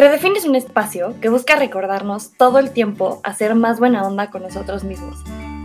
Redefine 0.00 0.38
un 0.48 0.56
espacio 0.56 1.14
que 1.20 1.28
busca 1.28 1.56
recordarnos 1.56 2.30
todo 2.38 2.58
el 2.58 2.70
tiempo 2.70 3.20
a 3.22 3.34
ser 3.34 3.54
más 3.54 3.78
buena 3.78 4.02
onda 4.02 4.30
con 4.30 4.42
nosotros 4.42 4.82
mismos. 4.82 5.22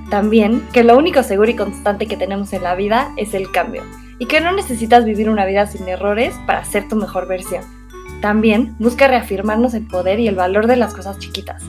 También 0.09 0.67
que 0.73 0.83
lo 0.83 0.97
único 0.97 1.23
seguro 1.23 1.49
y 1.49 1.55
constante 1.55 2.05
que 2.05 2.17
tenemos 2.17 2.51
en 2.51 2.63
la 2.63 2.75
vida 2.75 3.13
es 3.15 3.33
el 3.33 3.49
cambio 3.49 3.83
y 4.19 4.25
que 4.25 4.41
no 4.41 4.51
necesitas 4.51 5.05
vivir 5.05 5.29
una 5.29 5.45
vida 5.45 5.67
sin 5.67 5.87
errores 5.87 6.35
para 6.45 6.65
ser 6.65 6.89
tu 6.89 6.97
mejor 6.97 7.29
versión. 7.29 7.63
También 8.19 8.75
busca 8.77 9.07
reafirmarnos 9.07 9.73
el 9.73 9.87
poder 9.87 10.19
y 10.19 10.27
el 10.27 10.35
valor 10.35 10.67
de 10.67 10.75
las 10.75 10.93
cosas 10.93 11.17
chiquitas, 11.17 11.63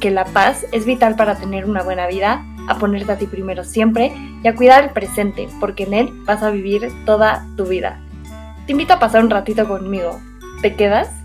que 0.00 0.10
la 0.10 0.24
paz 0.24 0.64
es 0.72 0.86
vital 0.86 1.14
para 1.14 1.34
tener 1.34 1.66
una 1.66 1.82
buena 1.82 2.06
vida, 2.06 2.42
a 2.68 2.78
ponerte 2.78 3.12
a 3.12 3.18
ti 3.18 3.26
primero 3.26 3.64
siempre 3.64 4.14
y 4.42 4.48
a 4.48 4.54
cuidar 4.54 4.82
el 4.82 4.90
presente, 4.92 5.46
porque 5.60 5.82
en 5.82 5.92
él 5.92 6.08
vas 6.24 6.42
a 6.42 6.48
vivir 6.48 6.90
toda 7.04 7.44
tu 7.58 7.66
vida. 7.66 8.00
Te 8.64 8.72
invito 8.72 8.94
a 8.94 8.98
pasar 8.98 9.22
un 9.22 9.28
ratito 9.28 9.68
conmigo. 9.68 10.18
¿Te 10.62 10.74
quedas? 10.74 11.17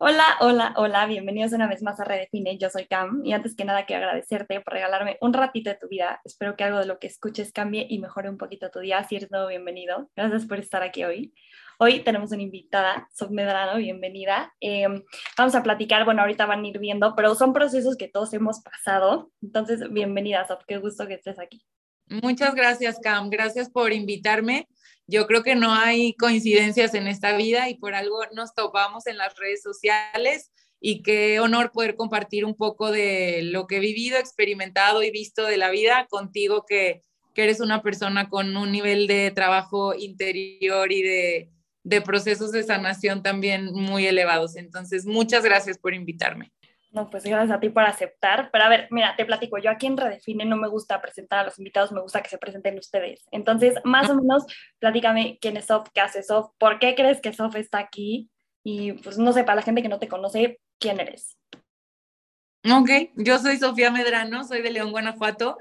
Hola, 0.00 0.36
hola, 0.38 0.74
hola, 0.76 1.06
bienvenidos 1.06 1.52
una 1.52 1.66
vez 1.66 1.82
más 1.82 1.98
a 1.98 2.04
Redefine, 2.04 2.56
yo 2.56 2.70
soy 2.70 2.86
Cam 2.86 3.20
y 3.24 3.32
antes 3.32 3.56
que 3.56 3.64
nada 3.64 3.84
quiero 3.84 4.04
agradecerte 4.04 4.60
por 4.60 4.74
regalarme 4.74 5.18
un 5.20 5.32
ratito 5.32 5.70
de 5.70 5.76
tu 5.76 5.88
vida, 5.88 6.20
espero 6.24 6.54
que 6.54 6.62
algo 6.62 6.78
de 6.78 6.86
lo 6.86 7.00
que 7.00 7.08
escuches 7.08 7.52
cambie 7.52 7.84
y 7.90 7.98
mejore 7.98 8.30
un 8.30 8.38
poquito 8.38 8.70
tu 8.70 8.78
día, 8.78 9.02
si 9.02 9.16
eres 9.16 9.28
bienvenido, 9.48 10.08
gracias 10.14 10.46
por 10.46 10.60
estar 10.60 10.84
aquí 10.84 11.02
hoy. 11.02 11.34
Hoy 11.80 12.04
tenemos 12.04 12.30
una 12.30 12.42
invitada, 12.42 13.08
Sof 13.12 13.32
Medrano, 13.32 13.78
bienvenida. 13.78 14.54
Em, 14.60 15.02
vamos 15.36 15.56
a 15.56 15.64
platicar, 15.64 16.04
bueno, 16.04 16.20
ahorita 16.20 16.46
van 16.46 16.62
a 16.62 16.68
ir 16.68 16.78
viendo, 16.78 17.16
pero 17.16 17.34
son 17.34 17.52
procesos 17.52 17.96
que 17.96 18.06
todos 18.06 18.32
hemos 18.34 18.60
pasado, 18.60 19.32
entonces 19.42 19.92
bienvenida 19.92 20.46
Sof, 20.46 20.62
qué 20.64 20.78
gusto 20.78 21.08
que 21.08 21.14
estés 21.14 21.40
aquí. 21.40 21.60
Muchas 22.06 22.54
gracias 22.54 23.00
Cam, 23.02 23.30
gracias 23.30 23.68
por 23.68 23.92
invitarme 23.92 24.68
yo 25.08 25.26
creo 25.26 25.42
que 25.42 25.56
no 25.56 25.72
hay 25.72 26.14
coincidencias 26.14 26.94
en 26.94 27.08
esta 27.08 27.34
vida 27.36 27.68
y 27.70 27.74
por 27.76 27.94
algo 27.94 28.20
nos 28.34 28.54
topamos 28.54 29.06
en 29.06 29.16
las 29.16 29.34
redes 29.36 29.62
sociales 29.62 30.52
y 30.80 31.02
qué 31.02 31.40
honor 31.40 31.72
poder 31.72 31.96
compartir 31.96 32.44
un 32.44 32.54
poco 32.54 32.92
de 32.92 33.40
lo 33.42 33.66
que 33.66 33.78
he 33.78 33.80
vivido, 33.80 34.18
experimentado 34.18 35.02
y 35.02 35.10
visto 35.10 35.44
de 35.44 35.56
la 35.56 35.70
vida 35.70 36.06
contigo, 36.10 36.64
que, 36.68 37.02
que 37.34 37.44
eres 37.44 37.60
una 37.60 37.82
persona 37.82 38.28
con 38.28 38.54
un 38.56 38.70
nivel 38.70 39.06
de 39.06 39.30
trabajo 39.30 39.94
interior 39.94 40.92
y 40.92 41.02
de, 41.02 41.50
de 41.84 42.00
procesos 42.02 42.52
de 42.52 42.62
sanación 42.62 43.22
también 43.22 43.72
muy 43.72 44.06
elevados. 44.06 44.56
Entonces, 44.56 45.06
muchas 45.06 45.42
gracias 45.42 45.78
por 45.78 45.94
invitarme. 45.94 46.52
No, 46.90 47.10
pues 47.10 47.24
gracias 47.24 47.56
a 47.56 47.60
ti 47.60 47.68
por 47.68 47.82
aceptar. 47.84 48.50
Pero 48.50 48.64
a 48.64 48.68
ver, 48.68 48.88
mira, 48.90 49.14
te 49.16 49.24
platico, 49.26 49.58
yo 49.58 49.70
aquí 49.70 49.86
en 49.86 49.96
Redefine 49.96 50.44
no 50.44 50.56
me 50.56 50.68
gusta 50.68 51.00
presentar 51.00 51.40
a 51.40 51.44
los 51.44 51.58
invitados, 51.58 51.92
me 51.92 52.00
gusta 52.00 52.22
que 52.22 52.30
se 52.30 52.38
presenten 52.38 52.78
ustedes. 52.78 53.26
Entonces, 53.30 53.74
más 53.84 54.08
o 54.08 54.14
menos, 54.14 54.44
platícame 54.78 55.38
quién 55.40 55.56
es 55.56 55.66
Sof, 55.66 55.88
qué 55.92 56.00
hace 56.00 56.22
Sof, 56.22 56.50
por 56.58 56.78
qué 56.78 56.94
crees 56.94 57.20
que 57.20 57.32
Sof 57.32 57.54
está 57.56 57.78
aquí 57.78 58.30
y 58.64 58.92
pues 58.92 59.18
no 59.18 59.32
sé, 59.32 59.44
para 59.44 59.56
la 59.56 59.62
gente 59.62 59.82
que 59.82 59.88
no 59.88 59.98
te 59.98 60.08
conoce, 60.08 60.60
¿quién 60.78 61.00
eres? 61.00 61.36
Ok, 62.64 62.90
yo 63.16 63.38
soy 63.38 63.58
Sofía 63.58 63.90
Medrano, 63.90 64.44
soy 64.44 64.62
de 64.62 64.70
León, 64.70 64.90
Guanajuato. 64.90 65.58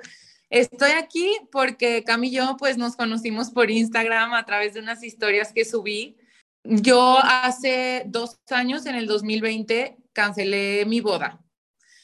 Estoy 0.49 0.91
aquí 0.91 1.29
porque 1.51 2.03
Cam 2.03 2.23
y 2.23 2.31
yo 2.31 2.55
pues 2.57 2.77
nos 2.77 2.95
conocimos 2.95 3.51
por 3.51 3.69
Instagram 3.69 4.33
a 4.33 4.45
través 4.45 4.73
de 4.73 4.79
unas 4.79 5.03
historias 5.03 5.53
que 5.53 5.65
subí. 5.65 6.17
Yo 6.63 7.19
hace 7.21 8.03
dos 8.07 8.39
años, 8.49 8.85
en 8.85 8.95
el 8.95 9.07
2020, 9.07 9.97
cancelé 10.17 10.83
mi 10.87 10.99
boda. 10.99 11.39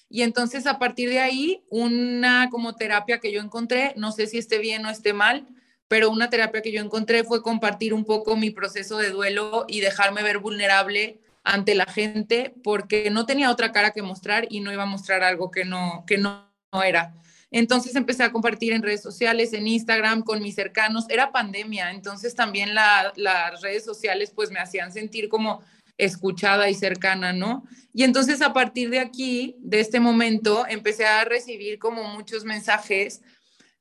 Y 0.08 0.22
entonces 0.22 0.68
a 0.68 0.78
partir 0.78 1.10
de 1.10 1.20
ahí, 1.20 1.64
una 1.72 2.50
como 2.52 2.76
terapia 2.76 3.20
que 3.20 3.32
yo 3.32 3.42
encontré, 3.42 3.94
no 3.98 4.12
sé 4.12 4.28
si 4.28 4.38
esté 4.38 4.60
bien 4.60 4.86
o 4.86 4.92
esté 4.92 5.14
mal, 5.14 5.48
pero 5.88 6.12
una 6.12 6.30
terapia 6.30 6.62
que 6.62 6.72
yo 6.72 6.80
encontré 6.80 7.24
fue 7.24 7.42
compartir 7.42 7.92
un 7.92 8.06
poco 8.06 8.36
mi 8.36 8.52
proceso 8.52 9.00
de 9.00 9.10
duelo 9.10 9.66
y 9.68 9.82
dejarme 9.82 10.22
ver 10.22 10.38
vulnerable 10.38 11.22
ante 11.44 11.74
la 11.74 11.86
gente 11.86 12.54
porque 12.64 13.10
no 13.10 13.26
tenía 13.26 13.50
otra 13.50 13.72
cara 13.72 13.90
que 13.90 14.04
mostrar 14.04 14.46
y 14.48 14.60
no 14.60 14.72
iba 14.72 14.84
a 14.84 14.94
mostrar 14.96 15.24
algo 15.24 15.50
que 15.50 15.66
no, 15.66 16.04
que 16.06 16.20
no, 16.20 16.52
era. 16.86 17.16
Entonces 17.50 17.96
empecé 17.96 18.24
a 18.24 18.32
compartir 18.32 18.74
en 18.74 18.84
redes 18.84 19.02
sociales, 19.02 19.54
en 19.54 19.66
Instagram, 19.66 20.22
con 20.22 20.42
mis 20.42 20.54
cercanos. 20.54 21.06
Era 21.10 21.32
pandemia, 21.32 21.90
entonces 21.90 22.36
también 22.36 22.76
las 22.76 23.62
redes 23.62 23.84
sociales 23.84 24.32
pues 24.36 24.52
me 24.52 24.60
hacían 24.60 24.92
sentir 24.92 25.30
como 25.30 25.64
escuchada 25.98 26.70
y 26.70 26.74
cercana, 26.74 27.34
¿no? 27.34 27.64
Y 27.94 28.04
entonces 28.04 28.42
a 28.42 28.54
partir 28.54 28.90
de 28.90 29.00
aquí, 29.00 29.56
de 29.60 29.80
este 29.80 30.00
momento, 30.00 30.66
empecé 30.68 31.06
a 31.06 31.26
recibir 31.26 31.80
como 31.80 32.04
muchos 32.04 32.46
mensajes, 32.46 33.22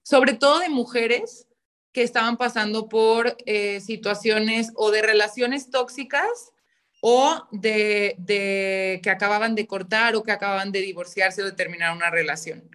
sobre 0.03 0.35
todo 0.35 0.59
de 0.59 0.69
mujeres 0.69 1.47
que 1.93 2.03
estaban 2.03 2.37
pasando 2.37 2.89
por 2.89 3.37
eh, 3.47 3.81
situaciones 3.81 4.73
o 4.75 4.91
de 4.91 5.03
relaciones 5.03 5.71
tóxicas 5.71 6.53
o 7.01 7.49
de, 7.51 9.01
que 9.03 9.11
acababan 9.11 9.55
de 9.55 9.67
cortar 9.67 10.15
o 10.15 10.23
que 10.23 10.33
acababan 10.33 10.73
de 10.73 10.81
divorciarse 10.81 11.43
o 11.43 11.47
de 11.47 11.53
terminar 11.53 11.95
una 11.97 12.11
relación. 12.11 12.71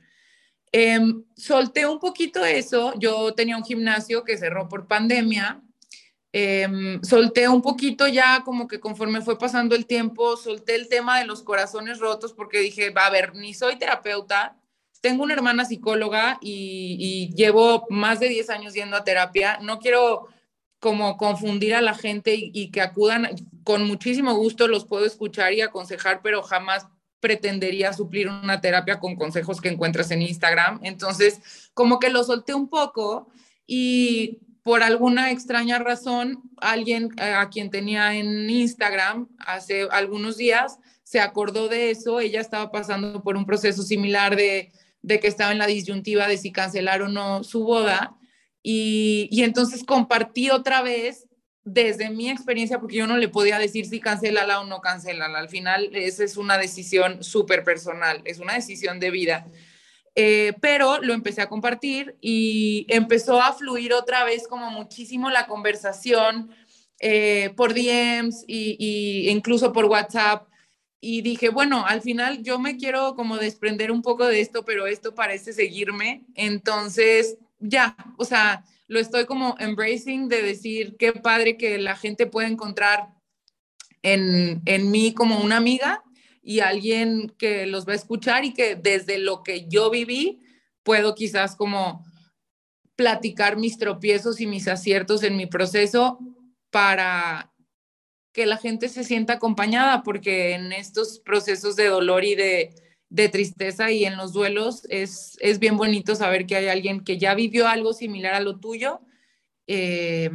Em, 0.71 1.23
solté 1.35 1.87
un 1.87 1.99
poquito 1.99 2.43
eso, 2.43 2.93
yo 2.99 3.33
tenía 3.33 3.55
un 3.55 3.63
gimnasio 3.63 4.23
que 4.23 4.37
cerró 4.37 4.67
por 4.67 4.87
pandemia 4.87 5.61
Em, 6.39 7.01
solté 7.01 7.49
un 7.49 7.63
poquito 7.63 8.07
ya 8.07 8.43
como 8.43 8.67
que 8.67 8.79
conforme 8.79 9.21
fue 9.21 9.39
pasando 9.39 9.75
el 9.75 9.87
tiempo, 9.87 10.37
solté 10.37 10.75
el 10.75 10.87
tema 10.87 11.17
de 11.17 11.25
los 11.25 11.41
corazones 11.41 11.97
rotos 11.97 12.31
porque 12.31 12.59
dije, 12.59 12.91
va 12.91 13.07
a 13.07 13.09
ver, 13.09 13.33
ni 13.33 13.55
soy 13.55 13.79
terapeuta, 13.79 14.55
tengo 15.01 15.23
una 15.23 15.33
hermana 15.33 15.65
psicóloga 15.65 16.37
y, 16.39 17.33
llevo 17.35 17.87
más 17.89 18.19
de 18.19 18.29
10 18.29 18.51
años 18.51 18.75
yendo 18.75 18.95
a 18.95 19.03
terapia, 19.03 19.57
no 19.63 19.79
quiero 19.79 20.27
como 20.79 21.17
confundir 21.17 21.73
a 21.73 21.81
la 21.81 21.95
gente 21.95 22.35
y, 22.35 22.51
y 22.53 22.69
que 22.69 22.81
acudan, 22.81 23.29
con 23.63 23.87
muchísimo 23.87 24.35
gusto 24.35 24.67
los 24.67 24.85
puedo 24.85 25.07
escuchar 25.07 25.53
y 25.53 25.61
aconsejar, 25.61 26.21
pero 26.21 26.43
jamás 26.43 26.85
pretendería 27.19 27.93
suplir 27.93 28.29
una 28.29 28.61
terapia 28.61 28.99
con 28.99 29.15
consejos 29.15 29.59
que 29.59 29.69
encuentras 29.69 30.11
en 30.11 30.21
Instagram. 30.21 30.81
Entonces, 30.83 31.71
como 31.73 31.97
que 31.99 32.11
lo 32.11 32.23
solté 32.23 32.53
un 32.53 32.69
poco 32.69 33.27
y 33.65 34.39
por 34.67 34.83
alguna 34.83 35.31
extraña 35.31 35.79
razón, 35.79 36.41
alguien 36.57 37.11
eh, 37.21 37.23
a 37.23 37.47
quien 37.47 37.69
tenía 37.69 38.15
en 38.15 38.49
Instagram 38.49 39.29
hace 39.39 39.87
algunos 39.89 40.35
días 40.35 40.77
se 41.03 41.21
acordó 41.21 41.69
de 41.69 41.89
eso. 41.89 42.19
Ella 42.19 42.41
estaba 42.41 42.69
pasando 42.69 43.23
por 43.23 43.37
un 43.37 43.45
proceso 43.45 43.81
similar 43.81 44.35
de, 44.35 44.73
que 45.07 45.27
estaba 45.29 45.53
en 45.53 45.57
la 45.57 45.67
disyuntiva 45.67 46.27
de 46.27 46.35
si 46.35 46.51
cancelar 46.51 47.01
o 47.01 47.07
no 47.07 47.45
su 47.45 47.63
boda. 47.63 48.17
Y, 48.61 49.29
entonces 49.41 49.85
compartí 49.85 50.49
otra 50.49 50.81
vez 50.81 51.29
desde 51.63 52.09
mi 52.09 52.29
experiencia, 52.29 52.77
porque 52.77 52.97
yo 52.97 53.07
no 53.07 53.15
le 53.15 53.29
podía 53.29 53.59
decir 53.59 53.85
si 53.85 54.01
cancelala 54.01 54.59
o 54.59 54.65
no 54.65 54.81
cancelala. 54.81 55.39
Al 55.39 55.47
final, 55.47 55.91
esa 55.93 56.25
es 56.25 56.35
una 56.35 56.57
decisión 56.57 57.23
súper 57.23 57.63
personal, 57.63 58.21
es 58.25 58.39
una 58.39 58.55
decisión 58.55 58.99
de 58.99 59.11
vida. 59.11 59.47
Eh, 60.19 60.53
pero 60.61 60.97
lo 60.99 61.13
empecé 61.13 61.43
a 61.43 61.47
compartir 61.47 62.17
y 62.21 62.87
empezó 62.89 63.39
a 63.39 63.53
fluir 63.53 63.93
otra 63.93 64.23
vez 64.23 64.47
como 64.47 64.71
muchísimo 64.71 65.29
la 65.29 65.45
conversación 65.45 66.49
eh, 66.99 67.53
por 67.55 67.75
DMs 67.75 68.43
y, 68.47 69.29
incluso 69.29 69.71
por 69.71 69.85
WhatsApp. 69.85 70.47
Y 70.99 71.21
dije, 71.21 71.49
bueno, 71.49 71.85
al 71.85 72.01
final 72.01 72.41
yo 72.41 72.57
me 72.57 72.77
quiero 72.77 73.13
como 73.13 73.37
desprender 73.37 73.91
un 73.91 74.01
poco 74.01 74.25
de 74.25 74.41
esto, 74.41 74.65
pero 74.65 74.87
esto 74.87 75.13
parece 75.13 75.53
seguirme. 75.53 76.25
Entonces, 76.33 77.37
ya, 77.59 77.95
o 78.17 78.25
sea, 78.25 78.65
lo 78.87 78.99
estoy 78.99 79.25
como 79.25 79.55
embracing 79.59 80.29
de 80.29 80.41
decir 80.41 80.95
qué 80.97 81.13
padre 81.13 81.57
que 81.57 81.77
la 81.77 81.95
gente 81.95 82.25
puede 82.25 82.47
encontrar 82.47 83.09
en, 84.01 84.63
en 84.65 84.89
mí 84.89 85.13
como 85.13 85.41
una 85.41 85.57
amiga 85.57 86.03
y 86.47 86.61
alguien 86.61 87.33
que 87.37 87.65
los 87.65 87.85
va 87.85 87.91
a 87.91 87.97
escuchar 87.97 88.45
y 88.45 88.53
que 88.53 88.77
desde 88.77 89.17
lo 89.17 89.43
que 89.43 89.67
yo 89.67 89.89
viví 89.89 90.39
puedo 90.81 91.13
quizás 91.13 91.57
como 91.57 92.05
platicar 92.95 93.57
mis 93.57 93.77
tropiezos 93.77 94.39
y 94.39 94.47
mis 94.47 94.69
aciertos 94.69 95.23
en 95.23 95.35
mi 95.35 95.45
proceso 95.45 96.19
para 96.71 97.51
que 98.31 98.45
la 98.45 98.55
gente 98.55 98.87
se 98.87 99.03
sienta 99.03 99.33
acompañada, 99.33 100.03
porque 100.03 100.53
en 100.53 100.71
estos 100.71 101.19
procesos 101.19 101.75
de 101.75 101.87
dolor 101.87 102.23
y 102.23 102.35
de, 102.35 102.73
tristeza 103.29 103.91
y 103.91 104.05
en 104.05 104.15
los 104.15 104.31
duelos 104.31 104.87
es, 104.89 105.37
es 105.41 105.59
bien 105.59 105.75
bonito 105.75 106.15
saber 106.15 106.45
que 106.45 106.55
hay 106.55 106.67
alguien 106.67 107.03
que 107.03 107.17
ya 107.17 107.35
vivió 107.35 107.67
algo 107.67 107.91
similar 107.91 108.33
a 108.35 108.39
lo 108.39 108.57
tuyo 108.57 109.01
eh, 109.67 110.29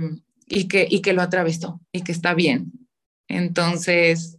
y, 0.47 0.69
que, 0.69 0.87
y 0.91 1.01
que 1.01 1.15
lo 1.15 1.23
atravesó 1.23 1.81
y 1.91 2.03
que 2.03 2.13
está 2.13 2.35
bien. 2.35 2.71
Entonces, 3.29 4.39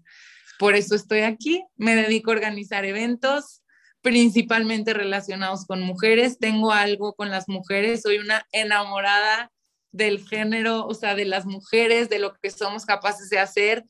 por 0.60 0.76
eso 0.76 0.96
estoy 0.96 1.22
aquí. 1.22 1.64
Me 1.76 1.96
dedico 1.96 2.32
a 2.32 2.36
organizar 2.36 2.86
eventos, 2.86 3.64
principalmente 4.02 4.94
relacionados 4.94 5.66
con 5.66 5.82
mujeres. 5.82 6.40
Tengo 6.40 6.72
algo 6.72 7.14
con 7.14 7.30
las 7.30 7.48
mujeres. 7.48 8.02
Soy 8.02 8.18
una 8.18 8.46
enamorada 8.52 9.52
del 9.92 10.26
género, 10.28 10.86
o 10.86 10.94
sea, 10.94 11.16
de 11.16 11.26
las 11.26 11.46
mujeres, 11.46 12.10
de 12.10 12.20
lo 12.20 12.34
que 12.34 12.50
somos 12.50 12.86
capaces 12.86 13.30
de 13.30 13.40
hacer. 13.40 13.84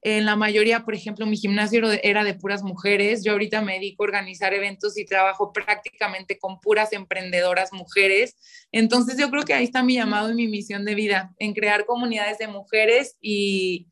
En 0.00 0.26
la 0.26 0.36
mayoría, 0.36 0.84
por 0.84 0.94
ejemplo, 0.94 1.26
mi 1.26 1.36
gimnasio 1.36 1.90
era 2.04 2.22
de 2.22 2.34
puras 2.34 2.62
mujeres. 2.62 3.24
Yo 3.24 3.32
ahorita 3.32 3.62
me 3.62 3.74
dedico 3.74 4.04
a 4.04 4.06
organizar 4.06 4.54
eventos 4.54 4.96
y 4.96 5.04
trabajo 5.04 5.52
prácticamente 5.52 6.38
con 6.38 6.60
puras 6.60 6.92
emprendedoras 6.92 7.72
mujeres. 7.72 8.36
Entonces 8.70 9.18
yo 9.18 9.28
creo 9.28 9.42
que 9.42 9.54
ahí 9.54 9.64
está 9.64 9.82
mi 9.82 9.94
llamado 9.94 10.30
y 10.30 10.34
mi 10.34 10.46
misión 10.46 10.84
de 10.84 10.94
vida, 10.94 11.34
en 11.38 11.52
crear 11.52 11.84
comunidades 11.84 12.38
de 12.38 12.46
mujeres 12.46 13.16
y, 13.20 13.88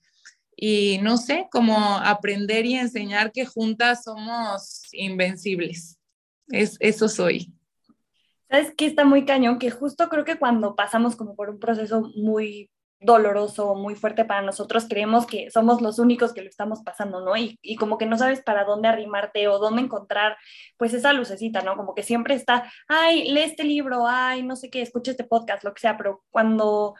y 0.56 0.98
no 1.02 1.18
sé, 1.18 1.48
como 1.50 1.76
aprender 1.98 2.64
y 2.64 2.74
enseñar 2.74 3.30
que 3.30 3.44
juntas 3.44 4.04
somos 4.04 4.82
invencibles. 4.92 5.98
Es, 6.48 6.76
eso 6.80 7.08
soy. 7.08 7.52
¿Sabes 8.48 8.72
qué 8.76 8.86
está 8.86 9.04
muy 9.04 9.24
cañón? 9.24 9.58
Que 9.58 9.70
justo 9.70 10.08
creo 10.08 10.24
que 10.24 10.38
cuando 10.38 10.74
pasamos 10.74 11.14
como 11.14 11.34
por 11.34 11.50
un 11.50 11.58
proceso 11.58 12.10
muy 12.16 12.70
doloroso, 12.98 13.74
muy 13.74 13.94
fuerte 13.94 14.24
para 14.24 14.40
nosotros, 14.40 14.86
creemos 14.88 15.26
que 15.26 15.50
somos 15.50 15.82
los 15.82 15.98
únicos 15.98 16.32
que 16.32 16.42
lo 16.42 16.48
estamos 16.48 16.80
pasando, 16.82 17.20
¿no? 17.20 17.36
Y, 17.36 17.58
y, 17.60 17.76
como 17.76 17.98
que 17.98 18.06
no 18.06 18.16
sabes 18.16 18.42
para 18.42 18.64
dónde 18.64 18.88
arrimarte 18.88 19.48
o 19.48 19.58
dónde 19.58 19.82
encontrar, 19.82 20.36
pues 20.78 20.94
esa 20.94 21.12
lucecita, 21.12 21.60
¿no? 21.60 21.76
Como 21.76 21.94
que 21.94 22.02
siempre 22.02 22.34
está, 22.34 22.72
ay, 22.88 23.30
lee 23.30 23.42
este 23.42 23.64
libro, 23.64 24.06
ay, 24.06 24.42
no 24.42 24.56
sé 24.56 24.70
qué, 24.70 24.80
escucha 24.80 25.10
este 25.10 25.24
podcast, 25.24 25.62
lo 25.62 25.74
que 25.74 25.80
sea, 25.80 25.98
pero 25.98 26.24
cuando, 26.30 26.94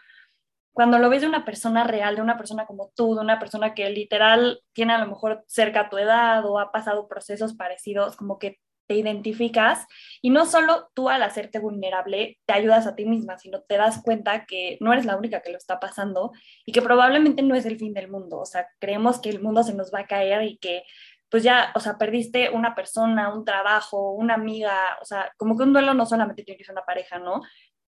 cuando 0.77 0.99
lo 0.99 1.09
ves 1.09 1.23
de 1.23 1.27
una 1.27 1.47
persona 1.47 1.85
real, 1.85 2.17
de 2.17 2.21
una 2.21 2.37
persona 2.37 2.67
como 2.67 2.93
tú, 2.95 3.15
de 3.15 3.23
una 3.23 3.39
persona 3.39 3.73
que 3.73 3.89
literal 3.89 4.61
tiene 4.75 4.93
a 4.93 4.99
lo 4.99 5.07
mejor 5.07 5.43
cerca 5.47 5.89
tu 5.89 5.97
edad 5.97 6.45
o 6.45 6.59
ha 6.59 6.71
pasado 6.71 7.09
procesos 7.09 7.55
parecidos, 7.55 8.15
como 8.15 8.39
que 8.39 8.61
te 8.87 8.95
identificas 8.95 9.87
y 10.21 10.29
no 10.29 10.45
solo 10.45 10.91
tú 10.93 11.09
al 11.09 11.23
hacerte 11.23 11.61
vulnerable 11.61 12.39
te 12.45 12.53
ayudas 12.53 12.87
a 12.87 12.95
ti 12.95 13.07
misma, 13.07 13.39
sino 13.39 13.63
te 13.63 13.79
das 13.79 14.03
cuenta 14.03 14.45
que 14.45 14.77
no 14.83 14.93
eres 14.93 15.07
la 15.07 15.17
única 15.17 15.41
que 15.41 15.51
lo 15.51 15.57
está 15.57 15.81
pasando 15.81 16.33
y 16.67 16.73
que 16.73 16.83
probablemente 16.83 17.43
no 17.43 17.55
es 17.55 17.65
el 17.65 17.79
fin 17.79 17.95
del 17.95 18.11
mundo. 18.11 18.39
O 18.39 18.45
sea, 18.45 18.69
creemos 18.79 19.19
que 19.19 19.31
el 19.31 19.41
mundo 19.41 19.63
se 19.63 19.73
nos 19.73 19.95
va 19.95 20.01
a 20.01 20.07
caer 20.07 20.43
y 20.43 20.59
que 20.59 20.83
pues 21.31 21.43
ya, 21.43 21.73
o 21.75 21.81
sea, 21.81 21.97
perdiste 21.97 22.51
una 22.51 22.75
persona, 22.75 23.33
un 23.33 23.47
trabajo, 23.47 24.11
una 24.11 24.35
amiga, 24.35 24.99
o 25.01 25.07
sea, 25.07 25.33
como 25.39 25.57
que 25.57 25.63
un 25.63 25.73
duelo 25.73 25.95
no 25.95 26.05
solamente 26.05 26.43
tiene 26.43 26.59
que 26.59 26.65
ser 26.65 26.75
una 26.75 26.85
pareja, 26.85 27.19
¿no? 27.19 27.41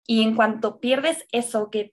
Y 0.08 0.24
en 0.24 0.38
cuanto 0.38 0.80
pierdes 0.80 1.26
eso 1.34 1.70
que 1.70 1.92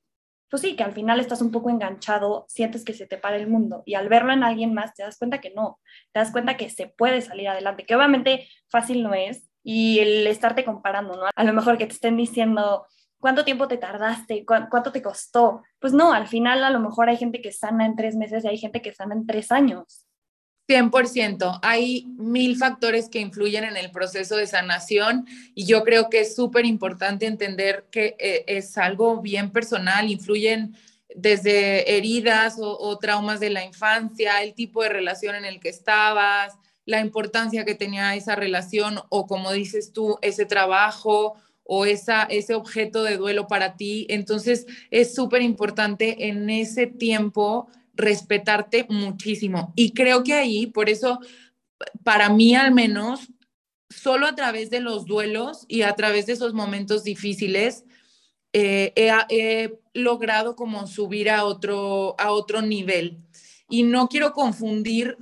pues 0.48 0.62
sí, 0.62 0.76
que 0.76 0.84
al 0.84 0.92
final 0.92 1.20
estás 1.20 1.42
un 1.42 1.50
poco 1.50 1.70
enganchado, 1.70 2.44
sientes 2.48 2.84
que 2.84 2.92
se 2.92 3.06
te 3.06 3.18
para 3.18 3.36
el 3.36 3.48
mundo 3.48 3.82
y 3.86 3.94
al 3.94 4.08
verlo 4.08 4.32
en 4.32 4.44
alguien 4.44 4.74
más 4.74 4.94
te 4.94 5.02
das 5.02 5.18
cuenta 5.18 5.40
que 5.40 5.50
no, 5.50 5.80
te 6.12 6.20
das 6.20 6.30
cuenta 6.30 6.56
que 6.56 6.70
se 6.70 6.86
puede 6.86 7.20
salir 7.20 7.48
adelante, 7.48 7.84
que 7.84 7.96
obviamente 7.96 8.48
fácil 8.68 9.02
no 9.02 9.14
es 9.14 9.48
y 9.62 9.98
el 10.00 10.26
estarte 10.26 10.64
comparando, 10.64 11.16
¿no? 11.16 11.26
A 11.34 11.44
lo 11.44 11.52
mejor 11.52 11.78
que 11.78 11.86
te 11.86 11.94
estén 11.94 12.16
diciendo, 12.16 12.86
¿cuánto 13.18 13.44
tiempo 13.44 13.66
te 13.66 13.78
tardaste? 13.78 14.44
¿Cuánto 14.44 14.92
te 14.92 15.02
costó? 15.02 15.62
Pues 15.78 15.94
no, 15.94 16.12
al 16.12 16.28
final 16.28 16.62
a 16.62 16.70
lo 16.70 16.80
mejor 16.80 17.08
hay 17.08 17.16
gente 17.16 17.40
que 17.40 17.50
sana 17.50 17.86
en 17.86 17.96
tres 17.96 18.14
meses 18.16 18.44
y 18.44 18.48
hay 18.48 18.58
gente 18.58 18.82
que 18.82 18.92
sana 18.92 19.14
en 19.14 19.26
tres 19.26 19.50
años. 19.50 20.03
100%. 20.68 21.58
Hay 21.62 22.06
mil 22.16 22.56
factores 22.56 23.08
que 23.08 23.20
influyen 23.20 23.64
en 23.64 23.76
el 23.76 23.90
proceso 23.90 24.36
de 24.36 24.46
sanación 24.46 25.26
y 25.54 25.66
yo 25.66 25.84
creo 25.84 26.08
que 26.08 26.20
es 26.20 26.34
súper 26.34 26.64
importante 26.64 27.26
entender 27.26 27.86
que 27.90 28.16
eh, 28.18 28.44
es 28.46 28.78
algo 28.78 29.20
bien 29.20 29.50
personal, 29.50 30.10
influyen 30.10 30.74
desde 31.14 31.96
heridas 31.96 32.56
o, 32.58 32.98
traumas 32.98 33.38
de 33.38 33.50
la 33.50 33.64
infancia, 33.64 34.42
el 34.42 34.54
tipo 34.54 34.82
de 34.82 34.88
relación 34.88 35.36
en 35.36 35.44
el 35.44 35.60
que 35.60 35.68
estabas, 35.68 36.54
la 36.86 37.00
importancia 37.00 37.64
que 37.64 37.74
tenía 37.74 38.14
esa 38.16 38.34
relación 38.34 38.98
o 39.10 39.26
como 39.26 39.52
dices 39.52 39.92
tú, 39.92 40.18
ese 40.22 40.44
trabajo 40.44 41.34
o 41.62 41.86
esa, 41.86 42.24
ese 42.24 42.54
objeto 42.54 43.04
de 43.04 43.16
duelo 43.16 43.46
para 43.46 43.76
ti. 43.76 44.06
Entonces 44.10 44.66
es 44.90 45.14
súper 45.14 45.42
importante 45.42 46.28
en 46.28 46.50
ese 46.50 46.86
tiempo 46.86 47.68
respetarte 47.96 48.86
muchísimo. 48.88 49.72
Y 49.76 49.92
creo 49.92 50.22
que 50.24 50.34
ahí, 50.34 50.66
por 50.66 50.88
eso, 50.88 51.20
para 52.02 52.28
mí 52.28 52.54
al 52.54 52.72
menos, 52.72 53.28
solo 53.88 54.26
a 54.26 54.34
través 54.34 54.70
de 54.70 54.80
los 54.80 55.06
duelos 55.06 55.64
y 55.68 55.82
a 55.82 55.94
través 55.94 56.26
de 56.26 56.32
esos 56.34 56.54
momentos 56.54 57.04
difíciles, 57.04 57.84
eh, 58.52 58.92
he, 58.96 59.78
logrado 59.96 60.56
como 60.56 60.88
subir 60.88 61.30
a 61.30 61.44
otro, 61.44 62.16
a 62.18 62.32
otro 62.32 62.62
nivel. 62.62 63.18
Y 63.68 63.84
no 63.84 64.08
quiero 64.08 64.32
confundir 64.32 65.16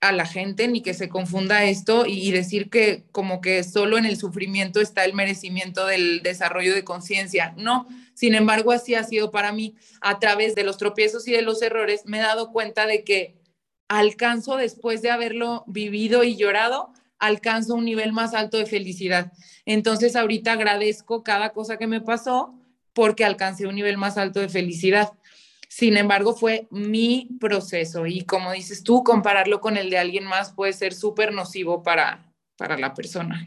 a 0.00 0.12
la 0.12 0.24
gente 0.24 0.66
ni 0.68 0.80
que 0.80 0.94
se 0.94 1.08
confunda 1.08 1.64
esto 1.64 2.06
y, 2.06 2.30
decir 2.30 2.70
que 2.70 3.04
como 3.12 3.40
que 3.40 3.64
solo 3.64 3.98
en 3.98 4.06
el 4.06 4.16
sufrimiento 4.16 4.80
está 4.80 5.04
el 5.04 5.12
merecimiento 5.12 5.86
del 5.86 6.22
desarrollo 6.22 6.74
de 6.74 6.84
conciencia. 6.84 7.54
No, 7.58 7.86
sin 8.18 8.34
embargo, 8.34 8.72
así 8.72 8.96
ha 8.96 9.04
sido 9.04 9.30
para 9.30 9.52
mí. 9.52 9.76
A 10.00 10.18
través 10.18 10.56
de 10.56 10.64
los 10.64 10.76
tropiezos 10.76 11.28
y 11.28 11.30
de 11.30 11.42
los 11.42 11.62
errores 11.62 12.02
me 12.04 12.18
he 12.18 12.20
dado 12.20 12.50
cuenta 12.50 12.84
de 12.84 13.04
que 13.04 13.40
alcanzo 13.86 14.56
después 14.56 15.02
de 15.02 15.12
haberlo 15.12 15.62
vivido 15.68 16.24
y 16.24 16.34
llorado, 16.34 16.92
alcanzo 17.20 17.76
un 17.76 17.84
nivel 17.84 18.12
más 18.12 18.34
alto 18.34 18.56
de 18.56 18.66
felicidad. 18.66 19.30
Entonces 19.66 20.16
ahorita 20.16 20.54
agradezco 20.54 21.22
cada 21.22 21.50
cosa 21.50 21.76
que 21.76 21.86
me 21.86 22.00
pasó 22.00 22.58
porque 22.92 23.24
alcancé 23.24 23.68
un 23.68 23.76
nivel 23.76 23.98
más 23.98 24.18
alto 24.18 24.40
de 24.40 24.48
felicidad. 24.48 25.12
Sin 25.68 25.96
embargo, 25.96 26.34
fue 26.34 26.66
mi 26.72 27.28
proceso 27.38 28.04
y 28.04 28.22
como 28.22 28.50
dices 28.50 28.82
tú, 28.82 29.04
compararlo 29.04 29.60
con 29.60 29.76
el 29.76 29.90
de 29.90 29.98
alguien 29.98 30.24
más 30.24 30.52
puede 30.52 30.72
ser 30.72 30.92
súper 30.92 31.32
nocivo 31.32 31.84
para, 31.84 32.34
para 32.56 32.76
la 32.76 32.94
persona. 32.94 33.46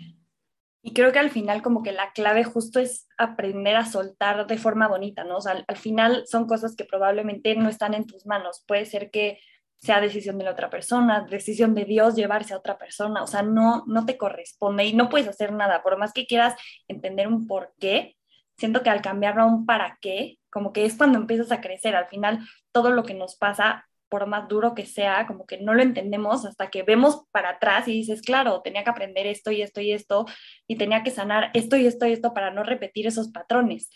Y 0.83 0.93
creo 0.93 1.11
que 1.11 1.19
al 1.19 1.29
final 1.29 1.61
como 1.61 1.83
que 1.83 1.91
la 1.91 2.11
clave 2.11 2.43
justo 2.43 2.79
es 2.79 3.07
aprender 3.17 3.75
a 3.75 3.85
soltar 3.85 4.47
de 4.47 4.57
forma 4.57 4.87
bonita, 4.87 5.23
¿no? 5.23 5.37
O 5.37 5.41
sea, 5.41 5.63
al, 5.67 5.77
final 5.77 6.23
son 6.25 6.47
cosas 6.47 6.75
que 6.75 6.85
probablemente 6.85 7.55
no 7.55 7.69
están 7.69 7.93
en 7.93 8.07
tus 8.07 8.25
manos. 8.25 8.63
Puede 8.67 8.85
ser 8.85 9.11
que 9.11 9.39
sea 9.77 10.01
decisión 10.01 10.37
de 10.37 10.45
la 10.45 10.51
otra 10.51 10.69
persona, 10.69 11.25
decisión 11.29 11.75
de 11.75 11.85
Dios 11.85 12.15
llevarse 12.15 12.53
a 12.53 12.57
otra 12.57 12.77
persona, 12.77 13.23
o 13.23 13.27
sea, 13.27 13.41
no, 13.41 13.83
no 13.87 14.05
te 14.05 14.15
corresponde 14.15 14.85
y 14.85 14.93
no 14.93 15.09
puedes 15.09 15.27
hacer 15.27 15.53
nada, 15.53 15.81
por 15.81 15.97
más 15.97 16.13
que 16.13 16.27
quieras 16.27 16.53
entender 16.87 17.27
un 17.27 17.47
por 17.47 17.73
qué, 17.79 18.15
siento 18.57 18.83
que 18.83 18.91
al 18.91 19.01
cambiarlo 19.01 19.41
a 19.41 19.47
un 19.47 19.65
para 19.65 19.97
qué, 19.99 20.37
como 20.51 20.71
que 20.73 20.85
es 20.85 20.95
cuando 20.95 21.17
empiezas 21.17 21.51
a 21.51 21.61
crecer. 21.61 21.95
Al 21.95 22.07
final, 22.07 22.39
todo 22.71 22.91
lo 22.91 23.03
que 23.03 23.15
nos 23.15 23.35
pasa, 23.35 23.89
por 24.11 24.27
más 24.27 24.49
duro 24.49 24.75
que 24.75 24.85
sea, 24.85 25.25
como 25.25 25.47
que 25.47 25.57
no 25.57 25.73
lo 25.73 25.81
entendemos 25.81 26.45
hasta 26.45 26.69
que 26.69 26.83
vemos 26.83 27.23
para 27.31 27.51
atrás 27.51 27.87
y 27.87 27.93
dices, 27.93 28.21
claro, 28.21 28.61
tenía 28.61 28.83
que 28.83 28.89
aprender 28.89 29.25
esto 29.25 29.51
y 29.51 29.61
esto 29.61 29.79
y 29.79 29.93
esto, 29.93 30.25
y 30.67 30.75
tenía 30.75 31.01
que 31.01 31.11
sanar 31.11 31.49
esto 31.53 31.77
y 31.77 31.87
esto 31.87 32.05
y 32.05 32.11
esto 32.11 32.33
para 32.33 32.51
no 32.51 32.63
repetir 32.63 33.07
esos 33.07 33.29
patrones. 33.29 33.89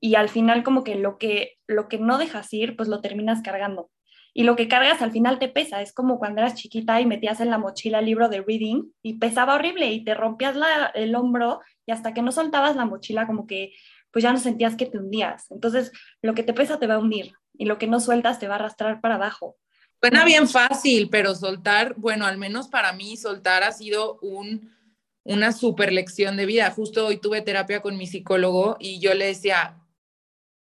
Y 0.00 0.16
al 0.16 0.28
final, 0.28 0.64
como 0.64 0.84
que 0.84 0.96
lo 0.96 1.16
que, 1.16 1.54
lo 1.66 1.88
que 1.88 1.98
no 1.98 2.18
dejas 2.18 2.52
ir, 2.52 2.76
pues 2.76 2.90
lo 2.90 3.00
terminas 3.00 3.40
cargando. 3.40 3.90
Y 4.34 4.42
lo 4.42 4.54
que 4.54 4.68
cargas 4.68 5.00
al 5.00 5.12
final 5.12 5.38
te 5.38 5.48
pesa. 5.48 5.80
Es 5.80 5.94
como 5.94 6.18
cuando 6.18 6.42
eras 6.42 6.56
chiquita 6.56 7.00
y 7.00 7.06
metías 7.06 7.40
en 7.40 7.48
la 7.48 7.56
mochila 7.56 8.00
el 8.00 8.06
libro 8.06 8.28
de 8.28 8.42
reading 8.42 8.90
y 9.02 9.14
pesaba 9.14 9.54
horrible 9.54 9.86
y 9.92 10.04
te 10.04 10.12
rompías 10.12 10.56
el 10.94 11.14
hombro 11.14 11.60
y 11.86 11.92
hasta 11.92 12.12
que 12.12 12.20
no 12.20 12.32
soltabas 12.32 12.76
la 12.76 12.84
mochila 12.84 13.26
como 13.26 13.46
que 13.46 13.72
pues 14.10 14.22
ya 14.24 14.32
no 14.32 14.38
sentías 14.38 14.76
que 14.76 14.86
te 14.86 14.98
hundías. 14.98 15.50
Entonces, 15.50 15.90
lo 16.20 16.34
que 16.34 16.42
te 16.42 16.52
pesa 16.52 16.78
te 16.78 16.86
va 16.86 16.94
a 16.94 16.98
hundir 16.98 17.32
y 17.56 17.64
lo 17.64 17.78
que 17.78 17.86
no 17.86 18.00
sueltas 18.00 18.38
te 18.38 18.48
va 18.48 18.54
a 18.54 18.58
arrastrar 18.58 19.00
para 19.00 19.14
abajo. 19.14 19.56
Suena 20.00 20.24
bien 20.24 20.48
fácil, 20.48 21.08
pero 21.08 21.34
soltar, 21.34 21.94
bueno, 21.96 22.26
al 22.26 22.36
menos 22.36 22.68
para 22.68 22.92
mí, 22.92 23.16
soltar 23.16 23.62
ha 23.62 23.72
sido 23.72 24.18
un, 24.20 24.70
una 25.22 25.52
super 25.52 25.92
lección 25.92 26.36
de 26.36 26.46
vida. 26.46 26.70
Justo 26.70 27.06
hoy 27.06 27.16
tuve 27.18 27.40
terapia 27.40 27.80
con 27.80 27.96
mi 27.96 28.06
psicólogo 28.06 28.76
y 28.78 29.00
yo 29.00 29.14
le 29.14 29.26
decía, 29.26 29.80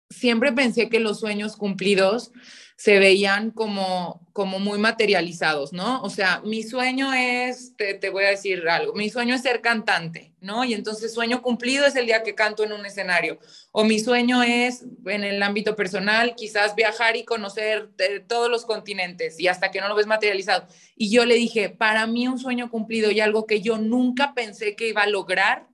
siempre 0.10 0.52
pensé 0.52 0.90
que 0.90 1.00
los 1.00 1.20
sueños 1.20 1.56
cumplidos 1.56 2.32
se 2.80 2.98
veían 2.98 3.52
como, 3.52 4.26
como 4.32 4.58
muy 4.58 4.80
materializados, 4.80 5.74
¿no? 5.74 6.02
O 6.02 6.10
sea, 6.10 6.40
mi 6.46 6.64
sueño 6.64 7.12
es, 7.14 7.76
te, 7.76 7.96
te, 7.96 8.10
voy 8.10 8.24
a 8.24 8.30
decir 8.30 8.70
algo, 8.70 8.94
mi 8.94 9.10
sueño 9.10 9.36
es 9.36 9.42
ser 9.42 9.60
cantante, 9.60 10.32
¿no? 10.40 10.64
Y 10.64 10.74
entonces 10.74 11.14
sueño 11.14 11.42
cumplido 11.42 11.86
es 11.86 11.98
el 11.98 12.06
día 12.06 12.24
que 12.24 12.36
canto 12.36 12.64
en 12.64 12.72
un 12.72 12.86
escenario. 12.86 13.38
O 13.74 13.84
mi 13.84 14.00
sueño 14.00 14.44
es, 14.44 14.86
en 15.08 15.26
el 15.26 15.44
ámbito 15.44 15.76
personal, 15.76 16.36
quizás 16.38 16.74
viajar 16.74 17.18
y 17.18 17.26
conocer 17.26 17.90
eh, 17.98 18.22
todos 18.26 18.50
los 18.50 18.64
continentes 18.64 19.42
y 19.42 19.50
hasta 19.50 19.72
que 19.72 19.82
no 19.82 19.90
lo 19.90 19.96
ves 19.96 20.08
materializado. 20.08 20.66
Y 20.96 21.12
yo 21.12 21.26
le 21.26 21.36
dije, 21.36 21.70
para 21.70 22.08
mí 22.08 22.30
un 22.30 22.40
sueño 22.40 22.72
cumplido 22.72 23.12
y 23.12 23.20
algo 23.20 23.46
que 23.46 23.60
yo 23.60 23.78
nunca 23.78 24.34
pensé 24.34 24.78
que 24.78 24.88
iba 24.88 25.02
a 25.02 25.08
lograr 25.08 25.68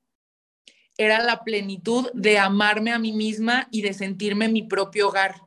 era 0.98 1.22
la 1.22 1.44
plenitud 1.44 2.10
de 2.16 2.40
amarme 2.40 2.92
a 2.94 2.98
mí 2.98 3.12
misma 3.12 3.68
y 3.70 3.84
de 3.84 3.94
sentirme 3.94 4.48
mi 4.48 4.64
propio 4.64 5.10
hogar 5.10 5.45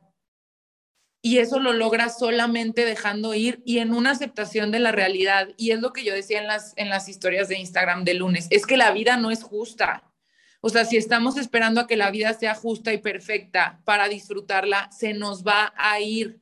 y 1.21 1.39
eso 1.39 1.59
lo 1.59 1.73
logra 1.73 2.09
solamente 2.09 2.85
dejando 2.85 3.33
ir 3.33 3.61
y 3.65 3.79
en 3.79 3.93
una 3.93 4.11
aceptación 4.11 4.71
de 4.71 4.79
la 4.79 4.91
realidad. 4.91 5.49
Y 5.57 5.71
es 5.71 5.79
lo 5.79 5.91
que 5.91 6.03
yo 6.03 6.13
decía 6.13 6.39
en 6.39 6.47
las, 6.47 6.73
en 6.77 6.89
las 6.89 7.09
historias 7.09 7.49
de 7.49 7.59
Instagram 7.59 8.05
de 8.05 8.13
lunes, 8.13 8.47
es 8.49 8.65
que 8.65 8.77
la 8.77 8.91
vida 8.91 9.17
no 9.17 9.31
es 9.31 9.43
justa. 9.43 10.03
O 10.61 10.69
sea, 10.69 10.85
si 10.85 10.97
estamos 10.97 11.37
esperando 11.37 11.81
a 11.81 11.87
que 11.87 11.97
la 11.97 12.11
vida 12.11 12.33
sea 12.33 12.55
justa 12.55 12.93
y 12.93 12.97
perfecta 12.97 13.81
para 13.85 14.07
disfrutarla, 14.07 14.89
se 14.91 15.13
nos 15.13 15.45
va 15.45 15.73
a 15.77 15.99
ir. 15.99 16.39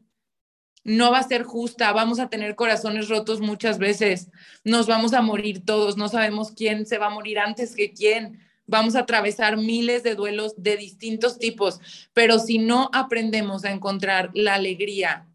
No 0.84 1.12
va 1.12 1.20
a 1.20 1.28
ser 1.28 1.44
justa, 1.44 1.92
vamos 1.92 2.20
a 2.20 2.30
tener 2.30 2.56
corazones 2.56 3.10
rotos 3.10 3.42
muchas 3.42 3.78
veces, 3.78 4.30
nos 4.64 4.88
vamos 4.88 5.12
a 5.12 5.22
morir 5.22 5.66
todos, 5.66 5.98
no 5.98 6.08
sabemos 6.08 6.52
quién 6.52 6.86
se 6.86 6.98
va 6.98 7.08
a 7.08 7.10
morir 7.10 7.40
antes 7.40 7.76
que 7.76 7.92
quién 7.92 8.40
vamos 8.68 8.96
a 8.96 9.00
atravesar 9.00 9.58
miles 9.58 10.04
de 10.04 10.16
duelos 10.16 10.54
de 10.58 10.78
distintos 10.78 11.40
tipos, 11.40 11.80
pero 12.14 12.38
si 12.38 12.60
no 12.60 12.90
aprendemos 12.94 13.66
a 13.66 13.72
encontrar 13.72 14.30
la 14.34 14.54
alegría 14.54 15.28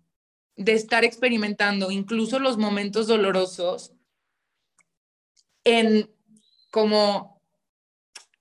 de 0.56 0.74
estar 0.74 1.04
experimentando 1.04 1.90
incluso 1.90 2.38
los 2.38 2.58
momentos 2.58 3.06
dolorosos 3.06 3.92
en 5.64 6.10
como 6.70 7.40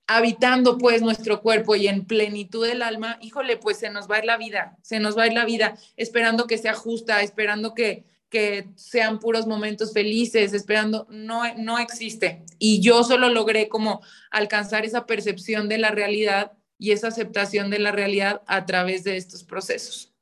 habitando 0.06 0.78
pues 0.78 1.00
nuestro 1.00 1.40
cuerpo 1.40 1.74
y 1.74 1.88
en 1.88 2.04
plenitud 2.04 2.66
del 2.66 2.82
alma, 2.82 3.18
híjole, 3.22 3.56
pues 3.56 3.78
se 3.78 3.88
nos 3.88 4.10
va 4.10 4.16
a 4.16 4.18
ir 4.18 4.24
la 4.26 4.36
vida, 4.36 4.76
se 4.82 5.00
nos 5.00 5.16
va 5.16 5.22
a 5.22 5.26
ir 5.26 5.32
la 5.32 5.46
vida 5.46 5.76
esperando 5.96 6.46
que 6.46 6.58
sea 6.58 6.74
justa, 6.74 7.22
esperando 7.22 7.74
que, 7.74 8.04
que 8.32 8.70
sean 8.76 9.18
puros 9.18 9.46
momentos 9.46 9.92
felices, 9.92 10.54
esperando, 10.54 11.06
no, 11.10 11.42
no 11.58 11.78
existe. 11.78 12.44
Y 12.58 12.80
yo 12.80 13.04
solo 13.04 13.28
logré 13.28 13.68
como 13.68 14.00
alcanzar 14.30 14.86
esa 14.86 15.04
percepción 15.04 15.68
de 15.68 15.76
la 15.76 15.90
realidad 15.90 16.52
y 16.78 16.92
esa 16.92 17.08
aceptación 17.08 17.70
de 17.70 17.78
la 17.78 17.92
realidad 17.92 18.40
a 18.46 18.64
través 18.64 19.04
de 19.04 19.18
estos 19.18 19.44
procesos. 19.44 20.14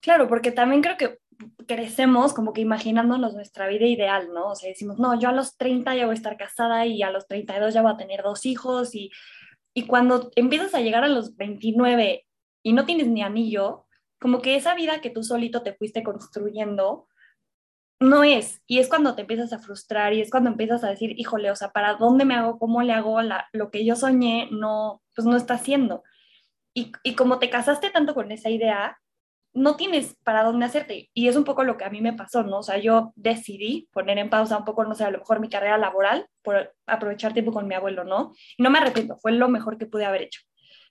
Claro, 0.00 0.28
porque 0.28 0.50
también 0.50 0.80
creo 0.80 0.96
que 0.96 1.18
crecemos 1.66 2.32
como 2.32 2.54
que 2.54 2.62
imaginándonos 2.62 3.34
nuestra 3.34 3.68
vida 3.68 3.86
ideal, 3.86 4.32
¿no? 4.32 4.52
O 4.52 4.54
sea, 4.54 4.70
decimos, 4.70 4.98
no, 4.98 5.20
yo 5.20 5.28
a 5.28 5.32
los 5.32 5.58
30 5.58 5.94
ya 5.94 6.06
voy 6.06 6.14
a 6.14 6.16
estar 6.16 6.38
casada 6.38 6.86
y 6.86 7.02
a 7.02 7.10
los 7.10 7.26
32 7.26 7.74
ya 7.74 7.82
voy 7.82 7.92
a 7.92 7.98
tener 7.98 8.22
dos 8.22 8.46
hijos 8.46 8.94
y, 8.94 9.10
y 9.74 9.86
cuando 9.86 10.30
empiezas 10.36 10.74
a 10.74 10.80
llegar 10.80 11.04
a 11.04 11.08
los 11.08 11.36
29 11.36 12.26
y 12.62 12.72
no 12.72 12.86
tienes 12.86 13.08
ni 13.08 13.22
anillo, 13.22 13.83
como 14.24 14.40
que 14.40 14.56
esa 14.56 14.74
vida 14.74 15.02
que 15.02 15.10
tú 15.10 15.22
solito 15.22 15.62
te 15.62 15.74
fuiste 15.74 16.02
construyendo 16.02 17.08
no 18.00 18.24
es. 18.24 18.62
Y 18.66 18.78
es 18.78 18.88
cuando 18.88 19.14
te 19.14 19.20
empiezas 19.20 19.52
a 19.52 19.58
frustrar 19.58 20.14
y 20.14 20.22
es 20.22 20.30
cuando 20.30 20.48
empiezas 20.48 20.82
a 20.82 20.88
decir, 20.88 21.12
híjole, 21.20 21.50
o 21.50 21.56
sea, 21.56 21.72
¿para 21.72 21.96
dónde 21.96 22.24
me 22.24 22.34
hago? 22.34 22.58
¿Cómo 22.58 22.80
le 22.80 22.94
hago? 22.94 23.20
La, 23.20 23.50
lo 23.52 23.70
que 23.70 23.84
yo 23.84 23.96
soñé 23.96 24.48
no, 24.50 25.02
pues 25.14 25.26
no 25.26 25.36
está 25.36 25.52
haciendo. 25.52 26.04
Y, 26.72 26.90
y 27.02 27.16
como 27.16 27.38
te 27.38 27.50
casaste 27.50 27.90
tanto 27.90 28.14
con 28.14 28.32
esa 28.32 28.48
idea, 28.48 28.98
no 29.52 29.76
tienes 29.76 30.16
para 30.24 30.42
dónde 30.42 30.64
hacerte. 30.64 31.10
Y 31.12 31.28
es 31.28 31.36
un 31.36 31.44
poco 31.44 31.62
lo 31.62 31.76
que 31.76 31.84
a 31.84 31.90
mí 31.90 32.00
me 32.00 32.14
pasó, 32.14 32.44
¿no? 32.44 32.60
O 32.60 32.62
sea, 32.62 32.78
yo 32.78 33.12
decidí 33.16 33.90
poner 33.92 34.16
en 34.16 34.30
pausa 34.30 34.56
un 34.56 34.64
poco, 34.64 34.86
no 34.86 34.94
sé, 34.94 35.04
a 35.04 35.10
lo 35.10 35.18
mejor 35.18 35.38
mi 35.38 35.50
carrera 35.50 35.76
laboral 35.76 36.26
por 36.40 36.74
aprovechar 36.86 37.34
tiempo 37.34 37.52
con 37.52 37.68
mi 37.68 37.74
abuelo, 37.74 38.04
¿no? 38.04 38.32
Y 38.56 38.62
no 38.62 38.70
me 38.70 38.78
arrepiento, 38.78 39.18
fue 39.18 39.32
lo 39.32 39.50
mejor 39.50 39.76
que 39.76 39.84
pude 39.84 40.06
haber 40.06 40.22
hecho. 40.22 40.40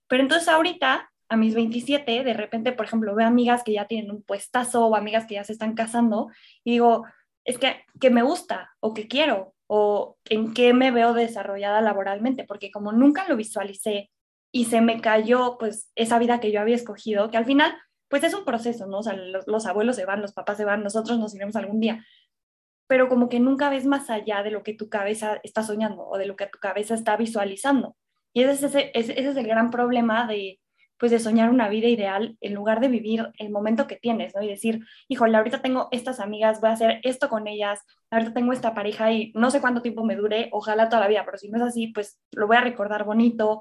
Pero 0.08 0.22
entonces 0.22 0.48
ahorita 0.50 1.10
a 1.34 1.38
mis 1.38 1.56
27, 1.56 2.24
de 2.24 2.34
repente, 2.34 2.72
por 2.72 2.86
ejemplo, 2.86 3.16
veo 3.16 3.28
amigas 3.28 3.64
que 3.64 3.74
ya 3.74 3.88
tienen 3.88 4.12
un 4.12 4.24
puestazo 4.24 4.88
o 4.88 4.96
amigas 4.96 5.26
que 5.26 5.36
ya 5.36 5.44
se 5.44 5.54
están 5.54 5.74
casando 5.74 6.30
y 6.64 6.72
digo, 6.72 7.06
es 7.44 7.58
que, 7.58 7.84
que 8.00 8.10
me 8.10 8.24
gusta 8.24 8.72
o 8.80 8.94
que 8.94 9.08
quiero 9.08 9.54
o 9.68 10.18
en 10.30 10.54
qué 10.54 10.74
me 10.74 10.92
veo 10.92 11.14
desarrollada 11.14 11.82
laboralmente, 11.82 12.46
porque 12.46 12.72
como 12.72 12.92
nunca 12.92 13.28
lo 13.28 13.36
visualicé 13.36 14.12
y 14.52 14.66
se 14.66 14.82
me 14.82 15.02
cayó 15.02 15.58
pues 15.58 15.92
esa 15.96 16.20
vida 16.20 16.40
que 16.40 16.52
yo 16.52 16.62
había 16.62 16.76
escogido, 16.76 17.32
que 17.32 17.38
al 17.38 17.46
final 17.46 17.76
pues 18.08 18.24
es 18.24 18.34
un 18.36 18.46
proceso, 18.46 18.86
¿no? 18.86 19.00
O 19.00 19.04
sea, 19.04 19.14
los, 19.14 19.48
los 19.48 19.66
abuelos 19.66 19.96
se 19.96 20.06
van, 20.06 20.22
los 20.22 20.34
papás 20.34 20.58
se 20.58 20.66
van, 20.66 20.84
nosotros 20.84 21.18
nos 21.18 21.34
iremos 21.34 21.56
algún 21.56 21.80
día, 21.80 22.06
pero 22.88 23.10
como 23.10 23.30
que 23.30 23.40
nunca 23.40 23.70
ves 23.70 23.86
más 23.86 24.10
allá 24.10 24.44
de 24.44 24.52
lo 24.52 24.62
que 24.62 24.76
tu 24.76 24.90
cabeza 24.90 25.40
está 25.42 25.64
soñando 25.64 26.06
o 26.08 26.18
de 26.18 26.28
lo 26.28 26.36
que 26.36 26.46
tu 26.46 26.60
cabeza 26.60 26.94
está 26.94 27.18
visualizando. 27.18 27.96
Y 28.34 28.44
ese 28.44 28.92
es 28.94 29.10
el 29.38 29.48
gran 29.48 29.72
problema 29.72 30.28
de, 30.28 30.60
pues 31.04 31.12
de 31.12 31.20
soñar 31.20 31.50
una 31.50 31.68
vida 31.68 31.90
ideal 31.90 32.38
en 32.40 32.54
lugar 32.54 32.80
de 32.80 32.88
vivir 32.88 33.28
el 33.38 33.50
momento 33.50 33.88
que 33.88 33.98
tienes, 33.98 34.34
¿no? 34.34 34.42
Y 34.42 34.48
decir, 34.48 34.86
híjole, 35.10 35.36
ahorita 35.36 35.62
tengo 35.62 35.90
estas 35.92 36.22
amigas, 36.22 36.62
voy 36.62 36.70
a 36.70 36.74
hacer 36.76 37.02
esto 37.04 37.28
con 37.28 37.46
ellas, 37.46 37.82
ahorita 38.10 38.34
tengo 38.34 38.54
esta 38.54 38.74
pareja 38.74 39.12
y 39.12 39.34
no 39.36 39.52
sé 39.52 39.60
cuánto 39.60 39.82
tiempo 39.82 40.06
me 40.06 40.16
dure, 40.16 40.48
ojalá 40.54 40.88
toda 40.88 41.02
la 41.02 41.10
vida, 41.10 41.24
pero 41.26 41.38
si 41.38 41.50
no 41.50 41.58
es 41.58 41.64
así, 41.64 41.88
pues 41.88 42.22
lo 42.32 42.48
voy 42.48 42.56
a 42.56 42.62
recordar 42.62 43.04
bonito. 43.04 43.60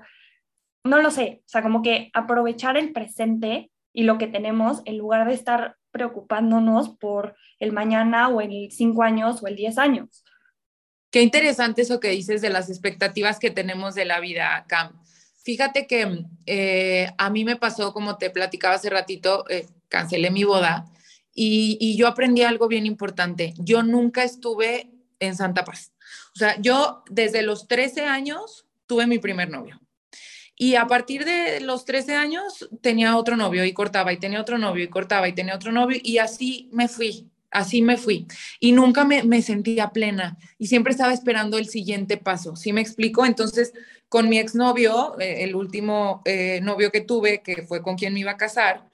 No 0.85 1.03
lo 1.03 1.11
sé, 1.11 1.43
o 1.45 1.49
sea, 1.49 1.63
como 1.63 1.83
que 1.83 2.13
aprovechar 2.15 2.77
el 2.77 2.93
presente 2.93 3.73
y 3.93 4.05
lo 4.05 4.19
que 4.19 4.29
tenemos 4.29 4.81
en 4.85 4.99
lugar 4.99 5.27
de 5.27 5.35
estar 5.35 5.75
preocupándonos 5.91 6.91
por 6.91 7.35
el 7.59 7.73
mañana 7.73 8.29
o 8.29 8.41
el 8.41 8.71
cinco 8.71 9.03
años 9.03 9.43
o 9.43 9.49
el 9.49 9.57
diez 9.57 9.79
años. 9.79 10.23
Qué 11.11 11.23
interesante 11.23 11.83
eso 11.83 11.99
que 11.99 12.11
dices 12.11 12.41
de 12.41 12.51
las 12.51 12.71
expectativas 12.71 13.41
que 13.41 13.51
tenemos 13.51 13.97
de 13.97 14.05
la 14.05 14.21
vida, 14.21 14.65
Cam. 14.69 15.02
Fíjate 15.45 15.87
que 15.87 16.25
eh, 16.47 17.11
a 17.19 17.31
mí 17.31 17.45
me 17.45 17.57
pasó, 17.57 17.93
como 17.93 18.17
te 18.17 18.31
platicaba 18.31 18.75
hace 18.75 18.91
ratito, 18.91 19.45
eh, 19.49 19.67
cancelé 19.89 20.31
mi 20.31 20.45
boda 20.45 20.85
y, 21.35 21.79
y, 21.81 21.97
yo 21.97 22.07
aprendí 22.09 22.43
algo 22.43 22.69
bien 22.69 22.87
importante. 22.87 23.55
Yo 23.57 23.83
nunca 23.83 24.23
estuve 24.23 24.91
en 25.19 25.35
Santa 25.35 25.65
Paz. 25.65 25.93
O 26.35 26.39
sea, 26.39 26.61
yo 26.61 27.03
desde 27.11 27.43
los 27.43 27.67
13 27.69 28.03
años 28.03 28.67
tuve 28.87 29.07
mi 29.07 29.19
primer 29.19 29.51
novio. 29.51 29.81
Y 30.55 30.77
a 30.77 30.87
partir 30.87 31.25
de 31.25 31.61
los 31.61 31.85
13 31.85 32.15
años 32.15 32.69
tenía 32.83 33.17
otro 33.17 33.37
novio 33.37 33.65
y 33.65 33.73
cortaba 33.73 34.13
y 34.13 34.19
tenía 34.19 34.41
otro 34.41 34.59
novio 34.59 34.85
y 34.85 34.89
cortaba 34.89 35.27
y 35.29 35.33
tenía 35.33 35.57
otro 35.57 35.73
novio 35.73 35.99
y 36.03 36.19
así 36.19 36.69
me 36.73 36.89
fui 36.89 37.32
así 37.53 37.83
me 37.83 37.97
fui 37.97 38.27
y 38.59 38.73
nunca 38.73 39.05
me, 39.05 39.43
sentía 39.43 39.91
plena 39.91 40.37
y 40.59 40.67
siempre 40.67 40.93
estaba 40.93 41.13
esperando 41.13 41.59
el 41.59 41.69
siguiente 41.69 42.17
paso. 42.17 42.57
¿Sí 42.57 42.73
me 42.73 42.81
explico? 42.81 43.25
Entonces, 43.25 43.73
con 44.09 44.29
mi 44.29 44.39
exnovio, 44.39 45.19
eh, 45.21 45.45
el 45.45 45.55
último 45.55 46.23
eh, 46.25 46.61
novio 46.63 46.91
que 46.91 47.03
tuve, 47.03 47.43
que 47.43 47.63
fue 47.63 47.83
con 47.83 47.97
quien 47.97 48.15
me 48.15 48.21
iba 48.21 48.33
a 48.33 48.37
casar, 48.37 48.89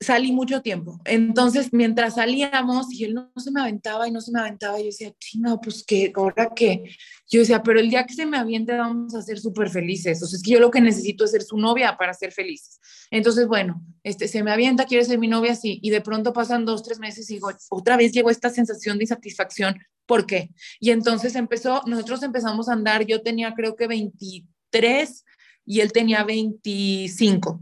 salí 0.00 0.32
mucho 0.32 0.62
tiempo. 0.62 1.00
Entonces, 1.04 1.72
mientras 1.72 2.14
salíamos 2.14 2.92
y 2.92 3.04
él 3.04 3.14
no, 3.14 3.30
se 3.36 3.50
me 3.50 3.60
aventaba 3.60 4.06
y 4.08 4.10
no 4.10 4.20
se 4.20 4.32
me 4.32 4.40
aventaba, 4.40 4.78
yo 4.78 4.86
decía, 4.86 5.12
chinga, 5.18 5.60
pues 5.60 5.84
ahora 6.14 6.52
qué. 6.54 6.84
Yo 7.28 7.40
decía, 7.40 7.62
pero 7.62 7.78
el 7.78 7.90
día 7.90 8.06
que 8.06 8.14
se 8.14 8.24
me 8.24 8.38
aviente 8.38 8.76
vamos 8.76 9.14
a 9.14 9.22
ser 9.22 9.38
súper 9.38 9.68
felices. 9.68 10.22
O 10.22 10.26
sea, 10.26 10.36
es 10.36 10.42
que 10.42 10.52
yo 10.52 10.60
lo 10.60 10.70
que 10.70 10.80
necesito 10.80 11.24
es 11.24 11.30
ser 11.30 11.42
su 11.42 11.58
novia 11.58 11.96
para 11.98 12.14
ser 12.14 12.32
felices. 12.32 12.80
Entonces, 13.10 13.46
bueno, 13.46 13.82
este, 14.02 14.28
se 14.28 14.42
me 14.42 14.50
avienta, 14.50 14.86
quiere 14.86 15.04
ser 15.04 15.18
mi 15.18 15.28
novia, 15.28 15.54
sí. 15.54 15.78
Y 15.82 15.90
de 15.90 16.00
pronto 16.00 16.32
pasan 16.32 16.64
dos, 16.64 16.82
tres 16.82 16.98
meses 16.98 17.30
y 17.30 17.34
digo, 17.34 17.50
otra 17.70 17.96
vez 17.96 18.12
llegó 18.12 18.30
esta 18.30 18.48
sensación 18.48 18.96
de 18.96 19.04
insatisfacción. 19.04 19.78
¿Por 20.06 20.24
qué? 20.24 20.50
Y 20.80 20.90
entonces 20.90 21.34
empezó, 21.34 21.82
nosotros 21.86 22.22
empezamos 22.22 22.68
a 22.68 22.72
andar, 22.72 23.04
yo 23.04 23.20
tenía 23.20 23.52
creo 23.52 23.76
que 23.76 23.86
23 23.86 25.24
y 25.66 25.80
él 25.80 25.92
tenía 25.92 26.24
25. 26.24 27.60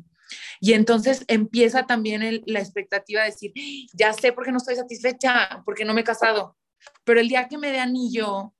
Y 0.60 0.72
entonces 0.72 1.24
empieza 1.26 1.86
también 1.86 2.42
la 2.46 2.60
expectativa 2.60 3.22
de 3.22 3.30
decir, 3.30 3.52
ya 3.92 4.12
sé 4.12 4.32
por 4.32 4.44
qué 4.44 4.52
no 4.52 4.58
estoy 4.58 4.76
satisfecha, 4.76 5.62
porque 5.64 5.84
no 5.84 5.92
me 5.92 6.02
he 6.02 6.04
casado. 6.04 6.56
Pero 7.04 7.20
el 7.20 7.28
día 7.28 7.48
que 7.48 7.58
me 7.58 7.72
dé 7.72 7.80
anillo, 7.80 8.54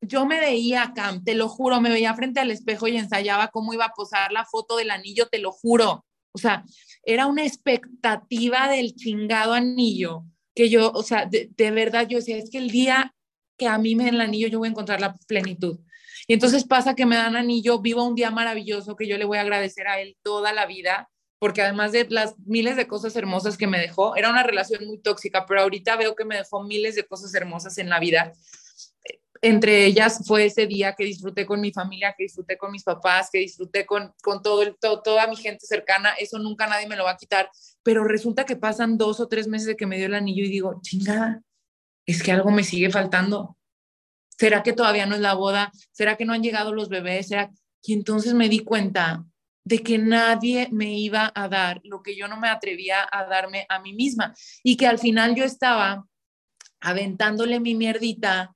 yo 0.00 0.26
me 0.26 0.40
veía, 0.40 0.92
Cam, 0.94 1.24
te 1.24 1.34
lo 1.34 1.48
juro, 1.48 1.80
me 1.80 1.90
veía 1.90 2.14
frente 2.14 2.40
al 2.40 2.50
espejo 2.50 2.88
y 2.88 2.96
ensayaba 2.96 3.48
cómo 3.48 3.74
iba 3.74 3.86
a 3.86 3.92
posar 3.92 4.32
la 4.32 4.44
foto 4.44 4.76
del 4.76 4.90
anillo, 4.90 5.28
te 5.28 5.38
lo 5.38 5.52
juro. 5.52 6.04
O 6.32 6.38
sea, 6.38 6.64
era 7.02 7.26
una 7.26 7.44
expectativa 7.44 8.68
del 8.68 8.94
chingado 8.94 9.52
anillo 9.52 10.24
que 10.54 10.68
yo, 10.68 10.90
o 10.92 11.02
sea, 11.02 11.26
de, 11.26 11.70
verdad 11.70 12.08
yo 12.08 12.18
decía, 12.18 12.36
es 12.36 12.50
que 12.50 12.58
el 12.58 12.70
día 12.70 13.14
que 13.56 13.66
a 13.66 13.78
mí 13.78 13.94
me 13.94 14.04
den 14.04 14.14
el 14.14 14.20
anillo 14.20 14.48
yo 14.48 14.58
voy 14.58 14.68
a 14.68 14.70
encontrar 14.70 15.00
la 15.00 15.14
plenitud. 15.26 15.78
Y 16.26 16.34
entonces 16.34 16.64
pasa 16.64 16.94
que 16.94 17.06
me 17.06 17.16
dan 17.16 17.36
anillo, 17.36 17.80
vivo 17.80 18.04
un 18.04 18.14
día 18.14 18.30
maravilloso 18.30 18.96
que 18.96 19.06
yo 19.06 19.18
le 19.18 19.24
voy 19.24 19.38
a 19.38 19.42
agradecer 19.42 19.88
a 19.88 20.00
él 20.00 20.16
toda 20.22 20.52
la 20.52 20.66
vida, 20.66 21.10
porque 21.38 21.62
además 21.62 21.92
de 21.92 22.06
las 22.10 22.38
miles 22.40 22.76
de 22.76 22.86
cosas 22.86 23.16
hermosas 23.16 23.56
que 23.56 23.66
me 23.66 23.78
dejó, 23.78 24.16
era 24.16 24.30
una 24.30 24.42
relación 24.42 24.86
muy 24.86 24.98
tóxica, 24.98 25.46
pero 25.46 25.62
ahorita 25.62 25.96
veo 25.96 26.14
que 26.14 26.24
me 26.24 26.36
dejó 26.36 26.62
miles 26.62 26.94
de 26.94 27.06
cosas 27.06 27.34
hermosas 27.34 27.78
en 27.78 27.88
la 27.88 27.98
vida. 27.98 28.32
Entre 29.42 29.86
ellas 29.86 30.22
fue 30.26 30.46
ese 30.46 30.66
día 30.66 30.94
que 30.94 31.04
disfruté 31.04 31.46
con 31.46 31.60
mi 31.60 31.72
familia, 31.72 32.14
que 32.16 32.24
disfruté 32.24 32.58
con 32.58 32.70
mis 32.70 32.84
papás, 32.84 33.30
que 33.32 33.38
disfruté 33.38 33.86
con, 33.86 34.12
con 34.22 34.42
todo, 34.42 34.62
el, 34.62 34.76
todo, 34.78 35.00
toda 35.00 35.26
mi 35.26 35.36
gente 35.36 35.66
cercana. 35.66 36.10
Eso 36.18 36.38
nunca 36.38 36.66
nadie 36.66 36.86
me 36.86 36.96
lo 36.96 37.04
va 37.04 37.12
a 37.12 37.16
quitar. 37.16 37.50
Pero 37.82 38.04
resulta 38.04 38.44
que 38.44 38.56
pasan 38.56 38.98
dos 38.98 39.18
o 39.18 39.28
tres 39.28 39.48
meses 39.48 39.66
de 39.66 39.76
que 39.76 39.86
me 39.86 39.96
dio 39.96 40.06
el 40.06 40.14
anillo 40.14 40.44
y 40.44 40.50
digo, 40.50 40.80
chingada, 40.82 41.42
es 42.04 42.22
que 42.22 42.32
algo 42.32 42.50
me 42.50 42.64
sigue 42.64 42.90
faltando. 42.90 43.56
¿Será 44.38 44.62
que 44.62 44.74
todavía 44.74 45.06
no 45.06 45.14
es 45.14 45.20
la 45.22 45.34
boda? 45.34 45.72
¿Será 45.90 46.16
que 46.16 46.26
no 46.26 46.34
han 46.34 46.42
llegado 46.42 46.74
los 46.74 46.90
bebés? 46.90 47.28
¿Será? 47.28 47.50
Y 47.82 47.94
entonces 47.94 48.34
me 48.34 48.48
di 48.50 48.60
cuenta 48.60 49.24
de 49.64 49.78
que 49.78 49.98
nadie 49.98 50.68
me 50.70 50.98
iba 50.98 51.30
a 51.34 51.48
dar 51.48 51.80
lo 51.84 52.02
que 52.02 52.16
yo 52.16 52.28
no 52.28 52.38
me 52.38 52.48
atrevía 52.48 53.06
a 53.10 53.24
darme 53.24 53.66
a 53.68 53.80
mí 53.80 53.92
misma 53.92 54.34
y 54.62 54.76
que 54.76 54.86
al 54.86 54.98
final 54.98 55.34
yo 55.34 55.44
estaba 55.44 56.06
aventándole 56.80 57.60
mi 57.60 57.74
mierdita 57.74 58.54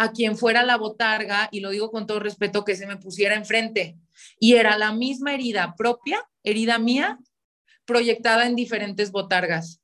a 0.00 0.12
quien 0.12 0.34
fuera 0.34 0.62
la 0.62 0.78
botarga, 0.78 1.50
y 1.52 1.60
lo 1.60 1.68
digo 1.68 1.90
con 1.90 2.06
todo 2.06 2.20
respeto, 2.20 2.64
que 2.64 2.74
se 2.74 2.86
me 2.86 2.96
pusiera 2.96 3.34
enfrente. 3.34 3.98
Y 4.38 4.54
era 4.54 4.78
la 4.78 4.92
misma 4.92 5.34
herida 5.34 5.74
propia, 5.76 6.26
herida 6.42 6.78
mía, 6.78 7.18
proyectada 7.84 8.46
en 8.46 8.56
diferentes 8.56 9.12
botargas. 9.12 9.82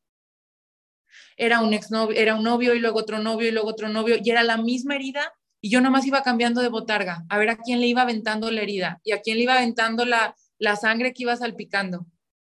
Era 1.36 1.60
un 1.60 1.74
exnovio, 1.74 2.16
era 2.16 2.34
un 2.34 2.44
novio 2.44 2.74
y 2.74 2.78
luego 2.78 2.98
otro 2.98 3.18
novio 3.18 3.48
y 3.48 3.50
luego 3.50 3.68
otro 3.68 3.90
novio, 3.90 4.16
y 4.22 4.30
era 4.30 4.42
la 4.42 4.56
misma 4.56 4.94
herida, 4.94 5.34
y 5.60 5.68
yo 5.68 5.82
nomás 5.82 6.06
iba 6.06 6.22
cambiando 6.22 6.62
de 6.62 6.68
botarga, 6.68 7.26
a 7.28 7.36
ver 7.36 7.50
a 7.50 7.58
quién 7.58 7.82
le 7.82 7.86
iba 7.86 8.00
aventando 8.00 8.50
la 8.50 8.62
herida 8.62 9.00
y 9.04 9.12
a 9.12 9.20
quién 9.20 9.36
le 9.36 9.42
iba 9.42 9.58
aventando 9.58 10.06
la, 10.06 10.34
la 10.58 10.76
sangre 10.76 11.12
que 11.12 11.24
iba 11.24 11.36
salpicando 11.36 12.06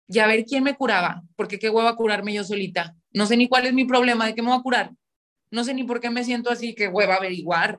y 0.07 0.21
a 0.21 0.29
ver 0.29 0.45
quién 0.45 0.63
me 0.63 0.77
curaba, 0.77 1.25
porque 1.35 1.59
qué 1.59 1.71
hueva 1.71 1.97
curarme 1.97 2.35
yo 2.35 2.45
solita. 2.45 2.95
No 3.13 3.27
sé 3.27 3.37
ni 3.37 3.49
cuál 3.49 3.67
es 3.67 3.75
mi 3.75 3.85
problema, 3.85 4.27
de 4.27 4.37
qué 4.37 4.43
me 4.43 4.49
voy 4.49 4.59
a 4.59 4.63
curar. 4.63 4.93
No 5.51 5.65
sé 5.65 5.75
ni 5.75 5.85
por 5.85 6.01
qué 6.01 6.11
me 6.11 6.25
siento 6.25 6.51
así, 6.51 6.75
qué 6.75 6.89
hueva 6.89 7.17
averiguar, 7.17 7.79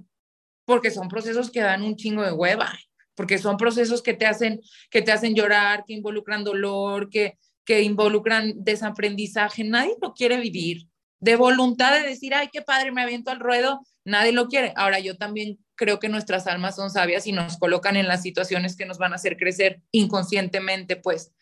porque 0.65 0.91
son 0.91 1.07
procesos 1.07 1.51
que 1.51 1.61
dan 1.61 1.83
un 1.83 1.95
chingo 1.95 2.23
de 2.23 2.31
hueva, 2.31 2.77
porque 3.15 3.37
son 3.37 3.57
procesos 3.57 4.01
que 4.01 4.13
te 4.13 4.25
hacen, 4.25 4.61
que 4.89 5.01
te 5.01 5.11
hacen 5.11 5.35
llorar, 5.35 5.83
que 5.85 5.93
involucran 5.93 6.43
dolor, 6.43 7.09
que, 7.09 7.37
que 7.65 7.81
involucran 7.81 8.53
desaprendizaje, 8.57 9.63
nadie 9.63 9.95
lo 10.01 10.13
quiere 10.13 10.39
vivir. 10.39 10.87
De 11.19 11.35
voluntad 11.35 11.99
de 11.99 12.07
decir, 12.07 12.33
ay, 12.33 12.49
qué 12.51 12.61
padre, 12.61 12.91
me 12.91 13.01
aviento 13.01 13.29
al 13.29 13.39
ruedo, 13.39 13.81
nadie 14.05 14.31
lo 14.31 14.47
quiere. 14.47 14.73
Ahora, 14.75 14.99
yo 14.99 15.17
también 15.17 15.59
creo 15.75 15.99
que 15.99 16.09
nuestras 16.09 16.45
almas 16.47 16.75
son 16.75 16.91
sabias 16.91 17.25
y 17.25 17.31
nos 17.31 17.57
colocan 17.57 17.95
en 17.95 18.07
las 18.07 18.21
situaciones 18.21 18.75
que 18.75 18.85
nos 18.85 18.97
van 18.97 19.13
a 19.13 19.15
hacer 19.15 19.37
crecer 19.37 19.81
inconscientemente, 19.91 20.95
pues. 20.97 21.33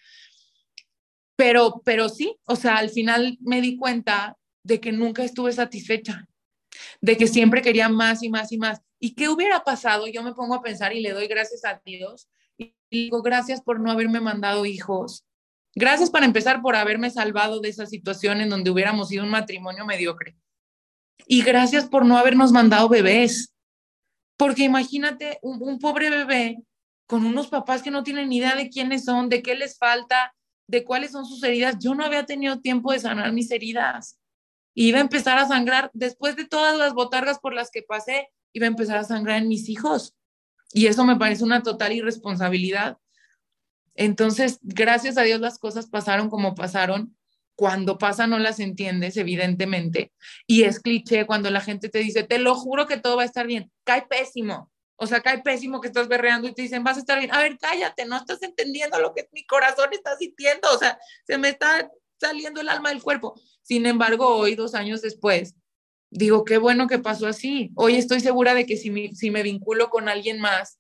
Pero, 1.36 1.82
pero 1.84 2.08
sí, 2.08 2.38
o 2.46 2.56
sea, 2.56 2.78
al 2.78 2.90
final 2.90 3.38
me 3.42 3.62
di 3.62 3.78
cuenta 3.78 4.37
de 4.68 4.82
que 4.82 4.92
nunca 4.92 5.24
estuve 5.24 5.54
satisfecha, 5.54 6.28
de 7.02 7.16
que 7.16 7.28
siempre 7.28 7.62
quería 7.62 7.88
más 7.88 8.22
y 8.22 8.30
más 8.30 8.52
y 8.52 8.58
más. 8.58 8.82
¿Y 9.00 9.16
qué 9.16 9.30
hubiera 9.30 9.64
pasado? 9.64 10.08
Yo 10.08 10.22
me 10.24 10.34
pongo 10.34 10.56
a 10.56 10.62
pensar 10.62 10.94
y 10.94 11.00
le 11.00 11.14
doy 11.14 11.28
gracias 11.28 11.64
a 11.64 11.82
Dios 11.86 12.28
y 12.58 12.76
digo, 12.92 13.22
gracias 13.22 13.62
por 13.62 13.80
no 13.80 13.90
haberme 13.90 14.20
mandado 14.20 14.66
hijos. 14.66 15.26
Gracias 15.74 16.10
para 16.10 16.26
empezar 16.26 16.62
por 16.62 16.76
haberme 16.76 17.10
salvado 17.10 17.62
de 17.62 17.70
esa 17.70 17.86
situación 17.86 18.42
en 18.42 18.50
donde 18.50 18.70
hubiéramos 18.70 19.10
sido 19.10 19.24
un 19.24 19.30
matrimonio 19.30 19.86
mediocre. 19.86 20.36
Y 21.28 21.44
gracias 21.44 21.86
por 21.86 22.06
no 22.06 22.18
habernos 22.18 22.52
mandado 22.52 22.90
bebés. 22.90 23.54
Porque 24.38 24.64
imagínate 24.64 25.40
un, 25.42 25.80
pobre 25.80 26.10
bebé 26.10 26.58
con 27.08 27.26
unos 27.26 27.48
papás 27.48 27.82
que 27.82 27.92
no 27.92 28.04
tienen 28.04 28.30
ni 28.30 28.38
idea 28.38 28.56
de 28.56 28.70
quiénes 28.70 29.06
son, 29.06 29.30
de 29.30 29.42
qué 29.42 29.56
les 29.56 29.78
falta, 29.78 30.36
de 30.68 30.84
cuáles 30.84 31.12
son 31.12 31.26
sus 31.26 31.42
heridas. 31.44 31.78
Yo 31.80 31.96
no 31.96 32.04
había 32.04 32.26
tenido 32.26 32.60
tiempo 32.60 32.92
de 32.92 33.00
sanar 33.00 33.32
mis 33.32 33.50
heridas. 33.52 34.20
Iba 34.80 35.00
a 35.00 35.02
empezar 35.02 35.40
a 35.40 35.48
sangrar, 35.48 35.90
después 35.96 36.36
de 36.36 36.46
todas 36.46 36.78
las 36.78 36.94
botargas 36.94 37.40
por 37.40 37.52
las 37.52 37.72
que 37.72 37.82
pasé, 37.82 38.30
iba 38.54 38.68
a 38.68 38.70
empezar 38.70 38.98
a 38.98 39.04
sangrar 39.04 39.42
en 39.42 39.48
mis 39.48 39.70
hijos. 39.70 40.16
Y 40.72 40.86
eso 40.86 41.04
me 41.04 41.16
parece 41.16 41.44
una 41.44 41.64
total 41.64 41.94
irresponsabilidad. 41.94 43.00
Entonces, 43.96 44.60
gracias 44.62 45.18
a 45.18 45.24
Dios 45.24 45.40
las 45.40 45.58
cosas 45.58 45.88
pasaron 45.88 46.30
como 46.30 46.54
pasaron 46.54 47.18
cuando 47.56 47.98
pasa 47.98 48.28
no 48.28 48.38
las 48.38 48.60
entiendes, 48.60 49.18
evidentemente. 49.18 50.14
Y 50.46 50.62
es 50.62 50.80
cliché 50.80 51.26
cuando 51.26 51.50
la 51.50 51.62
gente 51.62 51.90
te 51.90 51.98
dice, 51.98 52.22
te 52.22 52.38
lo 52.38 52.54
juro 52.54 52.86
que 52.86 52.98
todo 52.98 53.18
va 53.18 53.24
a 53.24 53.26
estar 53.26 53.48
bien. 53.48 53.72
Cae 53.84 54.06
pésimo. 54.06 54.72
O 54.96 55.08
sea, 55.08 55.22
cae 55.22 55.42
pésimo 55.42 55.82
que 55.82 55.88
estás 55.88 56.08
berreando 56.08 56.48
y 56.48 56.54
te 56.54 56.62
dicen, 56.62 56.84
vas 56.84 56.98
a 56.98 57.00
estar 57.00 57.18
bien. 57.18 57.34
A 57.34 57.42
ver, 57.42 57.58
cállate, 57.58 58.06
no 58.06 58.16
estás 58.16 58.44
entendiendo 58.44 59.00
lo 59.00 59.16
que 59.16 59.28
mi 59.32 59.44
corazón 59.48 59.90
está 59.92 60.16
sintiendo. 60.18 60.70
O 60.72 60.78
sea, 60.78 61.00
se 61.26 61.40
me 61.40 61.50
está 61.50 61.90
saliendo 62.20 62.62
el 62.62 62.70
alma 62.70 62.90
del 62.90 63.02
cuerpo. 63.02 63.34
Sin 63.68 63.86
embargo, 63.86 64.30
hoy, 64.30 64.56
dos 64.56 64.76
años 64.76 65.02
después, 65.02 65.54
digo, 66.10 66.46
qué 66.46 66.58
bueno 66.58 66.88
que 66.88 67.00
pasó 67.00 67.28
así. 67.28 67.72
Hoy 67.76 67.96
estoy 67.98 68.22
segura 68.22 68.54
de 68.54 68.66
que 68.66 68.78
si 68.78 69.10
si 69.14 69.30
me 69.30 69.44
vinculo 69.44 69.90
con 69.90 70.08
alguien 70.08 70.40
más, 70.40 70.80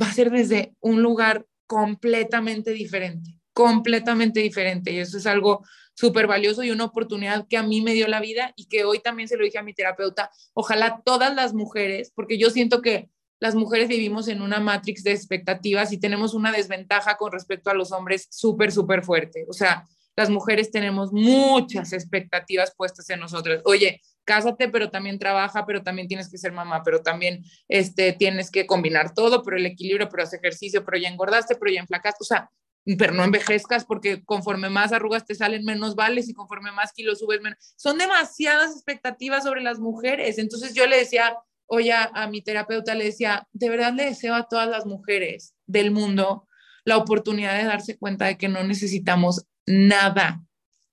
va 0.00 0.06
a 0.06 0.12
ser 0.12 0.30
desde 0.30 0.74
un 0.80 1.02
lugar 1.02 1.46
completamente 1.66 2.72
diferente, 2.72 3.38
completamente 3.54 4.40
diferente. 4.40 4.92
Y 4.92 4.98
eso 4.98 5.16
es 5.16 5.26
algo 5.26 5.64
súper 5.94 6.26
valioso 6.26 6.62
y 6.62 6.70
una 6.70 6.84
oportunidad 6.84 7.46
que 7.48 7.56
a 7.56 7.62
mí 7.62 7.80
me 7.80 7.94
dio 7.94 8.06
la 8.06 8.20
vida 8.20 8.52
y 8.54 8.66
que 8.66 8.84
hoy 8.84 8.98
también 8.98 9.26
se 9.26 9.38
lo 9.38 9.44
dije 9.44 9.56
a 9.56 9.62
mi 9.62 9.72
terapeuta. 9.72 10.30
Ojalá 10.52 11.00
todas 11.02 11.34
las 11.34 11.54
mujeres, 11.54 12.12
porque 12.14 12.36
yo 12.36 12.50
siento 12.50 12.82
que 12.82 13.08
las 13.38 13.54
mujeres 13.54 13.88
vivimos 13.88 14.28
en 14.28 14.42
una 14.42 14.60
matrix 14.60 15.02
de 15.04 15.12
expectativas 15.12 15.90
y 15.90 15.98
tenemos 15.98 16.34
una 16.34 16.52
desventaja 16.52 17.16
con 17.16 17.32
respecto 17.32 17.70
a 17.70 17.74
los 17.74 17.92
hombres 17.92 18.28
súper, 18.30 18.72
súper 18.72 19.02
fuerte. 19.04 19.46
O 19.48 19.54
sea, 19.54 19.86
las 20.20 20.28
mujeres 20.28 20.70
tenemos 20.70 21.14
muchas 21.14 21.94
expectativas 21.94 22.74
puestas 22.76 23.08
en 23.08 23.20
nosotros. 23.20 23.62
Oye, 23.64 24.02
cásate, 24.26 24.68
pero 24.68 24.90
también 24.90 25.18
trabaja, 25.18 25.64
pero 25.64 25.82
también 25.82 26.08
tienes 26.08 26.30
que 26.30 26.36
ser 26.36 26.52
mamá, 26.52 26.82
pero 26.84 27.00
también 27.00 27.42
este, 27.68 28.12
tienes 28.12 28.50
que 28.50 28.66
combinar 28.66 29.14
todo, 29.14 29.42
pero 29.42 29.56
el 29.56 29.64
equilibrio, 29.64 30.10
pero 30.10 30.24
hacer 30.24 30.40
ejercicio, 30.40 30.84
pero 30.84 30.98
ya 30.98 31.08
engordaste, 31.08 31.56
pero 31.56 31.72
ya 31.72 31.80
enflacaste. 31.80 32.18
O 32.20 32.26
sea, 32.26 32.50
pero 32.98 33.14
no 33.14 33.24
envejezcas 33.24 33.86
porque 33.86 34.22
conforme 34.22 34.68
más 34.68 34.92
arrugas 34.92 35.24
te 35.24 35.34
salen 35.34 35.64
menos 35.64 35.94
vales 35.94 36.28
y 36.28 36.34
conforme 36.34 36.70
más 36.70 36.92
kilos 36.92 37.20
subes 37.20 37.40
menos. 37.40 37.56
Son 37.76 37.96
demasiadas 37.96 38.72
expectativas 38.72 39.44
sobre 39.44 39.62
las 39.62 39.78
mujeres. 39.78 40.36
Entonces 40.36 40.74
yo 40.74 40.86
le 40.86 40.98
decía, 40.98 41.34
oye, 41.64 41.94
a, 41.94 42.26
mi 42.26 42.42
terapeuta 42.42 42.94
le 42.94 43.06
decía, 43.06 43.48
de 43.52 43.70
verdad 43.70 43.94
le 43.94 44.04
deseo 44.04 44.34
a 44.34 44.48
todas 44.48 44.68
las 44.68 44.84
mujeres 44.84 45.54
del 45.66 45.92
mundo 45.92 46.46
la 46.84 46.98
oportunidad 46.98 47.56
de 47.56 47.64
darse 47.64 47.96
cuenta 47.96 48.26
de 48.26 48.36
que 48.36 48.48
no 48.48 48.62
necesitamos 48.64 49.46
nada, 49.70 50.42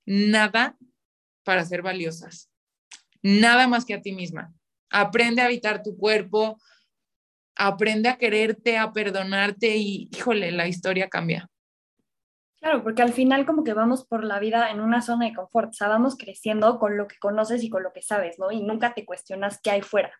nada 0.05 0.77
para 1.43 1.65
ser 1.65 1.81
valiosas. 1.81 2.49
Nada 3.21 3.67
más 3.67 3.85
que 3.85 3.93
a 3.93 4.01
ti 4.01 4.13
misma. 4.13 4.53
Aprende 4.89 5.41
a 5.41 5.45
habitar 5.45 5.81
tu 5.83 5.97
cuerpo, 5.97 6.57
aprende 7.55 8.09
a 8.09 8.17
quererte, 8.17 8.77
a 8.77 8.91
perdonarte 8.93 9.75
y, 9.75 10.09
híjole, 10.11 10.51
la 10.51 10.67
historia 10.67 11.09
cambia. 11.09 11.49
Claro, 12.59 12.83
porque 12.83 13.01
al 13.01 13.13
final 13.13 13.45
como 13.45 13.63
que 13.63 13.73
vamos 13.73 14.05
por 14.05 14.23
la 14.23 14.39
vida 14.39 14.71
en 14.71 14.79
una 14.79 15.01
zona 15.01 15.25
de 15.25 15.33
confort, 15.33 15.69
o 15.69 15.73
sea, 15.73 15.87
vamos 15.87 16.17
creciendo 16.17 16.79
con 16.79 16.97
lo 16.97 17.07
que 17.07 17.17
conoces 17.19 17.63
y 17.63 17.69
con 17.69 17.83
lo 17.83 17.93
que 17.93 18.01
sabes, 18.01 18.39
¿no? 18.39 18.51
Y 18.51 18.63
nunca 18.63 18.93
te 18.93 19.05
cuestionas 19.05 19.59
qué 19.61 19.71
hay 19.71 19.81
fuera, 19.81 20.11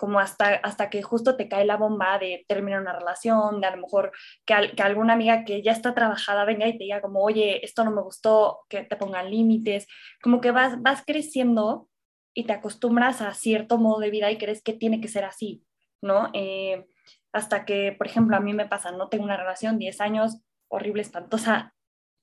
como 0.00 0.18
hasta, 0.18 0.54
hasta 0.54 0.88
que 0.88 1.02
justo 1.02 1.36
te 1.36 1.46
cae 1.46 1.66
la 1.66 1.76
bomba 1.76 2.18
de 2.18 2.46
terminar 2.48 2.80
una 2.80 2.98
relación, 2.98 3.60
de 3.60 3.66
a 3.66 3.76
lo 3.76 3.82
mejor 3.82 4.12
que, 4.46 4.72
que 4.74 4.82
alguna 4.82 5.12
amiga 5.12 5.44
que 5.44 5.60
ya 5.60 5.72
está 5.72 5.94
trabajada 5.94 6.46
venga 6.46 6.66
y 6.66 6.78
te 6.78 6.84
diga 6.84 7.02
como, 7.02 7.20
oye, 7.20 7.62
esto 7.62 7.84
no 7.84 7.90
me 7.90 8.00
gustó, 8.00 8.60
que 8.70 8.82
te 8.82 8.96
pongan 8.96 9.30
límites, 9.30 9.86
como 10.22 10.40
que 10.40 10.52
vas, 10.52 10.80
vas 10.80 11.04
creciendo 11.06 11.90
y 12.32 12.44
te 12.44 12.54
acostumbras 12.54 13.20
a 13.20 13.34
cierto 13.34 13.76
modo 13.76 14.00
de 14.00 14.08
vida 14.08 14.30
y 14.30 14.38
crees 14.38 14.62
que 14.62 14.72
tiene 14.72 15.02
que 15.02 15.08
ser 15.08 15.26
así, 15.26 15.66
¿no? 16.00 16.30
Eh, 16.32 16.86
hasta 17.34 17.66
que, 17.66 17.92
por 17.92 18.06
ejemplo, 18.06 18.38
a 18.38 18.40
mí 18.40 18.54
me 18.54 18.66
pasa, 18.66 18.92
no 18.92 19.10
tengo 19.10 19.24
una 19.24 19.36
relación, 19.36 19.78
10 19.78 20.00
años, 20.00 20.38
horrible, 20.68 21.02
espantosa, 21.02 21.74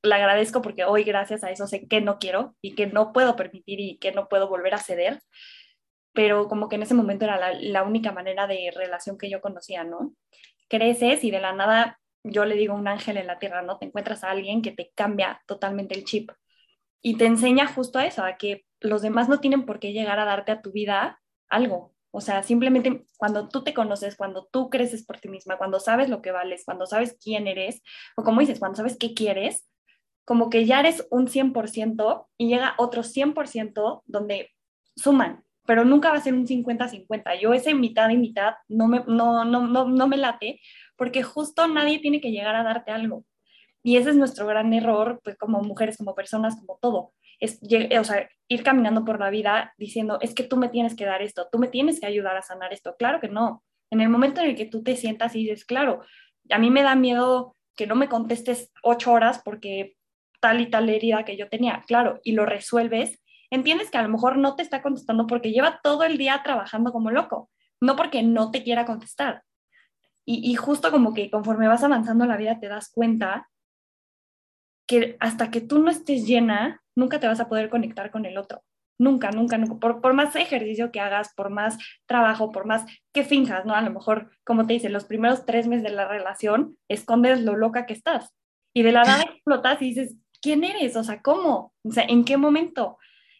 le 0.02 0.16
agradezco 0.16 0.64
porque 0.64 0.84
hoy 0.84 1.04
gracias 1.04 1.44
a 1.44 1.52
eso 1.52 1.68
sé 1.68 1.88
que 1.88 2.02
no 2.02 2.18
quiero 2.18 2.56
y 2.60 2.74
que 2.74 2.88
no 2.88 3.14
puedo 3.14 3.36
permitir 3.36 3.80
y 3.80 4.00
que 4.00 4.12
no 4.12 4.30
puedo 4.30 4.50
volver 4.50 4.74
a 4.74 4.80
ceder, 4.80 5.22
pero 6.18 6.48
como 6.48 6.68
que 6.68 6.78
en 6.78 6.82
ese 6.82 6.96
momento 6.96 7.26
era 7.26 7.54
la, 7.54 7.84
única 7.84 8.12
manera 8.12 8.48
de 8.48 8.72
relación 8.74 9.20
que 9.20 9.30
yo 9.30 9.40
conocía, 9.40 9.84
¿no? 9.84 10.16
Creces 10.68 11.24
y 11.24 11.30
de 11.30 11.40
la 11.40 11.54
nada 11.54 12.00
yo 12.24 12.44
le 12.44 12.56
digo 12.56 12.74
un 12.74 12.88
ángel 12.88 13.18
en 13.18 13.28
la 13.28 13.38
tierra, 13.38 13.62
¿no? 13.62 13.78
Te 13.78 13.86
encuentras 13.86 14.24
a 14.24 14.32
alguien 14.32 14.64
que 14.64 14.72
te 14.72 14.92
cambia 14.96 15.44
totalmente 15.46 15.94
el 15.94 16.06
chip 16.06 16.32
y 17.04 17.18
te 17.18 17.28
enseña 17.28 17.68
justo 17.68 18.00
a 18.00 18.08
eso, 18.08 18.24
a 18.24 18.36
que 18.36 18.66
los 18.80 19.04
demás 19.04 19.30
no 19.30 19.40
tienen 19.40 19.68
por 19.68 19.80
qué 19.80 19.94
llegar 19.94 20.18
a 20.18 20.26
darte 20.26 20.52
a 20.52 20.64
tu 20.64 20.72
vida 20.72 21.22
algo. 21.50 21.94
O 22.10 22.20
sea, 22.20 22.42
simplemente 22.42 23.06
cuando 23.18 23.48
tú 23.48 23.64
te 23.64 23.76
conoces, 23.76 24.16
cuando 24.16 24.48
tú 24.52 24.72
creces 24.72 25.06
por 25.06 25.20
ti 25.20 25.30
misma, 25.30 25.60
cuando 25.60 25.80
sabes 25.80 26.10
lo 26.10 26.24
que 26.24 26.32
vales, 26.32 26.64
cuando 26.66 26.88
sabes 26.88 27.16
quién 27.24 27.46
eres, 27.46 27.84
o 28.16 28.24
como 28.24 28.40
dices, 28.40 28.58
cuando 28.58 28.78
sabes 28.78 28.98
qué 28.98 29.14
quieres, 29.14 29.70
como 30.26 30.50
que 30.50 30.66
ya 30.66 30.80
eres 30.80 31.06
un 31.12 31.28
100% 31.28 32.28
y 32.40 32.48
llega 32.48 32.74
otro 32.80 33.04
100% 33.04 34.02
donde 34.08 34.50
suman, 34.96 35.44
pero 35.68 35.84
nunca 35.84 36.10
va 36.10 36.18
a 36.18 36.22
ser 36.22 36.34
un 36.34 36.48
50-50. 36.48 37.40
Yo 37.40 37.54
ese 37.54 37.76
mitad 37.76 38.10
y 38.10 38.18
mitad 38.18 38.54
no 38.70 38.88
me, 38.88 39.04
no, 39.06 39.44
no, 39.44 39.68
no, 39.68 39.88
no 39.88 40.08
me 40.08 40.18
late 40.18 40.62
porque 40.96 41.24
justo 41.24 41.68
nadie 41.68 42.00
tiene 42.00 42.22
que 42.22 42.32
llegar 42.32 42.56
a 42.56 42.64
darte 42.64 42.92
algo. 42.92 43.26
Y 43.84 43.98
ese 43.98 44.12
es 44.12 44.16
nuestro 44.16 44.48
gran 44.48 44.74
error, 44.74 45.20
pues 45.24 45.38
como 45.38 45.62
mujeres, 45.62 45.98
como 45.98 46.16
personas, 46.16 46.56
como 46.56 46.80
todo. 46.82 47.14
Es, 47.40 47.60
o 47.62 48.04
sea, 48.04 48.30
ir 48.48 48.64
caminando 48.64 49.04
por 49.06 49.20
la 49.20 49.30
vida 49.30 49.74
diciendo, 49.78 50.18
es 50.22 50.34
que 50.34 50.44
tú 50.44 50.56
me 50.56 50.70
tienes 50.70 50.96
que 50.96 51.06
dar 51.06 51.22
esto, 51.22 51.50
tú 51.52 51.60
me 51.60 51.68
tienes 51.68 52.00
que 52.00 52.08
ayudar 52.08 52.38
a 52.38 52.42
sanar 52.42 52.72
esto. 52.72 52.96
Claro 52.98 53.20
que 53.20 53.28
no. 53.28 53.62
En 53.92 54.00
el 54.00 54.10
momento 54.10 54.42
en 54.42 54.48
el 54.48 54.56
que 54.56 54.66
tú 54.66 54.84
te 54.84 54.96
sientas 54.96 55.36
y 55.36 55.44
dices, 55.44 55.66
claro, 55.66 56.02
a 56.50 56.60
mí 56.60 56.72
me 56.72 56.82
da 56.82 56.96
miedo 56.96 57.56
que 57.76 57.88
no 57.88 57.96
me 57.96 58.08
contestes 58.08 58.72
ocho 58.84 59.12
horas 59.12 59.42
porque 59.44 59.96
tal 60.40 60.62
y 60.62 60.70
tal 60.70 60.90
herida 60.90 61.26
que 61.26 61.36
yo 61.36 61.50
tenía, 61.50 61.84
claro, 61.88 62.20
y 62.24 62.32
lo 62.32 62.46
resuelves, 62.46 63.20
entiendes 63.50 63.92
que 63.92 63.98
a 63.98 64.04
lo 64.04 64.10
mejor 64.10 64.38
no 64.38 64.56
te 64.56 64.64
está 64.64 64.82
contestando 64.82 65.28
porque 65.28 65.52
lleva 65.52 65.80
todo 65.84 66.04
el 66.04 66.18
día 66.18 66.42
trabajando 66.44 66.92
como 66.92 67.12
loco, 67.12 67.50
no 67.82 67.96
porque 67.96 68.24
no 68.24 68.52
te 68.52 68.64
quiera 68.64 68.86
contestar. 68.86 69.44
Y, 70.30 70.56
justo 70.56 70.92
como 70.92 71.14
que 71.14 71.32
conforme 71.32 71.70
vas 71.70 71.86
avanzando 71.86 72.26
en 72.26 72.30
la 72.30 72.36
vida 72.36 72.60
te 72.60 72.68
das 72.68 72.92
cuenta 72.92 73.50
que 74.86 75.16
hasta 75.22 75.50
que 75.52 75.62
tú 75.62 75.80
no 75.80 75.90
estés 75.90 76.28
llena, 76.28 76.84
nunca 76.98 77.22
te 77.22 77.28
vas 77.28 77.40
a 77.40 77.48
poder 77.48 77.70
conectar 77.70 78.12
con 78.12 78.26
el 78.26 78.38
otro. 78.38 78.62
Nunca, 79.00 79.32
nunca, 79.32 79.58
nunca. 79.58 79.76
Por, 79.76 80.02
por, 80.02 80.14
más 80.14 80.36
ejercicio 80.36 80.92
que 80.92 81.00
hagas, 81.00 81.34
por 81.34 81.50
más 81.50 81.78
trabajo, 82.08 82.52
por 82.52 82.66
más 82.66 82.86
que 83.14 83.24
finjas, 83.24 83.66
¿no? 83.66 83.74
A 83.74 83.82
lo 83.82 83.92
mejor, 83.92 84.30
como 84.44 84.68
te 84.68 84.74
dice, 84.74 84.90
los 84.90 85.06
primeros 85.06 85.46
tres 85.46 85.66
meses 85.66 85.84
de 85.84 85.92
la 85.92 86.10
relación, 86.10 86.78
escondes 86.90 87.42
lo 87.44 87.56
loca 87.56 87.86
que 87.86 87.94
estás. 87.94 88.34
Y 88.74 88.84
de 88.84 88.92
la 88.92 89.04
nada 89.04 89.24
explotas 89.32 89.82
y 89.82 89.86
dices, 89.86 90.18
¿quién 90.42 90.66
eres? 90.66 90.98
O 90.98 91.06
sea, 91.06 91.22
¿cómo? 91.22 91.74
O 91.84 91.92
sea, 91.92 92.04
¿en 92.04 92.26
qué 92.26 92.36
momento? 92.36 92.98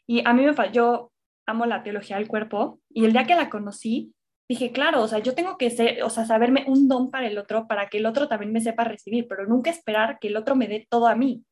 Y 0.08 0.22
a 0.26 0.34
mí 0.34 0.44
me 0.46 0.54
yo 0.72 1.12
amo 1.46 1.66
la 1.66 1.84
teología 1.84 2.18
del 2.18 2.28
cuerpo 2.28 2.80
y 2.90 3.06
el 3.06 3.14
día 3.14 3.26
que 3.26 3.36
la 3.36 3.50
conocí, 3.50 4.14
dije, 4.50 4.72
claro, 4.72 5.02
o 5.02 5.08
sea, 5.08 5.20
yo 5.20 5.36
tengo 5.36 5.58
que 5.58 5.70
ser, 5.70 6.04
o 6.04 6.10
sea, 6.10 6.26
saberme 6.26 6.66
un 6.68 6.88
don 6.88 7.12
para 7.12 7.28
el 7.28 7.38
otro, 7.38 7.68
para 7.68 7.90
que 7.90 7.98
el 7.98 8.06
otro 8.06 8.28
también 8.28 8.54
me 8.54 8.62
sepa 8.62 8.86
recibir, 8.86 9.28
pero 9.28 9.46
nunca 9.46 9.70
esperar 9.70 10.20
que 10.20 10.30
el 10.30 10.38
otro 10.38 10.56
me 10.56 10.68
dé 10.68 10.88
todo 10.90 11.08
a 11.08 11.16
mí, 11.16 11.44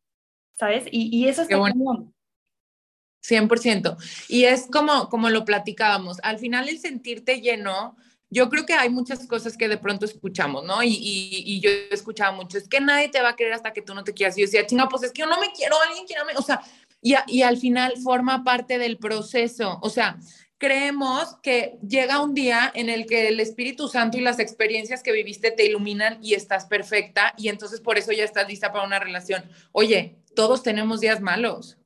¿sabes? 0.57 0.85
Y, 0.91 1.15
y 1.15 1.27
eso 1.27 1.41
es 1.41 1.49
bueno. 1.49 2.11
100%. 3.23 3.97
Y 4.29 4.43
es 4.43 4.67
como, 4.71 5.09
como 5.09 5.29
lo 5.29 5.45
platicábamos, 5.45 6.19
al 6.23 6.37
final 6.37 6.69
el 6.69 6.77
sentirte 6.77 7.41
lleno 7.41 7.95
yo 8.29 8.49
creo 8.49 8.65
que 8.65 8.73
hay 8.73 8.89
muchas 8.89 9.25
cosas 9.27 9.55
que 9.55 9.69
de 9.69 9.77
pronto 9.77 10.05
escuchamos, 10.05 10.63
¿no? 10.63 10.83
Y, 10.83 10.89
y, 10.99 11.59
yo 11.61 11.69
he 11.69 11.93
escuchado 11.93 12.33
mucho, 12.33 12.57
es 12.57 12.67
que 12.67 12.81
nadie 12.81 13.07
te 13.09 13.21
va 13.21 13.29
a 13.29 13.35
querer 13.35 13.53
hasta 13.53 13.71
que 13.71 13.81
tú 13.81 13.93
no 13.93 14.03
te 14.03 14.13
quieras. 14.13 14.37
Y 14.37 14.41
yo 14.41 14.47
decía, 14.47 14.65
chinga, 14.65 14.89
pues 14.89 15.03
es 15.03 15.11
que 15.11 15.21
yo 15.21 15.27
no 15.27 15.39
me 15.39 15.51
quiero, 15.53 15.75
alguien 15.81 16.05
quiera, 16.05 16.23
o 16.35 16.41
sea, 16.41 16.61
y, 17.05 17.43
al 17.43 17.57
final 17.57 17.93
forma 18.03 18.43
parte 18.43 18.79
del 18.79 18.97
proceso, 18.97 19.77
o 19.83 19.91
sea, 19.91 20.17
creemos 20.57 21.37
que 21.43 21.77
llega 21.87 22.23
un 22.23 22.33
día 22.33 22.71
en 22.73 22.89
el 22.89 23.05
que 23.05 23.27
el 23.27 23.39
Espíritu 23.39 23.87
Santo 23.87 24.17
y 24.17 24.21
las 24.21 24.39
experiencias 24.39 25.03
que 25.03 25.11
viviste 25.11 25.51
te 25.51 25.67
iluminan 25.67 26.17
y 26.23 26.33
estás 26.33 26.65
perfecta 26.65 27.35
y 27.37 27.49
entonces 27.49 27.79
por 27.79 27.99
eso 27.99 28.11
ya 28.11 28.23
estás 28.23 28.47
lista 28.47 28.71
para 28.71 28.87
una 28.87 28.97
relación. 28.97 29.43
Oye, 29.71 30.15
todos 30.35 30.63
tenemos 30.63 30.99
días 30.99 31.21
malos, 31.21 31.77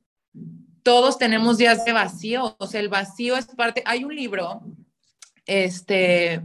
todos 0.82 1.18
tenemos 1.18 1.58
días 1.58 1.84
de 1.84 1.92
vacío, 1.92 2.56
o 2.58 2.66
sea, 2.66 2.80
el 2.80 2.88
vacío 2.88 3.36
es 3.36 3.44
parte, 3.44 3.82
hay 3.84 4.04
un 4.04 4.16
libro, 4.16 4.62
este, 5.44 6.40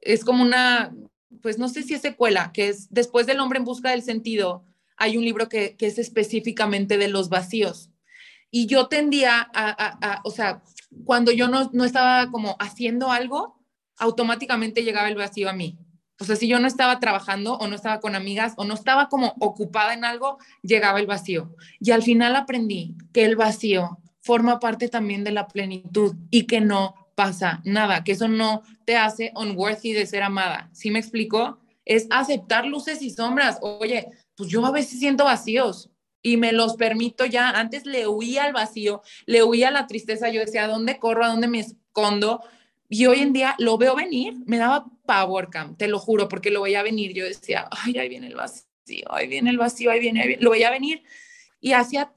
es 0.00 0.24
como 0.24 0.42
una, 0.42 0.96
pues 1.42 1.58
no 1.58 1.68
sé 1.68 1.82
si 1.82 1.92
es 1.92 2.00
secuela, 2.00 2.50
que 2.54 2.68
es 2.68 2.88
Después 2.88 3.26
del 3.26 3.40
hombre 3.40 3.58
en 3.58 3.66
busca 3.66 3.90
del 3.90 4.02
sentido, 4.02 4.64
hay 4.96 5.18
un 5.18 5.24
libro 5.24 5.50
que 5.50 5.76
es 5.78 5.98
específicamente 5.98 6.96
de 6.96 7.08
los 7.08 7.28
vacíos. 7.28 7.89
Y 8.50 8.66
yo 8.66 8.88
tendía 8.88 9.48
a, 9.54 9.70
a, 10.14 10.20
o 10.24 10.30
sea, 10.30 10.62
cuando 11.04 11.32
yo 11.32 11.48
no, 11.48 11.70
no 11.72 11.84
estaba 11.84 12.30
como 12.30 12.56
haciendo 12.58 13.10
algo, 13.10 13.60
automáticamente 13.96 14.82
llegaba 14.82 15.08
el 15.08 15.16
vacío 15.16 15.48
a 15.48 15.52
mí. 15.52 15.78
O 16.20 16.24
sea, 16.24 16.36
si 16.36 16.48
yo 16.48 16.58
no 16.60 16.66
estaba 16.66 17.00
trabajando 17.00 17.54
o 17.54 17.66
no 17.66 17.74
estaba 17.74 18.00
con 18.00 18.14
amigas 18.14 18.52
o 18.56 18.64
no 18.64 18.74
estaba 18.74 19.08
como 19.08 19.34
ocupada 19.40 19.94
en 19.94 20.04
algo, 20.04 20.38
llegaba 20.62 21.00
el 21.00 21.06
vacío. 21.06 21.54
Y 21.80 21.92
al 21.92 22.02
final 22.02 22.36
aprendí 22.36 22.94
que 23.12 23.24
el 23.24 23.36
vacío 23.36 23.98
forma 24.20 24.60
parte 24.60 24.88
también 24.88 25.24
de 25.24 25.32
la 25.32 25.48
plenitud 25.48 26.14
y 26.30 26.46
que 26.46 26.60
no 26.60 26.94
pasa 27.14 27.60
nada, 27.64 28.04
que 28.04 28.12
eso 28.12 28.28
no 28.28 28.62
te 28.84 28.96
hace 28.96 29.32
unworthy 29.34 29.92
de 29.92 30.06
ser 30.06 30.22
amada. 30.22 30.70
¿Sí 30.72 30.90
me 30.90 30.98
explico? 30.98 31.58
Es 31.84 32.06
aceptar 32.10 32.66
luces 32.66 33.02
y 33.02 33.10
sombras. 33.10 33.58
Oye, 33.62 34.08
pues 34.36 34.50
yo 34.50 34.64
a 34.64 34.70
veces 34.70 34.98
siento 34.98 35.24
vacíos 35.24 35.89
y 36.22 36.36
me 36.36 36.52
los 36.52 36.76
permito 36.76 37.26
ya. 37.26 37.50
Antes 37.50 37.86
le 37.86 38.06
huía 38.06 38.44
al 38.44 38.52
vacío, 38.52 39.02
le 39.26 39.42
huía 39.42 39.68
a 39.68 39.72
la 39.72 39.86
tristeza. 39.86 40.28
Yo 40.30 40.40
decía, 40.40 40.64
¿a 40.64 40.68
dónde 40.68 40.98
corro? 40.98 41.24
¿A 41.24 41.28
dónde 41.28 41.48
me 41.48 41.60
escondo? 41.60 42.42
Y 42.88 43.06
hoy 43.06 43.20
en 43.20 43.32
día 43.32 43.54
lo 43.58 43.78
veo 43.78 43.94
venir, 43.94 44.34
me 44.46 44.58
daba 44.58 44.84
pavor, 45.06 45.48
Cam, 45.48 45.76
te 45.76 45.86
lo 45.86 46.00
juro, 46.00 46.28
porque 46.28 46.50
lo 46.50 46.62
veía 46.62 46.82
venir. 46.82 47.12
Yo 47.14 47.24
decía, 47.24 47.68
ay, 47.70 47.96
ahí 47.98 48.08
viene 48.08 48.26
el 48.26 48.34
vacío, 48.34 49.06
ahí 49.10 49.28
viene 49.28 49.50
el 49.50 49.58
vacío, 49.58 49.92
ahí 49.92 50.00
viene, 50.00 50.20
ahí 50.20 50.28
viene. 50.28 50.42
Lo 50.42 50.50
veía 50.50 50.70
venir 50.70 51.04
y 51.60 51.72
hacía, 51.72 52.12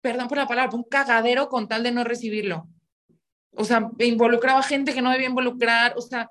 perdón 0.00 0.26
por 0.26 0.38
la 0.38 0.48
palabra, 0.48 0.76
un 0.76 0.82
cagadero 0.82 1.48
con 1.48 1.68
tal 1.68 1.84
de 1.84 1.92
no 1.92 2.02
recibirlo. 2.02 2.66
O 3.54 3.64
sea, 3.64 3.90
involucraba 3.98 4.62
gente 4.62 4.92
que 4.92 5.02
no 5.02 5.10
debía 5.10 5.28
involucrar, 5.28 5.94
o 5.96 6.00
sea, 6.00 6.28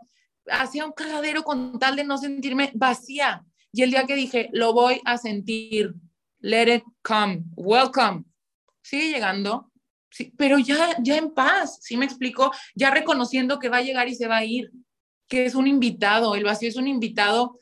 hacía 0.49 0.85
un 0.85 0.91
cagadero 0.91 1.43
con 1.43 1.79
tal 1.79 1.95
de 1.95 2.03
no 2.03 2.17
sentirme 2.17 2.71
vacía. 2.73 3.45
Y 3.71 3.83
el 3.83 3.91
día 3.91 4.05
que 4.05 4.15
dije, 4.15 4.49
lo 4.51 4.73
voy 4.73 4.99
a 5.05 5.17
sentir, 5.17 5.93
let 6.41 6.67
it 6.67 6.83
come, 7.01 7.43
welcome, 7.55 8.25
sigue 8.81 9.11
llegando, 9.11 9.71
sí, 10.09 10.33
pero 10.37 10.57
ya, 10.59 10.95
ya 11.01 11.17
en 11.17 11.31
paz, 11.31 11.79
¿sí 11.81 11.97
me 11.97 12.05
explico? 12.05 12.51
Ya 12.75 12.91
reconociendo 12.91 13.59
que 13.59 13.69
va 13.69 13.77
a 13.77 13.83
llegar 13.83 14.07
y 14.09 14.15
se 14.15 14.27
va 14.27 14.37
a 14.37 14.45
ir, 14.45 14.71
que 15.27 15.45
es 15.45 15.55
un 15.55 15.67
invitado, 15.67 16.35
el 16.35 16.43
vacío 16.43 16.69
es 16.69 16.75
un 16.75 16.87
invitado 16.87 17.57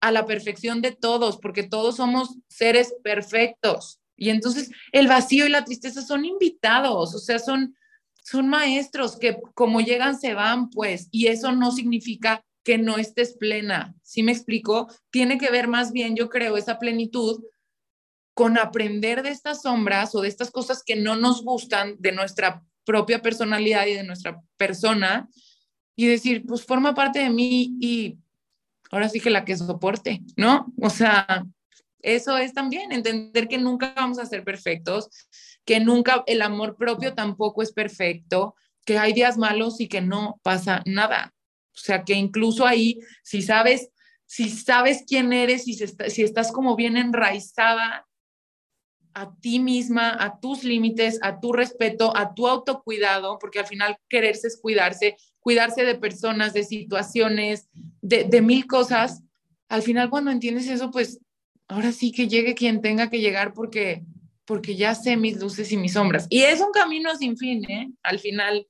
a 0.00 0.10
la 0.10 0.26
perfección 0.26 0.82
de 0.82 0.92
todos, 0.92 1.38
porque 1.38 1.62
todos 1.62 1.96
somos 1.96 2.36
seres 2.48 2.94
perfectos. 3.04 4.00
Y 4.16 4.30
entonces 4.30 4.70
el 4.92 5.08
vacío 5.08 5.46
y 5.46 5.50
la 5.50 5.64
tristeza 5.64 6.02
son 6.02 6.24
invitados, 6.24 7.14
o 7.14 7.18
sea, 7.18 7.38
son, 7.38 7.76
son 8.24 8.48
maestros 8.48 9.16
que 9.16 9.38
como 9.54 9.80
llegan 9.80 10.18
se 10.18 10.34
van, 10.34 10.70
pues, 10.70 11.08
y 11.10 11.28
eso 11.28 11.52
no 11.52 11.70
significa 11.70 12.44
que 12.64 12.78
no 12.78 12.98
estés 12.98 13.36
plena. 13.36 13.94
¿Sí 14.02 14.22
me 14.22 14.32
explico? 14.32 14.88
Tiene 15.10 15.38
que 15.38 15.50
ver 15.50 15.68
más 15.68 15.92
bien, 15.92 16.16
yo 16.16 16.28
creo, 16.28 16.56
esa 16.56 16.78
plenitud 16.78 17.42
con 18.34 18.58
aprender 18.58 19.22
de 19.22 19.30
estas 19.30 19.62
sombras 19.62 20.14
o 20.14 20.20
de 20.20 20.28
estas 20.28 20.50
cosas 20.50 20.82
que 20.82 20.96
no 20.96 21.16
nos 21.16 21.44
gustan 21.44 21.96
de 21.98 22.12
nuestra 22.12 22.62
propia 22.84 23.20
personalidad 23.20 23.86
y 23.86 23.94
de 23.94 24.04
nuestra 24.04 24.40
persona 24.56 25.28
y 25.94 26.06
decir, 26.06 26.44
pues 26.46 26.64
forma 26.64 26.94
parte 26.94 27.20
de 27.20 27.30
mí 27.30 27.76
y 27.80 28.18
ahora 28.90 29.08
sí 29.08 29.20
que 29.20 29.30
la 29.30 29.44
que 29.44 29.56
soporte, 29.56 30.22
¿no? 30.36 30.72
O 30.80 30.90
sea, 30.90 31.44
eso 32.00 32.36
es 32.36 32.52
también 32.54 32.92
entender 32.92 33.48
que 33.48 33.58
nunca 33.58 33.92
vamos 33.94 34.18
a 34.18 34.26
ser 34.26 34.44
perfectos, 34.44 35.08
que 35.64 35.80
nunca 35.80 36.24
el 36.26 36.42
amor 36.42 36.76
propio 36.76 37.14
tampoco 37.14 37.62
es 37.62 37.72
perfecto, 37.72 38.54
que 38.84 38.98
hay 38.98 39.12
días 39.12 39.38
malos 39.38 39.80
y 39.80 39.88
que 39.88 40.00
no 40.00 40.40
pasa 40.42 40.82
nada. 40.86 41.32
O 41.74 41.78
sea, 41.78 42.02
que 42.02 42.14
incluso 42.14 42.66
ahí, 42.66 42.98
si 43.22 43.42
sabes, 43.42 43.90
si 44.26 44.48
sabes 44.50 45.04
quién 45.06 45.32
eres 45.32 45.64
si, 45.64 45.74
si 45.74 46.22
estás 46.22 46.50
como 46.52 46.74
bien 46.74 46.96
enraizada 46.96 48.06
a 49.14 49.34
ti 49.36 49.58
misma, 49.58 50.16
a 50.18 50.40
tus 50.40 50.64
límites, 50.64 51.18
a 51.22 51.40
tu 51.40 51.52
respeto, 51.52 52.16
a 52.16 52.34
tu 52.34 52.48
autocuidado, 52.48 53.38
porque 53.38 53.58
al 53.58 53.66
final 53.66 53.96
quererse 54.08 54.48
es 54.48 54.58
cuidarse, 54.60 55.16
cuidarse 55.40 55.84
de 55.84 55.94
personas, 55.94 56.52
de 56.52 56.64
situaciones, 56.64 57.68
de, 58.00 58.40
mil 58.40 58.66
cosas. 58.66 59.22
Al 59.68 59.82
final 59.82 60.10
cuando 60.10 60.30
entiendes 60.30 60.68
eso, 60.68 60.90
pues 60.90 61.20
ahora 61.68 61.92
sí 61.92 62.12
que 62.12 62.28
llegue 62.28 62.54
quien 62.54 62.80
tenga 62.80 63.10
que 63.10 63.20
llegar 63.20 63.52
porque, 63.52 64.04
porque 64.44 64.76
ya 64.76 64.94
sé 64.94 65.16
mis 65.16 65.38
luces 65.38 65.70
y 65.72 65.76
mis 65.76 65.94
sombras. 65.94 66.26
Y 66.30 66.42
es 66.42 66.60
un 66.60 66.72
camino 66.72 67.14
sin 67.16 67.36
fin, 67.36 67.64
¿eh? 67.70 67.90
Al 68.02 68.18
final, 68.18 68.66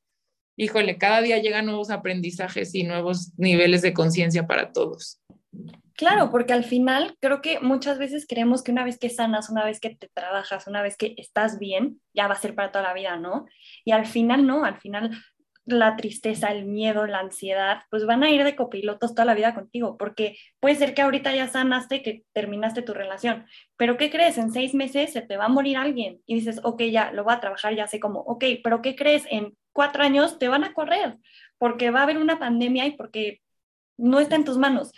híjole, 0.56 0.98
cada 0.98 1.20
día 1.20 1.38
llegan 1.38 1.66
nuevos 1.66 1.90
aprendizajes 1.90 2.74
y 2.74 2.84
nuevos 2.84 3.32
niveles 3.36 3.82
de 3.82 3.92
conciencia 3.92 4.46
para 4.46 4.72
todos. 4.72 5.20
Claro, 5.96 6.30
porque 6.30 6.52
al 6.52 6.64
final 6.64 7.16
creo 7.20 7.42
que 7.42 7.60
muchas 7.60 7.98
veces 7.98 8.26
creemos 8.28 8.62
que 8.62 8.72
una 8.72 8.84
vez 8.84 8.98
que 8.98 9.10
sanas, 9.10 9.50
una 9.50 9.64
vez 9.64 9.80
que 9.80 9.94
te 9.94 10.08
trabajas, 10.14 10.66
una 10.66 10.82
vez 10.82 10.96
que 10.96 11.14
estás 11.18 11.58
bien, 11.58 12.00
ya 12.14 12.26
va 12.28 12.34
a 12.34 12.40
ser 12.40 12.54
para 12.54 12.72
toda 12.72 12.84
la 12.84 12.94
vida, 12.94 13.16
¿no? 13.16 13.46
Y 13.84 13.92
al 13.92 14.06
final 14.06 14.46
no, 14.46 14.64
al 14.64 14.78
final 14.78 15.10
la 15.64 15.96
tristeza, 15.96 16.50
el 16.50 16.64
miedo, 16.64 17.06
la 17.06 17.20
ansiedad, 17.20 17.82
pues 17.90 18.04
van 18.06 18.22
a 18.24 18.30
ir 18.30 18.42
de 18.44 18.56
copilotos 18.56 19.14
toda 19.14 19.26
la 19.26 19.34
vida 19.34 19.54
contigo, 19.54 19.96
porque 19.96 20.36
puede 20.60 20.74
ser 20.74 20.94
que 20.94 21.02
ahorita 21.02 21.34
ya 21.34 21.46
sanaste, 21.48 22.02
que 22.02 22.24
terminaste 22.32 22.82
tu 22.82 22.94
relación, 22.94 23.46
pero 23.76 23.96
¿qué 23.96 24.10
crees? 24.10 24.38
En 24.38 24.50
seis 24.52 24.74
meses 24.74 25.12
se 25.12 25.22
te 25.22 25.36
va 25.36 25.44
a 25.46 25.48
morir 25.48 25.76
alguien 25.76 26.20
y 26.26 26.34
dices, 26.34 26.60
ok, 26.64 26.82
ya 26.84 27.12
lo 27.12 27.24
voy 27.24 27.34
a 27.34 27.40
trabajar, 27.40 27.74
ya 27.76 27.86
sé 27.86 28.00
cómo, 28.00 28.20
ok, 28.20 28.44
pero 28.64 28.82
¿qué 28.82 28.96
crees? 28.96 29.24
En 29.30 29.56
cuatro 29.72 30.02
años 30.02 30.38
te 30.38 30.48
van 30.48 30.64
a 30.64 30.72
correr, 30.72 31.18
porque 31.58 31.90
va 31.90 32.00
a 32.00 32.02
haber 32.04 32.18
una 32.18 32.38
pandemia 32.38 32.86
y 32.86 32.92
porque 32.96 33.40
no 33.96 34.18
está 34.18 34.34
en 34.36 34.44
tus 34.44 34.58
manos 34.58 34.90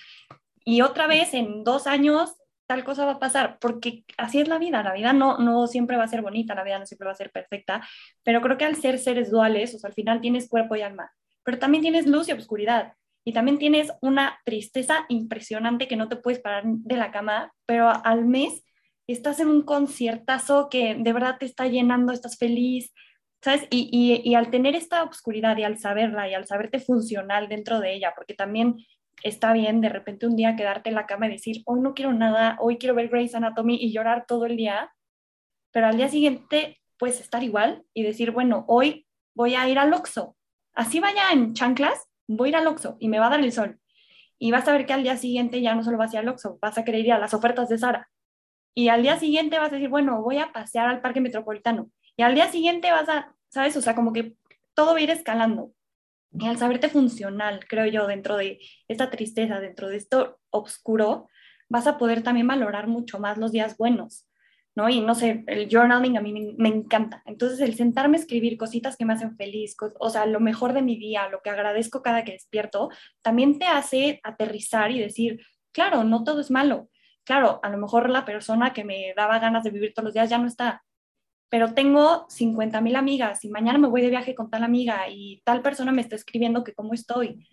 y 0.65 0.81
otra 0.81 1.07
vez 1.07 1.35
en 1.35 1.65
dos 1.65 1.87
años 1.87 2.35
tal 2.67 2.85
cosa 2.85 3.05
va 3.05 3.13
a 3.13 3.19
pasar, 3.19 3.59
porque 3.61 4.05
así 4.17 4.41
es 4.41 4.49
la 4.49 4.59
vida, 4.59 4.83
la 4.83 4.95
vida 4.95 5.13
no, 5.13 5.39
no 5.39 5.67
siempre 5.67 5.97
va 5.97 6.05
a 6.05 6.09
ser 6.09 6.23
bonita, 6.23 6.55
la 6.55 6.65
vida 6.65 6.79
no 6.79 6.87
siempre 6.87 7.07
va 7.07 7.13
a 7.13 7.17
ser 7.17 7.31
perfecta, 7.31 7.87
pero 8.23 8.41
creo 8.41 8.57
que 8.57 8.65
al 8.65 8.77
ser 8.77 8.99
seres 8.99 9.31
duales, 9.31 9.75
o 9.75 9.79
sea, 9.79 9.89
al 9.89 9.95
final 9.95 10.21
tienes 10.21 10.49
cuerpo 10.49 10.75
y 10.75 10.83
alma, 10.83 11.13
pero 11.45 11.59
también 11.59 11.83
tienes 11.83 12.07
luz 12.07 12.29
y 12.29 12.33
oscuridad, 12.33 12.95
y 13.25 13.33
también 13.33 13.59
tienes 13.59 13.93
una 14.01 14.39
tristeza 14.45 15.07
impresionante 15.09 15.89
que 15.89 15.97
no 15.97 16.09
te 16.09 16.17
puedes 16.17 16.41
parar 16.41 16.65
de 16.65 16.97
la 16.97 17.11
cama, 17.11 17.53
pero 17.67 17.91
al 18.05 18.27
mes 18.27 18.65
estás 19.07 19.41
en 19.41 19.49
un 19.49 19.63
conciertazo 19.63 20.69
que 20.71 20.95
de 20.95 21.13
verdad 21.13 21.37
te 21.39 21.47
está 21.47 21.67
llenando, 21.67 22.13
estás 22.13 22.39
feliz, 22.39 22.93
¿sabes? 23.43 23.67
Y, 23.71 23.89
y, 23.93 24.29
y 24.29 24.35
al 24.35 24.51
tener 24.51 24.75
esta 24.75 25.03
oscuridad 25.03 25.57
y 25.57 25.65
al 25.65 25.79
saberla 25.79 26.29
y 26.29 26.35
al 26.35 26.47
saberte 26.47 26.81
funcional 26.81 27.49
dentro 27.49 27.81
de 27.81 27.95
ella, 27.95 28.13
porque 28.15 28.35
también 28.35 28.77
está 29.23 29.53
bien 29.53 29.81
de 29.81 29.89
repente 29.89 30.27
un 30.27 30.37
día 30.37 30.57
quedarte 30.57 30.89
en 30.89 30.95
la 30.95 31.07
cama 31.07 31.27
y 31.27 31.33
decir, 31.33 31.63
hoy 31.67 31.81
no 31.81 31.95
quiero 31.95 32.13
nada, 32.13 32.57
hoy 32.61 32.79
quiero 32.79 32.95
ver 32.95 33.09
Grey's 33.09 33.35
Anatomy 33.35 33.77
y 33.77 33.93
llorar 33.93 34.27
todo 34.27 34.47
el 34.47 34.57
día, 34.57 34.93
pero 35.73 35.87
al 35.87 35.97
día 35.97 36.09
siguiente 36.09 36.81
puedes 36.99 37.21
estar 37.21 37.43
igual 37.43 37.85
y 37.93 38.03
decir, 38.03 38.31
bueno, 38.31 38.65
hoy 38.69 39.07
voy 39.35 39.55
a 39.55 39.69
ir 39.69 39.79
al 39.79 39.93
Oxxo. 39.93 40.37
Así 40.75 41.01
vaya 41.01 41.33
en 41.33 41.55
chanclas, 41.55 42.09
voy 42.27 42.49
a 42.49 42.51
ir 42.51 42.57
al 42.57 42.67
Oxxo 42.67 42.97
y 43.01 43.09
me 43.09 43.19
va 43.19 43.27
a 43.27 43.31
dar 43.31 43.41
el 43.41 43.53
sol. 43.53 43.79
Y 44.39 44.51
vas 44.51 44.67
a 44.69 44.73
ver 44.73 44.87
que 44.87 44.93
al 44.93 45.03
día 45.03 45.17
siguiente 45.17 45.61
ya 45.61 45.75
no 45.75 45.83
solo 45.83 45.99
vas 45.99 46.13
a 46.13 46.17
ir 46.17 46.21
al 46.21 46.29
Oxxo, 46.29 46.59
vas 46.61 46.79
a 46.79 46.85
querer 46.85 47.05
ir 47.05 47.13
a 47.13 47.19
las 47.19 47.35
ofertas 47.35 47.69
de 47.69 47.79
Sara. 47.79 48.09
Y 48.75 48.89
al 48.89 49.03
día 49.03 49.19
siguiente 49.19 49.59
vas 49.59 49.71
a 49.71 49.77
decir, 49.77 49.89
bueno, 49.89 50.23
voy 50.23 50.39
a 50.39 50.53
pasear 50.53 50.89
al 50.89 51.01
parque 51.01 51.21
metropolitano. 51.21 51.91
Y 52.17 52.23
al 52.23 52.35
día 52.35 52.51
siguiente 52.51 52.91
vas 52.91 53.09
a, 53.09 53.35
¿sabes? 53.49 53.77
O 53.77 53.81
sea, 53.81 53.95
como 53.95 54.13
que 54.13 54.37
todo 54.75 54.93
va 54.93 54.99
a 54.99 55.03
ir 55.03 55.11
escalando. 55.11 55.73
Y 56.39 56.47
al 56.47 56.59
saberte 56.59 56.89
funcional, 56.89 57.61
creo 57.69 57.87
yo, 57.87 58.07
dentro 58.07 58.37
de 58.37 58.59
esta 58.89 59.11
tristeza, 59.11 59.61
dentro 59.61 59.89
de 59.89 59.97
esto 59.97 60.39
oscuro, 60.51 61.29
vas 61.69 61.87
a 61.87 61.97
poder 61.97 62.23
también 62.23 62.47
valorar 62.47 62.89
mucho 62.89 63.21
más 63.21 63.39
los 63.39 63.53
días 63.53 63.77
buenos, 63.77 64.29
¿no? 64.75 64.89
Y 64.89 65.01
no 65.01 65.15
sé, 65.15 65.45
el 65.47 65.69
journaling 65.71 66.19
a 66.19 66.21
mí 66.21 66.55
me, 66.59 66.69
encanta. 66.69 67.23
Entonces, 67.27 67.61
el 67.61 67.77
sentarme 67.77 68.17
a 68.17 68.21
escribir 68.21 68.57
cositas 68.57 68.97
que 68.97 69.05
me 69.05 69.13
hacen 69.13 69.37
feliz, 69.37 69.77
o 70.01 70.11
sea, 70.11 70.27
lo 70.27 70.41
mejor 70.41 70.73
de 70.73 70.83
mi 70.83 70.97
día, 70.97 71.29
lo 71.29 71.41
que 71.41 71.51
agradezco 71.51 72.03
cada 72.03 72.25
que 72.25 72.33
despierto, 72.33 72.91
también 73.23 73.59
te 73.59 73.67
hace 73.67 74.21
aterrizar 74.25 74.91
y 74.91 74.99
decir, 74.99 75.41
claro, 75.73 76.03
no 76.03 76.25
todo 76.25 76.41
es 76.41 76.51
malo. 76.51 76.89
Claro, 77.25 77.61
a 77.63 77.69
lo 77.71 77.79
mejor 77.79 78.11
la 78.11 78.25
persona 78.25 78.73
que 78.73 78.85
me 78.85 79.15
daba 79.17 79.39
ganas 79.39 79.65
de 79.65 79.71
vivir 79.71 79.95
todos 79.95 80.07
los 80.07 80.15
días 80.15 80.29
ya 80.29 80.39
no 80.39 80.47
está, 80.47 80.85
pero 81.49 81.75
tengo 81.75 82.27
50 82.29 82.81
mil 82.81 82.97
amigas 82.97 83.45
y 83.45 83.49
mañana 83.51 83.79
me 83.79 83.89
voy 83.89 84.03
de 84.03 84.11
viaje 84.11 84.35
con 84.35 84.51
tal 84.51 84.65
amiga 84.65 85.09
y 85.09 85.41
tal 85.45 85.63
persona 85.63 85.93
me 85.93 86.03
está 86.03 86.17
escribiendo 86.17 86.65
que 86.65 86.75
cómo 86.75 86.95
estoy. 86.95 87.47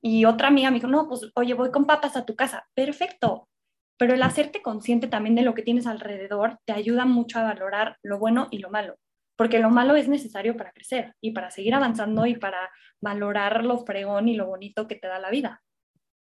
Y 0.00 0.24
otra 0.24 0.48
amiga 0.48 0.70
me 0.70 0.76
dijo, 0.76 0.86
no, 0.86 1.08
pues 1.08 1.30
oye, 1.34 1.54
voy 1.54 1.70
con 1.70 1.84
papas 1.84 2.16
a 2.16 2.24
tu 2.24 2.36
casa. 2.36 2.68
Perfecto. 2.74 3.48
Pero 3.96 4.14
el 4.14 4.22
hacerte 4.22 4.62
consciente 4.62 5.08
también 5.08 5.34
de 5.34 5.42
lo 5.42 5.54
que 5.54 5.62
tienes 5.62 5.86
alrededor 5.86 6.58
te 6.64 6.72
ayuda 6.72 7.04
mucho 7.04 7.40
a 7.40 7.42
valorar 7.42 7.98
lo 8.02 8.18
bueno 8.18 8.46
y 8.50 8.58
lo 8.58 8.70
malo. 8.70 8.96
Porque 9.36 9.58
lo 9.58 9.70
malo 9.70 9.96
es 9.96 10.08
necesario 10.08 10.56
para 10.56 10.72
crecer 10.72 11.14
y 11.20 11.32
para 11.32 11.50
seguir 11.50 11.74
avanzando 11.74 12.26
y 12.26 12.36
para 12.36 12.70
valorar 13.00 13.64
lo 13.64 13.78
fregón 13.78 14.28
y 14.28 14.36
lo 14.36 14.46
bonito 14.46 14.86
que 14.86 14.96
te 14.96 15.08
da 15.08 15.18
la 15.18 15.30
vida. 15.30 15.62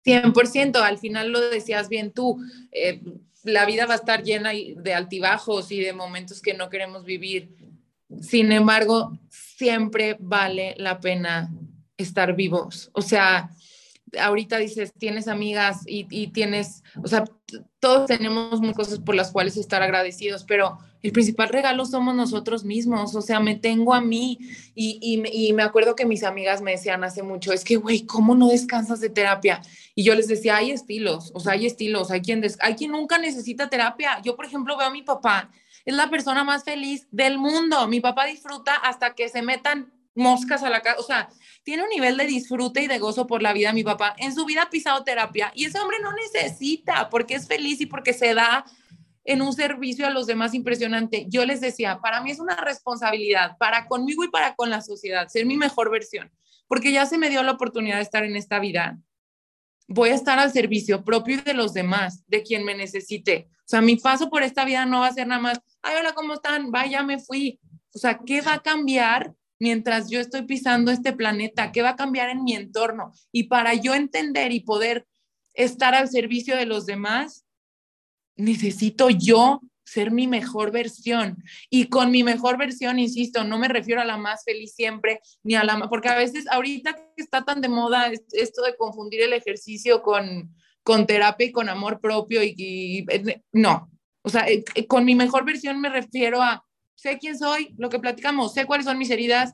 100%, 0.08 0.78
al 0.78 0.98
final 0.98 1.32
lo 1.32 1.41
decías 1.50 1.89
bien 1.89 2.12
tú, 2.12 2.39
eh, 2.72 3.02
la 3.43 3.65
vida 3.65 3.86
va 3.86 3.93
a 3.93 3.98
estar 3.98 4.24
llena 4.24 4.52
de 4.52 4.93
altibajos 4.93 5.72
y 5.72 5.80
de 5.80 5.93
momentos 5.93 6.41
que 6.41 6.54
no 6.54 6.70
queremos 6.70 7.04
vivir. 7.04 7.56
Sin 8.22 8.52
embargo, 8.52 9.20
siempre 9.30 10.15
vale 10.20 10.76
la 10.78 11.00
pena 11.00 11.52
estar 11.98 12.36
vivos. 12.36 12.89
O 12.93 13.02
sea, 13.02 13.50
ahorita 14.20 14.58
dices, 14.58 14.93
tienes 14.98 15.28
amigas 15.28 15.82
y, 15.86 16.28
tienes, 16.28 16.84
o 17.04 17.08
sea, 17.08 17.26
todos 17.80 18.08
tenemos 18.08 18.60
muchas 18.62 18.76
cosas 18.76 19.00
por 19.00 19.15
las 19.15 19.32
cuales 19.32 19.58
estar 19.58 19.82
agradecidos, 19.82 20.43
pero 20.43 20.78
el 21.08 21.13
principal 21.13 21.48
regalo 21.48 21.86
somos 21.86 22.13
nosotros 22.13 22.65
mismos, 22.65 23.15
o 23.15 23.22
sea, 23.22 23.39
me 23.39 23.56
tengo 23.56 23.93
a 23.93 24.02
mí 24.02 24.39
y, 24.76 25.54
me 25.54 25.63
acuerdo 25.63 25.96
que 25.96 26.06
mis 26.06 26.22
amigas 26.22 26.62
me 26.62 26.72
decían 26.72 27.02
hace 27.06 27.24
mucho, 27.24 27.54
es 27.54 27.63
que, 27.63 27.78
güey, 27.78 28.06
¿cómo 28.06 28.36
no 28.36 28.50
descansas 28.50 29.00
de 29.00 29.10
terapia? 29.10 29.62
Y 29.96 30.04
yo 30.04 30.15
les 30.15 30.28
decía, 30.28 30.58
hay 30.58 30.72
estilos, 30.72 31.32
o 31.34 31.39
sea, 31.39 31.54
hay 31.54 31.65
estilos, 31.65 32.12
hay 32.12 32.20
quien, 32.20 32.43
hay 32.60 32.76
quien 32.76 32.91
nunca 32.91 33.17
necesita 33.20 33.70
terapia. 33.70 34.22
Yo, 34.22 34.36
por 34.36 34.43
ejemplo, 34.43 34.76
veo 34.76 34.88
a 34.88 34.91
mi 34.91 35.02
papá, 35.02 35.50
es 35.86 35.96
la 35.96 36.10
persona 36.10 36.43
más 36.43 36.65
feliz 36.65 37.08
del 37.10 37.38
mundo, 37.38 37.88
mi 37.88 38.02
papá 38.02 38.26
disfruta 38.26 38.76
hasta 38.76 39.15
que 39.15 39.30
se 39.30 39.41
metan 39.41 39.93
moscas 40.13 40.62
a 40.63 40.70
la 40.70 40.82
casa, 40.82 41.00
o 41.00 41.04
sea, 41.04 41.30
tiene 41.63 41.84
un 41.84 41.89
nivel 41.89 42.17
de 42.17 42.26
disfrute 42.26 42.82
y 42.82 42.88
de 42.88 43.00
gozo 43.00 43.28
por 43.28 43.41
la 43.41 43.54
vida 43.54 43.72
mi 43.72 43.86
papá. 43.86 44.13
En 44.17 44.36
su 44.36 44.43
vida 44.43 44.63
ha 44.63 44.70
pisado 44.70 45.06
terapia 45.06 45.54
y 45.56 45.63
ese 45.63 45.80
hombre 45.80 46.00
no 46.02 46.12
necesita 46.12 47.10
porque 47.10 47.36
es 47.36 47.48
feliz 47.48 47.80
y 47.80 47.86
porque 47.86 48.12
se 48.12 48.34
da 48.34 48.65
en 49.27 49.41
un 49.41 49.51
servicio 49.51 50.07
a 50.07 50.09
los 50.09 50.25
demás 50.25 50.53
impresionante. 50.53 51.25
Yo 51.27 51.45
les 51.45 51.59
decía, 51.59 51.99
para 52.01 52.21
mí 52.21 52.31
es 52.31 52.39
una 52.39 52.55
responsabilidad, 52.55 53.57
para 53.59 53.85
conmigo 53.87 54.23
y 54.23 54.29
para 54.29 54.55
con 54.55 54.69
la 54.69 54.81
sociedad, 54.81 55.27
ser 55.27 55.45
mi 55.45 55.57
mejor 55.57 55.91
versión, 55.91 56.31
porque 56.65 56.93
ya 56.93 57.05
se 57.05 57.17
me 57.17 57.29
dio 57.29 57.43
la 57.43 57.51
oportunidad 57.51 57.97
de 57.97 58.03
estar 58.03 58.23
en 58.23 58.37
esta 58.37 58.59
vida. 58.59 58.97
Voy 59.89 60.09
a 60.09 60.15
estar 60.15 60.39
al 60.39 60.53
servicio 60.53 61.03
propio 61.03 61.35
y 61.35 61.41
de 61.41 61.53
los 61.53 61.73
demás, 61.73 62.23
de 62.27 62.41
quien 62.41 62.63
me 62.63 62.73
necesite. 62.73 63.49
O 63.59 63.67
sea, 63.67 63.81
mi 63.81 63.97
paso 63.97 64.29
por 64.29 64.43
esta 64.43 64.63
vida 64.63 64.85
no 64.85 65.01
va 65.01 65.07
a 65.07 65.13
ser 65.13 65.27
nada 65.27 65.41
más, 65.41 65.59
ay, 65.81 65.97
hola, 65.99 66.13
¿cómo 66.13 66.35
están? 66.35 66.71
Vaya, 66.71 67.03
me 67.03 67.19
fui. 67.19 67.59
O 67.93 67.99
sea, 67.99 68.19
¿qué 68.25 68.39
va 68.39 68.53
a 68.53 68.61
cambiar 68.61 69.33
mientras 69.59 70.09
yo 70.09 70.21
estoy 70.21 70.43
pisando 70.43 70.89
este 70.89 71.11
planeta? 71.11 71.73
¿Qué 71.73 71.81
va 71.81 71.89
a 71.89 71.95
cambiar 71.97 72.29
en 72.29 72.45
mi 72.45 72.53
entorno? 72.53 73.11
Y 73.33 73.43
para 73.43 73.73
yo 73.73 73.93
entender 73.93 74.53
y 74.53 74.61
poder 74.61 75.05
estar 75.53 75.95
al 75.95 76.07
servicio 76.07 76.55
de 76.55 76.65
los 76.65 76.85
demás, 76.85 77.46
necesito 78.38 79.10
yo 79.10 79.62
ser 79.88 80.12
mi 80.12 80.28
mejor 80.28 80.71
versión. 80.71 81.43
Y 81.69 81.86
con 81.86 82.12
mi 82.12 82.23
mejor 82.23 82.58
versión, 82.58 83.00
insisto, 83.00 83.43
no 83.43 83.58
me 83.58 83.69
refiero 83.69 84.02
a 84.02 84.06
la 84.06 84.17
más 84.17 84.43
feliz 84.43 84.73
siempre, 84.76 85.21
ni 85.43 85.56
a 85.56 85.63
la 85.63 85.88
porque 85.89 86.10
a 86.10 86.15
veces 86.15 86.45
ahorita 86.50 86.95
está 87.15 87.45
tan 87.45 87.62
de 87.62 87.69
moda 87.69 88.12
esto 88.34 88.63
de 88.63 88.76
confundir 88.76 89.21
el 89.21 89.34
ejercicio 89.34 90.02
con, 90.02 90.54
con 90.84 91.08
terapia 91.08 91.47
y 91.47 91.52
con 91.52 91.69
amor 91.69 92.02
propio 92.02 92.43
y, 92.43 93.06
no, 93.54 93.89
o 94.23 94.30
sea, 94.30 94.45
eh, 94.47 94.63
con 94.88 95.06
mi 95.06 95.15
mejor 95.15 95.45
versión 95.45 95.80
me 95.80 95.89
refiero 95.89 96.41
a 96.41 96.65
sé 96.95 97.17
quién 97.19 97.38
soy, 97.38 97.73
lo 97.78 97.89
que 97.89 98.00
platicamos, 98.00 98.54
sé 98.54 98.65
cuáles 98.65 98.86
son 98.86 98.97
mis 98.97 99.10
heridas, 99.10 99.54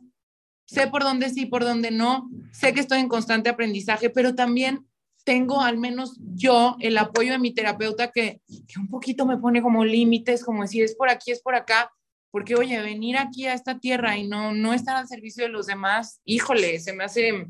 sé 0.65 0.87
por 0.87 1.03
dónde 1.03 1.29
sí, 1.29 1.45
por 1.45 1.63
dónde 1.63 1.91
no, 1.91 2.29
sé 2.51 2.73
que 2.73 2.79
estoy 2.79 2.99
en 2.99 3.07
constante 3.09 3.49
aprendizaje, 3.49 4.09
pero 4.09 4.33
también 4.33 4.87
tengo 5.23 5.61
al 5.61 5.77
menos 5.77 6.17
yo 6.33 6.75
el 6.79 6.97
apoyo 6.97 7.31
de 7.31 7.39
mi 7.39 7.53
terapeuta 7.53 8.11
que, 8.11 8.41
que 8.67 8.79
un 8.79 8.89
poquito 8.89 9.25
me 9.25 9.37
pone 9.37 9.61
como 9.61 9.85
límites, 9.85 10.43
como 10.43 10.63
decir, 10.63 10.83
es 10.83 10.95
por 10.95 11.09
aquí, 11.09 11.31
es 11.31 11.41
por 11.41 11.55
acá, 11.55 11.91
porque 12.31 12.55
oye, 12.55 12.81
venir 12.81 13.17
aquí 13.17 13.45
a 13.45 13.53
esta 13.53 13.79
tierra 13.79 14.17
y 14.17 14.27
no, 14.27 14.53
no 14.53 14.73
estar 14.73 14.95
al 14.95 15.07
servicio 15.07 15.43
de 15.43 15.49
los 15.49 15.67
demás, 15.67 16.19
híjole, 16.25 16.79
se 16.79 16.93
me 16.93 17.03
hace, 17.03 17.47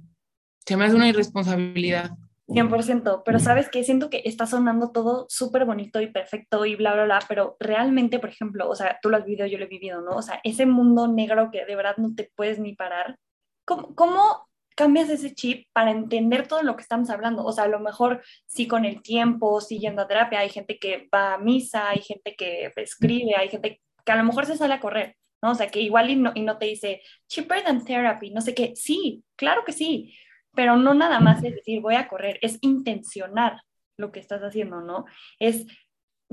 se 0.66 0.78
me 0.78 0.86
hace 0.86 0.96
una 0.96 1.10
irresponsabilidad. 1.10 2.12
100%, 2.48 3.24
pero 3.24 3.40
sabes 3.40 3.70
que 3.70 3.84
siento 3.84 4.10
que 4.10 4.22
está 4.26 4.46
sonando 4.46 4.92
todo 4.92 5.26
súper 5.30 5.64
bonito 5.64 6.02
y 6.02 6.08
perfecto 6.08 6.66
y 6.66 6.76
bla, 6.76 6.94
bla, 6.94 7.06
bla, 7.06 7.20
pero 7.28 7.56
realmente, 7.60 8.20
por 8.20 8.30
ejemplo, 8.30 8.70
o 8.70 8.76
sea, 8.76 9.00
tú 9.02 9.10
lo 9.10 9.18
has 9.18 9.26
vivido, 9.26 9.48
yo 9.48 9.58
lo 9.58 9.64
he 9.64 9.70
vivido, 9.70 10.02
¿no? 10.02 10.12
O 10.12 10.22
sea, 10.22 10.42
ese 10.44 10.66
mundo 10.66 11.08
negro 11.08 11.50
que 11.52 11.66
de 11.66 11.76
verdad 11.76 11.96
no 11.98 12.14
te 12.14 12.30
puedes 12.36 12.60
ni 12.60 12.76
parar, 12.76 13.18
¿cómo, 13.66 13.96
cómo 13.96 14.50
cambias 14.76 15.10
ese 15.10 15.34
chip 15.34 15.68
para 15.74 15.92
entender 15.92 16.48
todo 16.48 16.64
lo 16.64 16.76
que 16.76 16.82
estamos 16.82 17.10
hablando? 17.10 17.44
O 17.44 17.52
sea, 17.52 17.66
a 17.66 17.68
lo 17.68 17.80
mejor 17.80 18.24
sí 18.46 18.68
con 18.68 18.86
el 18.86 19.02
tiempo, 19.02 19.62
siguiendo 19.62 20.02
a 20.02 20.08
terapia, 20.08 20.40
hay 20.40 20.50
gente 20.50 20.78
que 20.80 21.08
va 21.14 21.36
a 21.36 21.38
misa, 21.38 21.90
hay 21.90 22.02
gente 22.02 22.36
que 22.36 22.72
escribe, 22.76 23.36
hay 23.36 23.50
gente 23.50 23.82
que 24.06 24.12
a 24.12 24.16
lo 24.16 24.24
mejor 24.24 24.46
se 24.46 24.58
sale 24.58 24.74
a 24.74 24.80
correr, 24.80 25.16
¿no? 25.42 25.52
O 25.52 25.56
sea, 25.56 25.68
que 25.68 25.82
igual 25.82 26.10
y 26.10 26.16
no, 26.16 26.32
y 26.36 26.42
no 26.42 26.58
te 26.58 26.66
dice, 26.66 27.02
cheaper 27.28 27.64
than 27.64 27.86
therapy, 27.86 28.32
no 28.32 28.42
sé 28.42 28.54
qué, 28.54 28.76
sí, 28.76 29.24
claro 29.36 29.64
que 29.66 29.74
sí, 29.74 30.16
pero 30.56 30.78
no 30.78 30.94
nada 30.94 31.20
más 31.20 31.44
es 31.44 31.56
decir, 31.56 31.82
voy 31.82 31.96
a 31.96 32.08
correr, 32.08 32.40
es 32.42 32.58
intencionar 32.62 33.62
lo 33.98 34.12
que 34.12 34.20
estás 34.20 34.42
haciendo, 34.42 34.82
¿no? 34.82 35.06
Es, 35.40 35.66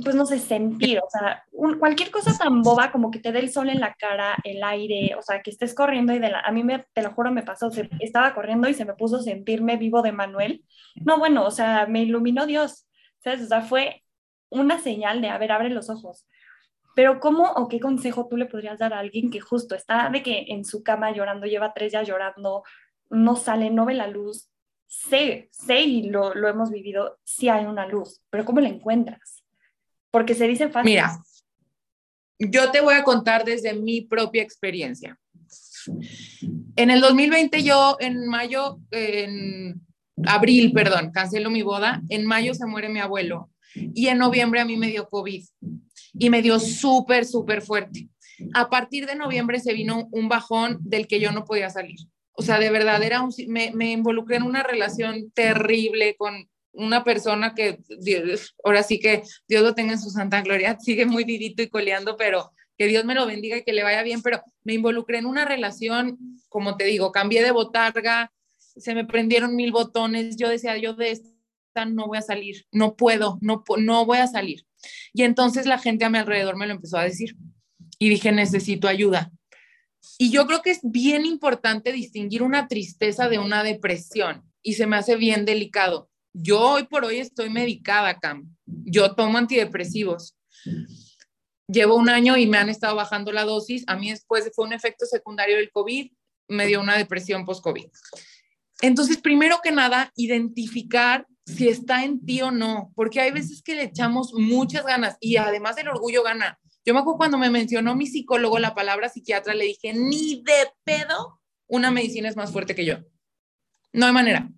pues 0.03 0.15
no 0.15 0.27
sé, 0.27 0.39
sentir, 0.39 0.99
o 0.99 1.09
sea, 1.11 1.45
cualquier 1.79 2.11
cosa 2.11 2.37
tan 2.37 2.63
boba 2.63 2.91
como 2.93 3.11
que 3.11 3.19
te 3.19 3.33
dé 3.33 3.41
el 3.41 3.51
sol 3.51 3.69
en 3.69 3.81
la 3.81 3.95
cara, 3.95 4.37
el 4.45 4.63
aire, 4.63 5.15
o 5.19 5.23
sea, 5.23 5.43
que 5.43 5.51
estés 5.51 5.75
corriendo 5.75 6.13
y 6.13 6.19
de 6.19 6.31
la, 6.31 6.41
a 6.41 6.53
mí 6.53 6.63
me, 6.63 6.85
te 6.93 7.03
lo 7.03 7.13
juro, 7.13 7.31
me 7.31 7.43
pasó, 7.43 7.71
estaba 8.01 8.35
corriendo 8.35 8.69
y 8.69 8.75
se 8.75 8.85
me 8.85 8.95
puso 8.95 9.21
sentirme 9.21 9.77
vivo 9.77 10.03
de 10.03 10.13
Manuel. 10.13 10.65
No, 10.97 11.19
bueno, 11.19 11.45
o 11.45 11.51
sea, 11.51 11.87
me 11.87 12.03
iluminó 12.03 12.47
Dios, 12.47 12.87
¿sabes? 13.19 13.43
O 13.43 13.47
sea, 13.47 13.63
fue 13.63 14.03
una 14.51 14.79
señal 14.79 15.21
de, 15.21 15.29
a 15.29 15.39
ver, 15.39 15.53
abre 15.53 15.71
los 15.71 15.91
ojos. 15.91 16.27
Pero 16.95 17.21
¿cómo 17.21 17.45
o 17.53 17.69
qué 17.69 17.81
consejo 17.81 18.27
tú 18.29 18.37
le 18.37 18.47
podrías 18.47 18.79
dar 18.79 18.93
a 18.93 18.99
alguien 18.99 19.31
que 19.31 19.41
justo 19.41 19.75
está 19.75 20.11
de 20.11 20.23
que 20.23 20.47
en 20.49 20.65
su 20.65 20.83
cama 20.83 21.13
llorando, 21.13 21.47
lleva 21.47 21.73
tres 21.73 21.93
días 21.93 22.07
llorando, 22.07 22.63
no 23.11 23.37
sale, 23.37 23.71
no 23.71 23.87
ve 23.87 23.95
la 23.95 24.07
luz. 24.07 24.51
Sé, 24.87 25.49
sé 25.53 25.83
y 25.83 26.11
lo, 26.11 26.35
lo 26.35 26.49
hemos 26.49 26.71
vivido, 26.71 27.19
sí 27.23 27.49
hay 27.49 27.65
una 27.67 27.87
luz, 27.87 28.23
pero 28.29 28.45
¿cómo 28.45 28.61
la 28.61 28.69
encuentras? 28.69 29.40
Porque 30.11 30.35
se 30.35 30.47
dice 30.49 30.69
fácil. 30.69 30.91
Mira, 30.91 31.19
yo 32.39 32.71
te 32.71 32.81
voy 32.81 32.95
a 32.95 33.05
contar 33.05 33.45
desde 33.45 33.75
mi 33.75 34.01
propia 34.03 34.43
experiencia. 34.43 35.19
En 36.77 36.91
el 36.91 37.01
2020 37.01 37.63
yo 37.63 37.97
en 38.01 38.27
mayo, 38.27 38.79
en 38.91 39.81
abril, 40.25 40.73
perdón, 40.73 41.11
cancelo 41.13 41.51
mi 41.51 41.63
boda, 41.63 42.03
en 42.09 42.27
mayo 42.27 42.55
se 42.55 42.67
muere 42.67 42.89
mi 42.89 43.01
abuelo 43.01 43.51
y 43.75 44.09
en 44.09 44.19
noviembre 44.19 44.61
a 44.61 44.65
mí 44.65 44.77
me 44.77 44.89
dio 44.89 45.09
COVID 45.09 45.45
y 46.15 46.31
me 46.31 46.43
dio 46.43 46.59
súper, 46.59 47.25
súper 47.25 47.63
fuerte. 47.63 48.09
A 48.55 48.69
partir 48.69 49.07
de 49.07 49.17
noviembre 49.17 49.61
se 49.61 49.75
vino 49.75 50.09
un 50.11 50.29
bajón 50.29 50.79
del 50.81 51.07
que 51.07 51.21
yo 51.21 51.31
no 51.33 51.45
podía 51.45 51.71
salir. 51.71 51.99
O 52.33 52.43
sea, 52.43 52.59
de 52.59 52.71
verdad, 52.71 53.03
era 53.03 53.23
me 53.49 53.93
involucré 53.93 54.37
en 54.37 54.45
una 54.45 54.63
relación 54.63 55.31
terrible 55.33 56.17
con 56.17 56.50
una 56.73 57.05
persona 57.05 57.55
que, 57.55 57.79
ahora 58.65 58.83
sí 58.83 58.99
que 59.01 59.23
Dios 59.49 59.63
lo 59.63 59.75
tenga 59.75 59.93
en 59.93 60.01
su 60.01 60.11
santa 60.11 60.43
gloria, 60.43 60.79
sigue 60.81 61.07
muy 61.07 61.25
vivito 61.25 61.63
y 61.63 61.69
coleando, 61.69 62.17
pero 62.17 62.53
que 62.77 62.87
Dios 62.87 63.05
me 63.05 63.15
lo 63.15 63.27
bendiga 63.27 63.59
y 63.59 63.63
que 63.63 63.73
le 63.73 63.83
vaya 63.83 64.03
bien, 64.03 64.23
pero 64.23 64.43
me 64.65 64.75
involucré 64.75 65.19
en 65.19 65.27
una 65.27 65.45
relación, 65.45 66.19
como 66.49 66.77
te 66.77 66.85
digo, 66.85 67.13
cambié 67.13 67.43
de 67.43 67.51
botarga, 67.51 68.33
se 68.59 68.95
me 68.95 69.05
prendieron 69.05 69.55
mil 69.55 69.73
botones, 69.73 70.37
yo 70.37 70.49
decía, 70.49 70.77
yo 70.79 70.95
de 70.95 71.11
esta 71.11 71.85
no 71.85 72.07
voy 72.07 72.19
a 72.19 72.23
salir, 72.23 72.67
no 72.73 72.97
puedo, 72.97 73.39
no, 73.43 73.65
no 73.79 74.07
voy 74.07 74.19
a 74.19 74.27
salir. 74.27 74.65
Y 75.13 75.23
entonces 75.23 75.67
la 75.67 75.79
gente 75.79 76.05
a 76.05 76.11
mi 76.11 76.19
alrededor 76.19 76.57
me 76.57 76.67
lo 76.67 76.73
empezó 76.73 76.99
a 76.99 77.05
decir 77.05 77.37
y 77.99 78.09
dije, 78.09 78.33
necesito 78.33 78.89
ayuda. 78.89 79.31
Y 80.19 80.31
yo 80.31 80.47
creo 80.47 80.63
que 80.63 80.71
es 80.71 80.81
bien 80.83 81.27
importante 81.27 81.93
distinguir 81.93 82.43
una 82.43 82.69
tristeza 82.69 83.29
de 83.29 83.39
una 83.39 83.63
depresión 83.63 84.43
y 84.63 84.75
se 84.75 84.87
me 84.87 84.97
hace 84.97 85.17
bien 85.17 85.45
delicado. 85.45 86.10
Yo 86.33 86.61
hoy 86.61 86.85
por 86.85 87.05
hoy 87.05 87.19
estoy 87.19 87.51
medicada, 87.51 88.19
Cam. 88.19 88.55
Yo 88.67 89.15
tomo 89.15 89.39
antidepresivos. 89.39 90.37
Llevo 91.67 91.97
un 91.97 92.09
año 92.09 92.37
y 92.37 92.47
me 92.47 92.59
han 92.59 92.69
estado 92.69 92.97
bajando 92.97 93.33
la 93.33 93.45
dosis. 93.45 93.85
A 93.87 93.97
mí 93.97 94.11
después 94.11 94.51
fue 94.55 94.67
un 94.67 94.73
efecto 94.73 95.07
secundario 95.07 95.57
del 95.57 95.71
COVID, 95.71 96.11
me 96.49 96.67
dio 96.67 96.81
una 96.81 96.97
depresión 96.97 97.45
post-COVID. 97.45 97.87
Entonces, 98.83 99.19
primero 99.19 99.61
que 99.63 99.73
nada, 99.73 100.13
identificar 100.17 101.27
si 101.47 101.69
está 101.69 102.05
en 102.05 102.25
ti 102.25 102.43
o 102.43 102.51
no, 102.51 102.93
porque 102.95 103.21
hay 103.21 103.31
veces 103.31 103.63
que 103.63 103.75
le 103.75 103.85
echamos 103.85 104.33
muchas 104.35 104.85
ganas 104.85 105.17
y 105.21 105.37
además 105.37 105.77
el 105.79 105.89
orgullo 105.89 106.23
gana. 106.23 106.59
Yo 106.85 106.95
me 106.95 107.01
acuerdo 107.01 107.19
cuando 107.19 107.39
me 107.39 107.51
mencionó 107.51 107.95
mi 107.95 108.07
psicólogo 108.07 108.59
la 108.59 108.75
palabra 108.75 109.09
psiquiatra, 109.09 109.55
le 109.55 109.67
dije, 109.67 109.93
ni 109.93 110.43
de 110.43 110.73
pedo, 110.85 111.41
una 111.67 111.91
medicina 111.91 112.29
es 112.29 112.37
más 112.37 112.53
fuerte 112.53 112.75
que 112.75 112.85
yo. 112.85 112.99
No 113.93 114.07
hay 114.07 114.13
manera. 114.13 114.49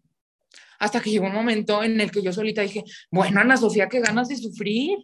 Hasta 0.82 1.00
que 1.00 1.10
llegó 1.10 1.26
un 1.26 1.32
momento 1.32 1.84
en 1.84 2.00
el 2.00 2.10
que 2.10 2.22
yo 2.22 2.32
solita 2.32 2.60
dije, 2.60 2.82
bueno, 3.08 3.40
Ana 3.40 3.56
Sofía, 3.56 3.88
qué 3.88 4.00
ganas 4.00 4.26
de 4.26 4.36
sufrir. 4.36 4.98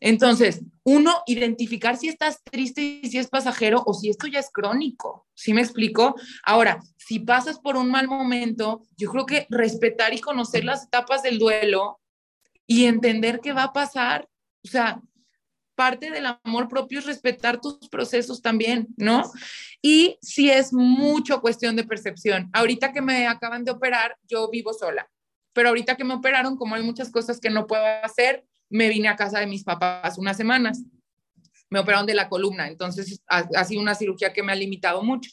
Entonces, 0.00 0.62
uno, 0.82 1.22
identificar 1.26 1.98
si 1.98 2.08
estás 2.08 2.42
triste 2.42 3.00
y 3.02 3.10
si 3.10 3.18
es 3.18 3.26
pasajero 3.28 3.82
o 3.84 3.92
si 3.92 4.08
esto 4.08 4.26
ya 4.28 4.38
es 4.38 4.48
crónico. 4.50 5.26
¿Sí 5.34 5.52
me 5.52 5.60
explico? 5.60 6.14
Ahora, 6.42 6.80
si 6.96 7.18
pasas 7.18 7.58
por 7.58 7.76
un 7.76 7.90
mal 7.90 8.08
momento, 8.08 8.80
yo 8.96 9.10
creo 9.10 9.26
que 9.26 9.46
respetar 9.50 10.14
y 10.14 10.20
conocer 10.20 10.64
las 10.64 10.84
etapas 10.84 11.22
del 11.22 11.38
duelo 11.38 12.00
y 12.66 12.86
entender 12.86 13.40
qué 13.40 13.52
va 13.52 13.64
a 13.64 13.72
pasar. 13.74 14.26
O 14.64 14.68
sea, 14.68 15.02
parte 15.78 16.10
del 16.10 16.26
amor 16.26 16.66
propio 16.66 16.98
es 16.98 17.06
respetar 17.06 17.60
tus 17.60 17.88
procesos 17.88 18.42
también, 18.42 18.88
¿no? 18.96 19.22
Y 19.80 20.18
si 20.20 20.50
es 20.50 20.72
mucho 20.72 21.40
cuestión 21.40 21.76
de 21.76 21.84
percepción. 21.84 22.50
Ahorita 22.52 22.92
que 22.92 23.00
me 23.00 23.28
acaban 23.28 23.62
de 23.62 23.70
operar, 23.70 24.16
yo 24.26 24.50
vivo 24.50 24.72
sola, 24.72 25.08
pero 25.52 25.68
ahorita 25.68 25.96
que 25.96 26.02
me 26.02 26.14
operaron, 26.14 26.56
como 26.56 26.74
hay 26.74 26.82
muchas 26.82 27.12
cosas 27.12 27.38
que 27.38 27.48
no 27.48 27.68
puedo 27.68 27.84
hacer, 28.02 28.44
me 28.68 28.88
vine 28.88 29.06
a 29.06 29.14
casa 29.14 29.38
de 29.38 29.46
mis 29.46 29.62
papás 29.62 30.18
unas 30.18 30.36
semanas. 30.36 30.82
Me 31.70 31.78
operaron 31.78 32.06
de 32.06 32.14
la 32.14 32.28
columna, 32.28 32.66
entonces 32.66 33.22
ha, 33.28 33.64
sido 33.64 33.80
una 33.80 33.94
cirugía 33.94 34.32
que 34.32 34.42
me 34.42 34.50
ha 34.50 34.56
limitado 34.56 35.04
mucho. 35.04 35.30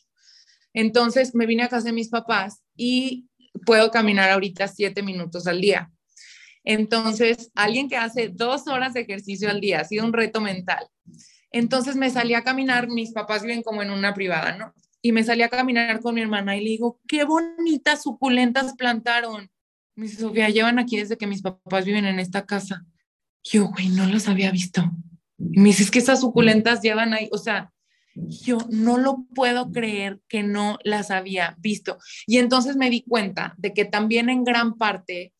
Entonces 0.73 1.33
me 1.33 1.47
vine 1.47 1.63
a 1.63 1.69
casa 1.69 1.87
de 1.87 1.93
mis 1.93 2.09
papás 2.09 2.61
y 2.75 3.29
puedo 3.65 3.89
caminar 3.89 4.29
ahorita 4.29 4.67
siete 4.67 5.01
minutos 5.01 5.47
al 5.47 5.59
día. 5.59 5.91
Entonces, 6.65 7.51
alguien 7.55 7.87
que 7.87 7.95
hace 7.95 8.29
dos 8.29 8.67
horas 8.67 8.93
de 8.93 9.01
ejercicio 9.01 9.49
al 9.49 9.61
día 9.61 9.81
ha 9.81 9.85
sido 9.85 10.03
un 10.03 10.13
reto 10.13 10.41
mental. 10.41 10.87
Entonces 11.51 11.95
me 11.95 12.09
salí 12.09 12.33
a 12.33 12.43
caminar, 12.43 12.89
mis 12.89 13.11
papás 13.11 13.43
viven 13.43 13.61
como 13.61 13.81
en 13.81 13.91
una 13.91 14.13
privada, 14.13 14.57
¿no? 14.57 14.73
Y 15.01 15.11
me 15.11 15.23
salí 15.23 15.43
a 15.43 15.49
caminar 15.49 16.01
con 16.01 16.15
mi 16.15 16.21
hermana 16.21 16.57
y 16.57 16.63
le 16.63 16.71
digo, 16.71 16.99
qué 17.07 17.23
bonitas 17.23 18.01
suculentas 18.01 18.73
plantaron. 18.75 19.49
Dice, 19.95 20.17
Sofía, 20.17 20.49
llevan 20.49 20.79
aquí 20.79 20.97
desde 20.97 21.17
que 21.17 21.27
mis 21.27 21.43
papás 21.43 21.85
viven 21.85 22.05
en 22.05 22.19
esta 22.19 22.45
casa. 22.45 22.83
Yo, 23.43 23.67
güey, 23.67 23.89
no 23.89 24.05
las 24.07 24.27
había 24.27 24.51
visto. 24.51 24.83
Y 25.37 25.59
me 25.59 25.69
dices 25.69 25.91
que 25.91 25.99
esas 25.99 26.21
suculentas 26.21 26.81
llevan 26.81 27.13
ahí, 27.13 27.29
o 27.31 27.37
sea, 27.37 27.71
yo 28.15 28.57
no 28.69 28.97
lo 28.97 29.25
puedo 29.35 29.71
creer 29.71 30.21
que 30.27 30.41
no 30.41 30.79
las 30.83 31.11
había 31.11 31.55
visto. 31.59 31.99
Y 32.25 32.37
entonces 32.39 32.75
me 32.75 32.89
di 32.89 33.03
cuenta 33.03 33.53
de 33.57 33.73
que 33.73 33.85
también 33.85 34.29
en 34.29 34.43
gran 34.43 34.77
parte 34.77 35.34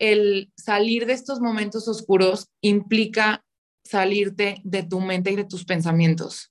el 0.00 0.50
salir 0.56 1.06
de 1.06 1.12
estos 1.12 1.40
momentos 1.40 1.86
oscuros 1.86 2.48
implica 2.62 3.44
salirte 3.84 4.60
de 4.64 4.82
tu 4.82 5.00
mente 5.00 5.30
y 5.30 5.36
de 5.36 5.44
tus 5.44 5.64
pensamientos. 5.64 6.50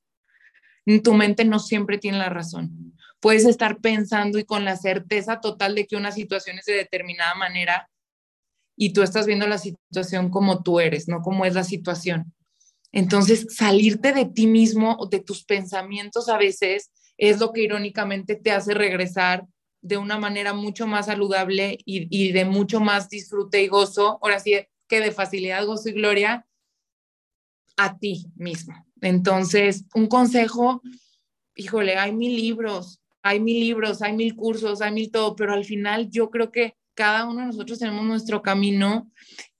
Tu 1.04 1.14
mente 1.14 1.46
no 1.46 1.60
siempre 1.60 1.98
tiene 1.98 2.20
la 2.20 2.30
razón. 2.30 2.96
Puedes 3.20 3.46
estar 3.46 3.80
pensando 3.80 4.40
y 4.40 4.46
con 4.46 4.66
la 4.66 4.78
certeza 4.78 5.42
total 5.42 5.76
de 5.76 5.88
que 5.88 5.98
una 5.98 6.12
situación 6.12 6.60
es 6.60 6.66
de 6.66 6.74
determinada 6.74 7.36
manera 7.36 7.90
y 8.78 8.94
tú 8.94 9.02
estás 9.02 9.26
viendo 9.26 9.46
la 9.48 9.58
situación 9.58 10.30
como 10.30 10.64
tú 10.64 10.80
eres, 10.80 11.08
no 11.08 11.22
como 11.22 11.44
es 11.44 11.54
la 11.54 11.64
situación. 11.64 12.34
Entonces, 12.92 13.48
salirte 13.50 14.14
de 14.14 14.26
ti 14.26 14.48
mismo 14.48 14.96
o 15.00 15.08
de 15.08 15.20
tus 15.20 15.44
pensamientos 15.44 16.30
a 16.30 16.38
veces 16.38 16.92
es 17.18 17.40
lo 17.40 17.52
que 17.52 17.64
irónicamente 17.64 18.36
te 18.36 18.52
hace 18.52 18.74
regresar 18.74 19.46
de 19.82 19.98
una 19.98 20.18
manera 20.18 20.54
mucho 20.54 20.88
más 20.88 21.06
saludable 21.08 21.78
y, 21.86 22.32
de 22.32 22.46
mucho 22.46 22.80
más 22.80 23.10
disfrute 23.10 23.64
y 23.64 23.68
gozo, 23.68 24.20
ahora 24.22 24.40
sí 24.40 24.56
que 24.88 25.00
de 25.00 25.12
facilidad, 25.12 25.66
gozo 25.66 25.90
y 25.90 25.94
gloria, 25.94 26.46
a 27.78 27.98
ti 27.98 28.26
mismo. 28.36 28.86
Entonces, 29.02 29.86
un 29.94 30.08
consejo, 30.08 30.82
híjole, 31.56 31.96
hay 31.96 32.12
mil 32.12 32.36
libros, 32.36 33.00
hay 33.22 33.40
mil 33.40 33.60
libros, 33.60 34.02
hay 34.02 34.14
mil 34.14 34.36
cursos, 34.36 34.82
hay 34.82 34.92
mil 34.92 35.12
todo, 35.12 35.36
pero 35.36 35.54
al 35.54 35.64
final 35.64 36.10
yo 36.10 36.30
creo 36.30 36.52
que 36.52 36.76
cada 36.94 37.26
uno 37.26 37.42
de 37.42 37.48
nosotros 37.48 37.80
tenemos 37.80 38.04
nuestro 38.04 38.42
camino 38.42 39.10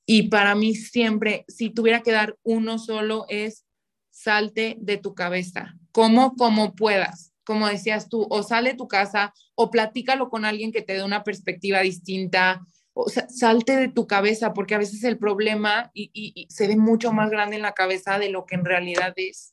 y 0.06 0.24
para 0.24 0.56
mí 0.56 0.76
siempre, 0.76 1.46
si 1.48 1.70
tuviera 1.70 2.02
que 2.02 2.12
dar 2.12 2.38
uno 2.44 2.80
solo, 2.80 3.26
es 3.30 3.66
salte 4.10 4.76
de 4.80 4.98
tu 4.98 5.14
cabeza, 5.14 5.78
como 5.92 6.36
como 6.36 6.76
puedas, 6.76 7.29
como 7.50 7.68
decías 7.68 8.10
tú, 8.10 8.28
o 8.30 8.44
sale 8.44 8.74
de 8.74 8.78
tu 8.78 8.88
casa 8.88 9.34
o 9.56 9.72
platícalo 9.72 10.30
con 10.30 10.46
alguien 10.46 10.72
que 10.72 10.84
te 10.84 10.94
dé 10.94 11.04
una 11.04 11.24
perspectiva 11.24 11.80
distinta, 11.80 12.62
o 12.94 13.10
sea, 13.10 13.28
salte 13.28 13.76
de 13.76 13.88
tu 13.88 14.06
cabeza, 14.06 14.54
porque 14.54 14.76
a 14.76 14.78
veces 14.78 15.04
el 15.04 15.18
problema 15.18 15.90
y, 15.96 16.12
y 16.14 16.46
se 16.52 16.68
ve 16.68 16.76
mucho 16.76 17.12
más 17.12 17.32
grande 17.32 17.56
en 17.56 17.64
la 17.64 17.72
cabeza 17.72 18.20
de 18.20 18.30
lo 18.30 18.46
que 18.46 18.54
en 18.54 18.66
realidad 18.66 19.14
es. 19.16 19.52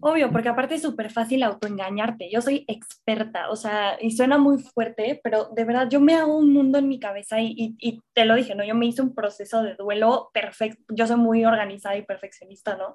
Obvio, 0.00 0.30
porque 0.30 0.48
aparte 0.48 0.76
es 0.76 0.82
súper 0.82 1.10
fácil 1.10 1.42
autoengañarte. 1.42 2.30
Yo 2.30 2.40
soy 2.40 2.64
experta, 2.68 3.50
o 3.50 3.56
sea, 3.56 3.96
y 4.00 4.12
suena 4.12 4.38
muy 4.38 4.62
fuerte, 4.62 5.20
pero 5.24 5.48
de 5.56 5.64
verdad 5.64 5.88
yo 5.90 6.00
me 6.00 6.14
hago 6.14 6.36
un 6.36 6.52
mundo 6.52 6.78
en 6.78 6.86
mi 6.86 7.00
cabeza 7.00 7.40
y, 7.40 7.74
y, 7.80 8.00
te 8.12 8.26
lo 8.26 8.36
dije, 8.36 8.54
¿no? 8.54 8.62
Yo 8.62 8.76
me 8.76 8.86
hice 8.86 9.02
un 9.02 9.12
proceso 9.12 9.60
de 9.64 9.74
duelo 9.74 10.30
perfecto. 10.32 10.94
Yo 10.94 11.08
soy 11.08 11.16
muy 11.16 11.44
organizada 11.44 11.96
y 11.96 12.02
perfeccionista, 12.02 12.76
¿no? 12.76 12.94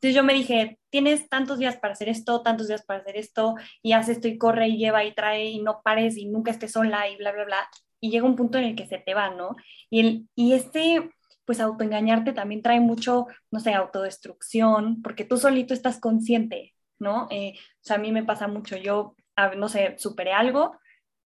Entonces 0.00 0.14
yo 0.14 0.24
me 0.24 0.32
dije, 0.32 0.78
tienes 0.88 1.28
tantos 1.28 1.58
días 1.58 1.76
para 1.76 1.92
hacer 1.92 2.08
esto, 2.08 2.42
tantos 2.42 2.68
días 2.68 2.82
para 2.84 3.00
hacer 3.00 3.18
esto, 3.18 3.54
y 3.82 3.92
hace 3.92 4.12
esto 4.12 4.28
y 4.28 4.38
corre 4.38 4.68
y 4.68 4.78
lleva 4.78 5.04
y 5.04 5.14
trae 5.14 5.50
y 5.50 5.60
no 5.60 5.82
pares 5.84 6.16
y 6.16 6.26
nunca 6.26 6.50
estés 6.50 6.72
sola 6.72 7.06
y 7.08 7.16
bla, 7.16 7.32
bla, 7.32 7.44
bla. 7.44 7.68
Y 8.00 8.10
llega 8.10 8.24
un 8.24 8.36
punto 8.36 8.56
en 8.56 8.64
el 8.64 8.76
que 8.76 8.86
se 8.86 8.98
te 8.98 9.12
va, 9.12 9.28
¿no? 9.28 9.56
Y, 9.90 10.00
el, 10.00 10.28
y 10.34 10.54
este 10.54 11.10
pues 11.44 11.58
autoengañarte 11.58 12.32
también 12.32 12.62
trae 12.62 12.78
mucho, 12.78 13.26
no 13.50 13.58
sé, 13.58 13.74
autodestrucción, 13.74 15.02
porque 15.02 15.24
tú 15.24 15.36
solito 15.36 15.74
estás 15.74 15.98
consciente, 15.98 16.74
¿no? 17.00 17.26
Eh, 17.30 17.54
o 17.56 17.82
sea, 17.82 17.96
a 17.96 17.98
mí 17.98 18.12
me 18.12 18.22
pasa 18.22 18.46
mucho, 18.46 18.76
yo, 18.76 19.16
no 19.56 19.68
sé, 19.68 19.96
superé 19.98 20.32
algo, 20.32 20.78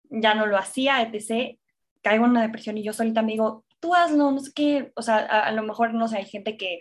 ya 0.10 0.34
no 0.34 0.48
lo 0.48 0.58
hacía, 0.58 1.04
etc., 1.04 1.60
caigo 2.02 2.26
en 2.26 2.32
una 2.32 2.42
depresión 2.42 2.80
y 2.80 2.84
yo 2.84 2.94
solita 2.94 3.22
me 3.22 3.34
digo, 3.34 3.64
tú 3.80 3.94
hazlo, 3.94 4.32
no 4.32 4.40
sé 4.40 4.52
qué, 4.56 4.92
o 4.96 5.04
sea, 5.04 5.18
a, 5.18 5.52
lo 5.52 5.62
mejor, 5.62 5.94
no 5.94 6.08
sé, 6.08 6.18
hay 6.18 6.26
gente 6.26 6.58
que 6.58 6.80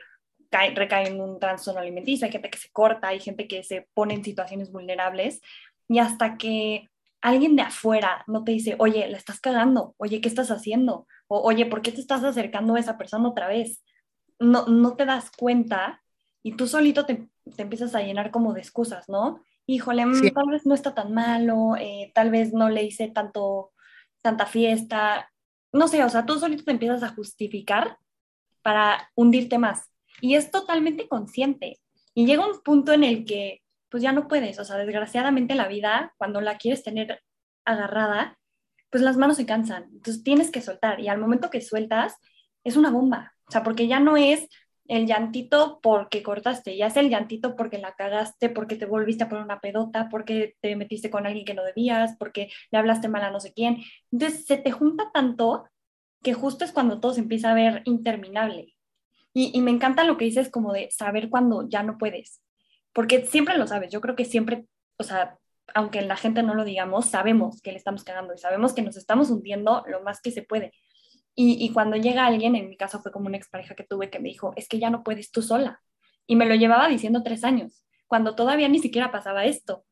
cae, 0.51 0.75
recae 0.75 1.09
en 1.09 1.21
un 1.21 1.39
trastorno 1.39 1.81
alimenticio, 1.81 2.27
hay 2.27 2.33
gente 2.33 2.51
que 2.51 2.59
se 2.59 2.71
corta, 2.71 3.09
hay 3.09 3.21
gente 3.21 3.49
que 3.49 3.63
se 3.63 3.89
pone 3.95 4.15
en 4.15 4.25
situaciones 4.25 4.71
vulnerables, 4.73 5.41
y 5.89 5.99
hasta 5.99 6.37
que 6.37 6.89
alguien 7.21 7.57
de 7.57 7.63
afuera 7.63 8.25
no 8.27 8.45
te 8.45 8.53
dice, 8.53 8.77
oye, 8.79 9.09
la 9.09 9.17
estás 9.17 9.41
cagando, 9.41 9.95
oye, 9.99 10.21
¿qué 10.21 10.29
estás 10.29 10.51
haciendo? 10.51 11.07
o 11.29 11.41
oye, 11.41 11.67
¿por 11.67 11.83
qué 11.83 11.93
te 11.93 12.01
estás 12.01 12.23
acercando 12.25 12.75
a 12.75 12.81
esa 12.81 12.97
persona 12.99 13.29
otra 13.29 13.49
vez? 13.49 13.83
No, 14.39 14.67
no 14.67 14.97
te 14.97 15.05
das 15.05 15.31
cuenta 15.31 16.03
y 16.43 16.53
tú 16.53 16.67
solito 16.67 17.07
te, 17.07 17.29
te 17.57 17.63
empiezas 17.63 17.95
a 17.95 18.03
llenar 18.03 18.31
como 18.31 18.53
de 18.53 18.61
excusas, 18.61 19.09
¿no? 19.09 19.41
Híjole, 19.67 20.07
mm, 20.07 20.33
tal 20.33 20.51
vez 20.51 20.67
no 20.67 20.75
está 20.75 20.95
tan 20.95 21.13
malo, 21.13 21.75
eh, 21.79 22.13
tal 22.15 22.31
vez 22.31 22.53
no 22.53 22.69
le 22.69 22.85
hice 22.85 23.09
tanto, 23.09 23.73
tanta 24.23 24.47
fiesta, 24.47 25.33
no 25.73 25.89
sé, 25.89 26.05
o 26.05 26.09
sea, 26.09 26.25
tú 26.25 26.39
solito 26.39 26.65
te 26.65 26.71
empiezas 26.71 27.03
a 27.03 27.09
justificar 27.09 27.99
para 28.63 29.11
hundirte 29.17 29.59
más. 29.59 29.91
Y 30.20 30.35
es 30.35 30.50
totalmente 30.50 31.09
consciente. 31.09 31.79
Y 32.14 32.26
llega 32.26 32.46
un 32.46 32.61
punto 32.62 32.92
en 32.92 33.05
el 33.05 33.24
que 33.24 33.62
pues 33.88 34.02
ya 34.02 34.12
no 34.12 34.29
puedes, 34.29 34.59
o 34.59 34.64
sea, 34.64 34.76
desgraciadamente 34.76 35.55
la 35.55 35.68
vida, 35.68 36.12
cuando 36.18 36.40
la 36.40 36.59
quieres 36.59 36.83
tener 36.83 37.22
agarrada, 37.64 38.38
pues 38.90 39.02
las 39.02 39.16
manos 39.16 39.37
se 39.37 39.46
cansan. 39.46 39.85
Entonces 39.92 40.22
tienes 40.22 40.50
que 40.50 40.62
soltar 40.62 41.00
y 41.00 41.09
al 41.09 41.18
momento 41.18 41.50
que 41.50 41.61
sueltas 41.61 42.16
es 42.64 42.76
una 42.76 42.90
bomba. 42.90 43.35
O 43.48 43.52
sea, 43.52 43.62
porque 43.62 43.87
ya 43.87 44.00
no 44.00 44.16
es 44.16 44.48
el 44.88 45.07
llantito 45.07 45.81
porque 45.83 46.22
cortaste, 46.22 46.76
ya 46.76 46.87
es 46.87 46.96
el 46.96 47.11
llantito 47.11 47.57
porque 47.57 47.79
la 47.79 47.94
cagaste, 47.94 48.50
porque 48.50 48.76
te 48.76 48.87
volviste 48.87 49.24
a 49.24 49.29
poner 49.29 49.44
una 49.44 49.61
pedota, 49.61 50.09
porque 50.09 50.57
te 50.61 50.76
metiste 50.76 51.11
con 51.11 51.26
alguien 51.26 51.44
que 51.44 51.55
no 51.55 51.64
debías, 51.64 52.16
porque 52.18 52.50
le 52.70 52.79
hablaste 52.79 53.09
mal 53.09 53.22
a 53.24 53.31
no 53.31 53.40
sé 53.40 53.52
quién. 53.52 53.83
Entonces 54.12 54.46
se 54.46 54.57
te 54.57 54.70
junta 54.70 55.11
tanto 55.12 55.64
que 56.22 56.35
justo 56.35 56.64
es 56.64 56.72
cuando 56.72 57.00
todo 57.00 57.14
se 57.14 57.20
empieza 57.20 57.50
a 57.50 57.55
ver 57.55 57.83
interminable. 57.85 58.76
Y, 59.38 59.61
me 59.61 59.70
encanta 59.70 60.03
lo 60.05 60.16
que 60.16 60.25
dices 60.25 60.51
como 60.51 60.72
de 60.72 60.90
saber 60.90 61.29
cuando 61.29 61.68
ya 61.68 61.83
no 61.83 61.99
puedes, 61.99 62.40
porque 62.94 63.27
siempre 63.27 63.59
lo 63.59 63.66
sabes, 63.66 63.92
yo 63.92 64.01
creo 64.01 64.16
que 64.16 64.25
siempre, 64.25 64.64
o 64.96 65.03
sea, 65.03 65.37
aunque 65.75 66.01
la 66.01 66.16
gente 66.16 66.42
no 66.42 66.55
lo 66.55 66.64
digamos, 66.64 67.05
sabemos 67.05 67.61
que 67.61 67.70
le 67.70 67.77
estamos 67.77 68.03
cagando 68.03 68.33
y 68.33 68.38
sabemos 68.38 68.72
que 68.72 68.81
nos 68.81 68.96
estamos 68.96 69.29
hundiendo 69.29 69.85
lo 69.88 70.03
más 70.03 70.22
que 70.22 70.31
se 70.31 70.40
puede. 70.40 70.72
Y, 71.35 71.70
cuando 71.75 71.99
llega 71.99 72.25
alguien, 72.25 72.57
en 72.57 72.70
mi 72.70 72.79
caso 72.79 73.03
fue 73.03 73.12
como 73.12 73.27
una 73.27 73.37
expareja 73.37 73.75
que 73.75 73.85
tuve 73.85 74.09
que 74.09 74.20
me 74.20 74.31
dijo, 74.31 74.55
es 74.57 74.68
que 74.68 74.79
ya 74.79 74.88
no 74.88 75.05
puedes 75.05 75.31
tú 75.31 75.42
sola. 75.42 75.83
Y 76.27 76.35
me 76.35 76.46
lo 76.46 76.55
llevaba 76.55 76.88
diciendo 76.88 77.22
tres 77.22 77.44
años, 77.44 77.85
cuando 78.07 78.37
todavía 78.37 78.70
ni 78.70 78.79
siquiera 78.79 79.12
pasaba 79.12 79.44
esto. 79.44 79.85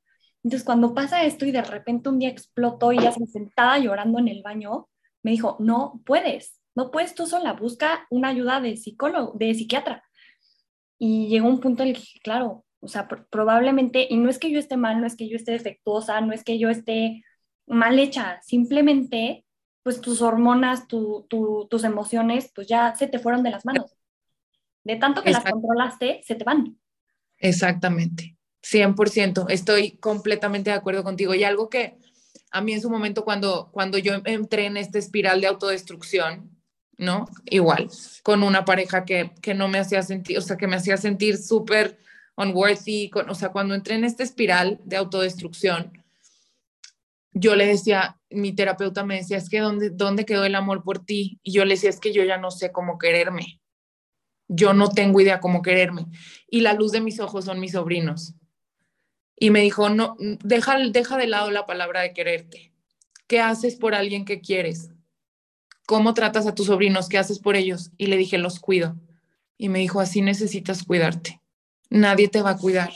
Entonces, 0.42 0.64
cuando 0.64 0.94
pasa 0.94 1.24
esto 1.24 1.44
y 1.44 1.50
de 1.50 1.61
repente 1.61 2.09
un 2.09 2.18
día 2.18 2.30
explotó 2.30 2.92
y 2.92 2.98
ya 2.98 3.12
se 3.12 3.26
sentada 3.26 3.76
llorando 3.76 4.20
en 4.20 4.28
el 4.28 4.42
baño, 4.42 4.88
me 5.22 5.33
dijo, 5.33 5.59
no 5.61 6.00
puedes, 6.07 6.59
no 6.74 6.90
puedes 6.90 7.14
tú 7.14 7.26
sola, 7.26 7.52
busca 7.52 8.06
una 8.10 8.28
ayuda 8.28 8.60
de 8.60 8.76
psicólogo, 8.76 9.32
de 9.37 9.54
psiquiatra. 9.54 10.04
Y 10.98 11.28
llegó 11.28 11.48
un 11.48 11.60
punto 11.60 11.82
en 11.82 11.90
el 11.90 11.96
que, 11.96 12.20
claro, 12.22 12.64
o 12.80 12.88
sea, 12.88 13.08
probablemente, 13.08 14.06
y 14.08 14.16
no 14.16 14.28
es 14.28 14.38
que 14.38 14.50
yo 14.50 14.58
esté 14.58 14.76
mal, 14.76 15.00
no 15.00 15.06
es 15.06 15.16
que 15.16 15.28
yo 15.28 15.37
esté 15.37 15.52
defectuosa, 15.52 16.20
no 16.20 16.32
es 16.32 16.44
que 16.44 16.58
yo 16.58 16.68
esté 16.68 17.22
mal 17.66 17.98
hecha, 17.98 18.40
simplemente, 18.42 19.44
pues 19.83 20.00
tus 20.00 20.20
hormonas, 20.20 20.87
tus 20.88 21.85
emociones, 21.85 22.50
pues 22.54 22.66
ya 22.66 22.94
se 22.94 23.06
te 23.06 23.18
fueron 23.18 23.42
de 23.42 23.50
las 23.50 23.64
manos. 23.64 23.96
De 24.83 24.96
tanto 24.96 25.22
que 25.22 25.31
las 25.31 25.44
controlaste, 25.44 26.20
se 26.25 26.35
te 26.35 26.44
van. 26.44 26.79
Exactamente, 27.38 28.37
100%, 28.62 29.46
estoy 29.48 29.96
completamente 29.96 30.70
de 30.70 30.77
acuerdo 30.77 31.04
contigo. 31.04 31.35
Y 31.35 31.44
algo 31.44 31.68
que 31.68 31.98
a 32.50 32.60
mí 32.60 32.72
en 32.72 32.81
su 32.81 32.90
momento, 32.90 33.25
cuando, 33.25 33.70
cuando 33.72 33.98
yo 33.98 34.14
entré 34.25 34.66
en 34.66 34.77
esta 34.77 34.98
espiral 34.98 35.40
de 35.40 35.46
autodestrucción, 35.46 36.54
¿no? 36.99 37.27
Igual, 37.47 37.88
con 38.23 38.42
una 38.42 38.65
pareja 38.65 39.05
que, 39.05 39.33
que 39.42 39.55
no 39.55 39.69
me 39.69 39.79
hacía 39.79 40.03
sentir, 40.03 40.38
o 40.38 40.40
sea, 40.40 40.57
que 40.57 40.67
me 40.67 40.77
hacía 40.77 40.97
sentir 40.97 41.37
súper 41.37 41.99
unworthy, 42.37 43.11
con, 43.11 43.29
o 43.31 43.35
sea, 43.35 43.51
cuando 43.51 43.75
entré 43.75 43.95
en 43.95 44.05
esta 44.05 44.23
espiral 44.23 44.81
de 44.85 44.97
autodestrucción, 44.97 45.92
yo 47.33 47.57
le 47.57 47.67
decía, 47.67 48.19
mi 48.31 48.53
terapeuta 48.55 49.05
me 49.05 49.17
decía, 49.17 49.37
es 49.37 49.49
que 49.49 49.59
¿dónde, 49.59 49.90
¿dónde 49.90 50.25
quedó 50.25 50.45
el 50.45 50.55
amor 50.55 50.85
por 50.85 51.05
ti? 51.05 51.40
Y 51.42 51.53
yo 51.53 51.65
le 51.65 51.75
decía, 51.75 51.90
es 51.90 51.99
que 51.99 52.13
yo 52.13 52.23
ya 52.25 52.38
no 52.38 52.51
sé 52.51 52.71
cómo 52.71 52.97
quererme. 52.97 53.61
Yo 54.47 54.73
no 54.73 54.88
tengo 54.90 55.21
idea 55.21 55.40
cómo 55.40 55.61
quererme. 55.63 56.07
Y 56.49 56.61
la 56.61 56.75
luz 56.75 56.92
de 56.92 57.01
mis 57.01 57.19
ojos 57.19 57.47
son 57.47 57.59
mis 57.59 57.73
sobrinos. 57.73 58.35
Y 59.37 59.51
me 59.51 59.61
dijo, 59.61 59.88
no, 59.88 60.17
deja, 60.45 60.79
deja 60.79 61.17
de 61.17 61.27
lado 61.27 61.51
la 61.51 61.67
palabra 61.67 62.03
de 62.03 62.13
quererte. 62.13 62.73
¿Qué 63.27 63.40
haces 63.40 63.75
por 63.75 63.95
alguien 63.95 64.25
que 64.25 64.40
quieres? 64.40 64.90
¿Cómo 65.87 66.14
tratas 66.14 66.46
a 66.46 66.54
tus 66.54 66.66
sobrinos? 66.66 67.08
¿Qué 67.08 67.18
haces 67.18 67.38
por 67.38 67.56
ellos? 67.56 67.90
Y 67.98 68.06
le 68.06 68.16
dije, 68.16 68.38
los 68.38 68.60
cuido. 68.60 68.96
Y 69.58 69.68
me 69.68 69.80
dijo, 69.80 70.00
así 70.00 70.22
necesitas 70.22 70.82
cuidarte. 70.82 71.40
Nadie 71.90 72.28
te 72.28 72.42
va 72.42 72.50
a 72.50 72.56
cuidar 72.56 72.92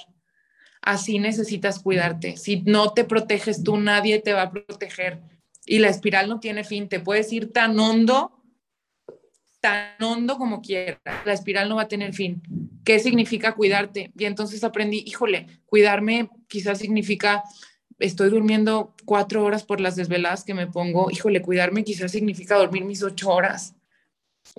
así 0.89 1.19
necesitas 1.19 1.81
cuidarte. 1.81 2.37
Si 2.37 2.63
no 2.63 2.93
te 2.93 3.05
proteges 3.05 3.63
tú, 3.63 3.77
nadie 3.77 4.21
te 4.21 4.33
va 4.33 4.43
a 4.43 4.51
proteger. 4.51 5.21
Y 5.67 5.81
la 5.81 5.89
espiral 5.89 6.31
no 6.31 6.41
tiene 6.41 6.65
fin, 6.65 6.89
te 6.89 6.99
puedes 6.99 7.31
ir 7.31 7.53
tan 7.53 7.79
hondo, 7.79 8.43
tan 9.61 10.03
hondo 10.03 10.39
como 10.39 10.63
quieras. 10.63 10.99
La 11.27 11.35
espiral 11.35 11.69
no 11.69 11.77
va 11.77 11.83
a 11.83 11.89
tener 11.89 12.15
fin. 12.15 12.43
¿Qué 12.85 12.99
significa 13.01 13.55
cuidarte? 13.55 14.13
Y 14.17 14.25
entonces 14.25 14.65
aprendí, 14.65 15.05
híjole, 15.07 15.47
cuidarme 15.67 16.31
quizás 16.49 16.79
significa, 16.79 17.43
estoy 17.99 18.31
durmiendo 18.31 18.95
cuatro 19.05 19.45
horas 19.45 19.65
por 19.65 19.81
las 19.81 19.97
desveladas 19.97 20.45
que 20.45 20.55
me 20.55 20.67
pongo, 20.67 21.11
híjole, 21.11 21.43
cuidarme 21.43 21.85
quizás 21.85 22.13
significa 22.13 22.57
dormir 22.57 22.85
mis 22.85 23.03
ocho 23.03 23.31
horas. 23.31 23.75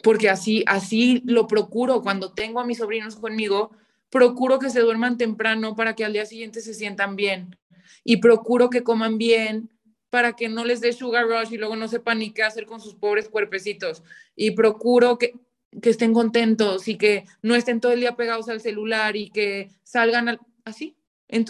Porque 0.04 0.30
así, 0.30 0.64
así 0.68 1.22
lo 1.26 1.48
procuro 1.48 2.02
cuando 2.02 2.34
tengo 2.34 2.60
a 2.60 2.66
mis 2.66 2.78
sobrinos 2.78 3.16
conmigo, 3.16 3.72
procuro 4.10 4.60
que 4.60 4.70
se 4.70 4.82
duerman 4.82 5.18
temprano 5.18 5.76
para 5.76 5.96
que 5.96 6.06
al 6.06 6.14
día 6.14 6.26
siguiente 6.26 6.62
se 6.62 6.74
sientan 6.74 7.16
bien 7.16 7.58
y 8.04 8.18
procuro 8.18 8.70
que 8.70 8.84
coman 8.84 9.18
bien 9.18 9.70
para 10.10 10.34
que 10.34 10.50
no 10.50 10.66
les 10.66 10.82
dé 10.82 10.94
sugar 10.94 11.28
rush 11.28 11.54
y 11.54 11.58
luego 11.58 11.76
no 11.76 11.88
sepan 11.88 12.20
ni 12.20 12.32
qué 12.32 12.44
hacer 12.44 12.66
con 12.66 12.82
sus 12.82 12.96
pobres 12.96 13.30
cuerpecitos 13.30 14.04
y 14.36 14.52
procuro 14.52 15.18
que, 15.18 15.34
que 15.82 15.92
estén 15.92 16.14
contentos 16.14 16.88
y 16.88 16.98
que 16.98 17.26
no 17.42 17.56
estén 17.56 17.80
todo 17.80 17.92
el 17.92 18.00
día 18.00 18.16
pegados 18.16 18.50
al 18.50 18.62
celular 18.62 19.16
y 19.16 19.30
que 19.30 19.70
salgan 19.84 20.40
así. 20.66 20.99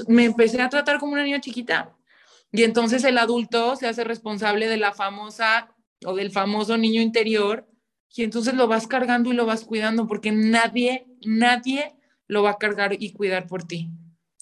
Me 0.07 0.25
empecé 0.25 0.61
a 0.61 0.69
tratar 0.69 0.99
como 0.99 1.13
una 1.13 1.23
niña 1.23 1.41
chiquita 1.41 1.95
y 2.51 2.63
entonces 2.63 3.03
el 3.03 3.17
adulto 3.17 3.75
se 3.75 3.87
hace 3.87 4.03
responsable 4.03 4.67
de 4.67 4.77
la 4.77 4.93
famosa 4.93 5.75
o 6.05 6.15
del 6.15 6.31
famoso 6.31 6.77
niño 6.77 7.01
interior 7.01 7.67
y 8.15 8.23
entonces 8.23 8.55
lo 8.55 8.67
vas 8.67 8.87
cargando 8.87 9.31
y 9.31 9.35
lo 9.35 9.45
vas 9.45 9.63
cuidando 9.63 10.07
porque 10.07 10.31
nadie, 10.31 11.05
nadie 11.25 11.93
lo 12.27 12.43
va 12.43 12.51
a 12.51 12.57
cargar 12.57 12.95
y 12.99 13.13
cuidar 13.13 13.47
por 13.47 13.63
ti. 13.63 13.89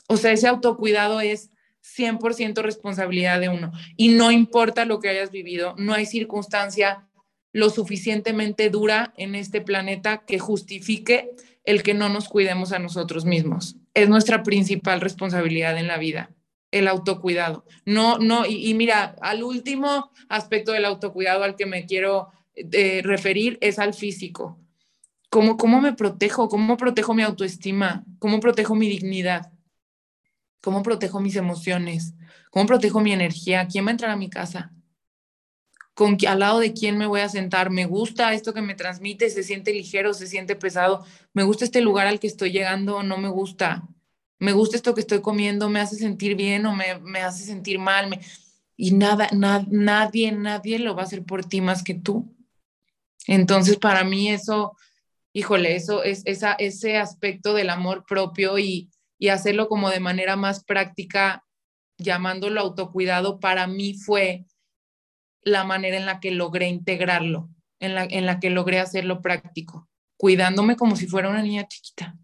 O 0.08 0.16
sea, 0.18 0.32
ese 0.32 0.48
autocuidado 0.48 1.20
es 1.20 1.52
100% 1.84 2.62
responsabilidad 2.62 3.40
de 3.40 3.50
uno. 3.50 3.72
Y 3.98 4.10
no 4.10 4.32
importa 4.32 4.86
lo 4.86 5.00
que 5.00 5.10
hayas 5.10 5.32
vivido, 5.32 5.76
no 5.78 5.94
hay 5.94 6.06
circunstancia 6.06 7.08
lo 7.54 7.70
suficientemente 7.70 8.70
dura 8.70 9.14
en 9.18 9.36
este 9.36 9.62
planeta 9.62 10.26
que 10.26 10.38
justifique 10.38 11.32
el 11.64 11.84
que 11.84 11.94
no 11.94 12.08
nos 12.08 12.30
cuidemos 12.30 12.72
a 12.72 12.80
nosotros 12.80 13.26
mismos. 13.26 13.78
Es 13.98 14.08
nuestra 14.10 14.44
principal 14.44 15.02
responsabilidad 15.02 15.76
en 15.76 15.88
la 15.88 15.98
vida, 15.98 16.30
el 16.70 16.88
autocuidado. 16.88 17.66
No, 17.84 18.20
no, 18.20 18.46
y, 18.46 18.72
mira, 18.76 19.16
al 19.22 19.42
último 19.42 20.12
aspecto 20.30 20.72
del 20.72 20.86
autocuidado 20.86 21.44
al 21.44 21.56
que 21.56 21.66
me 21.66 21.88
quiero 21.88 22.30
eh, 22.54 23.02
referir 23.04 23.58
es 23.60 23.80
al 23.80 23.96
físico. 23.96 24.60
¿Cómo, 25.32 25.58
¿Cómo 25.58 25.82
me 25.82 25.94
protejo? 25.94 26.48
¿Cómo 26.48 26.78
protejo 26.78 27.16
mi 27.16 27.24
autoestima? 27.24 28.04
¿Cómo 28.20 28.40
protejo 28.40 28.76
mi 28.76 28.88
dignidad? 28.88 29.52
¿Cómo 30.62 30.84
protejo 30.84 31.20
mis 31.20 31.36
emociones? 31.36 32.14
¿Cómo 32.52 32.68
protejo 32.68 33.00
mi 33.02 33.14
energía? 33.14 33.68
¿Quién 33.68 33.86
va 33.86 33.90
a 33.90 33.94
entrar 33.94 34.12
a 34.12 34.16
mi 34.16 34.30
casa? 34.30 34.74
¿Con, 35.98 36.18
¿Al 36.28 36.40
lado 36.40 36.60
de 36.60 36.74
quién 36.74 36.98
me 36.98 37.08
voy 37.08 37.22
a 37.22 37.30
sentar? 37.30 37.72
¿Me 37.72 37.86
gusta 37.86 38.34
esto 38.34 38.54
que 38.54 38.62
me 38.62 38.76
transmite? 38.76 39.32
¿Se 39.32 39.42
siente 39.42 39.74
ligero? 39.74 40.14
¿Se 40.14 40.28
siente 40.28 40.56
pesado? 40.56 41.04
¿Me 41.34 41.42
gusta 41.42 41.66
este 41.66 41.82
lugar 41.82 42.06
al 42.06 42.20
que 42.20 42.28
estoy 42.28 42.52
llegando 42.52 43.02
no 43.02 43.18
me 43.18 43.30
gusta? 43.30 43.88
¿Me 44.38 44.52
gusta 44.52 44.76
esto 44.78 44.94
que 44.94 45.02
estoy 45.02 45.22
comiendo? 45.22 45.70
¿Me 45.70 45.80
hace 45.80 45.96
sentir 45.96 46.36
bien 46.36 46.68
o 46.68 46.76
me, 46.76 47.00
me 47.00 47.22
hace 47.22 47.44
sentir 47.44 47.80
mal? 47.80 48.20
Y 48.76 48.92
nada, 48.92 49.28
nadie, 49.32 50.32
nadie 50.32 50.78
lo 50.78 50.96
va 50.96 51.02
a 51.02 51.06
hacer 51.06 51.24
por 51.24 51.44
ti 51.44 51.62
más 51.62 51.82
que 51.84 51.96
tú. 51.96 52.32
Entonces, 53.26 53.78
para 53.78 54.04
mí 54.04 54.30
eso 54.30 54.78
híjole, 55.38 55.76
eso 55.76 56.02
es 56.04 56.24
esa, 56.26 56.54
ese 56.54 56.98
aspecto 56.98 57.54
del 57.54 57.70
amor 57.70 58.06
propio 58.08 58.58
y, 58.58 58.90
y 59.20 59.28
hacerlo 59.28 59.68
como 59.68 59.92
de 59.92 60.00
manera 60.00 60.36
más 60.36 60.64
práctica, 60.64 61.46
llamándolo 62.00 62.60
autocuidado, 62.60 63.40
para 63.40 63.68
mí 63.68 63.94
fue 63.94 64.46
la 65.42 65.64
manera 65.64 65.98
en 65.98 66.06
la 66.06 66.20
que 66.20 66.32
logré 66.32 66.68
integrarlo, 66.68 67.50
en 67.80 67.96
la, 67.96 68.04
en 68.06 68.26
la 68.26 68.40
que 68.40 68.50
logré 68.50 68.80
hacerlo 68.80 69.22
práctico, 69.22 69.90
cuidándome 70.18 70.76
como 70.76 70.96
si 70.96 71.08
fuera 71.08 71.30
una 71.30 71.42
niña 71.42 71.68
chiquita. 71.68 72.16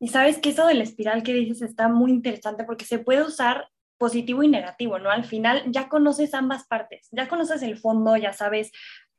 Y 0.00 0.08
sabes 0.08 0.38
que 0.38 0.50
eso 0.50 0.66
de 0.66 0.74
la 0.74 0.82
espiral 0.82 1.22
que 1.22 1.32
dices 1.32 1.62
está 1.62 1.88
muy 1.88 2.10
interesante 2.10 2.64
porque 2.64 2.84
se 2.84 2.98
puede 2.98 3.22
usar 3.22 3.68
positivo 3.98 4.42
y 4.42 4.48
negativo, 4.48 4.98
¿no? 4.98 5.10
Al 5.10 5.24
final 5.24 5.62
ya 5.66 5.88
conoces 5.88 6.34
ambas 6.34 6.66
partes, 6.66 7.06
ya 7.12 7.28
conoces 7.28 7.62
el 7.62 7.78
fondo, 7.78 8.16
ya 8.16 8.32
sabes 8.32 8.72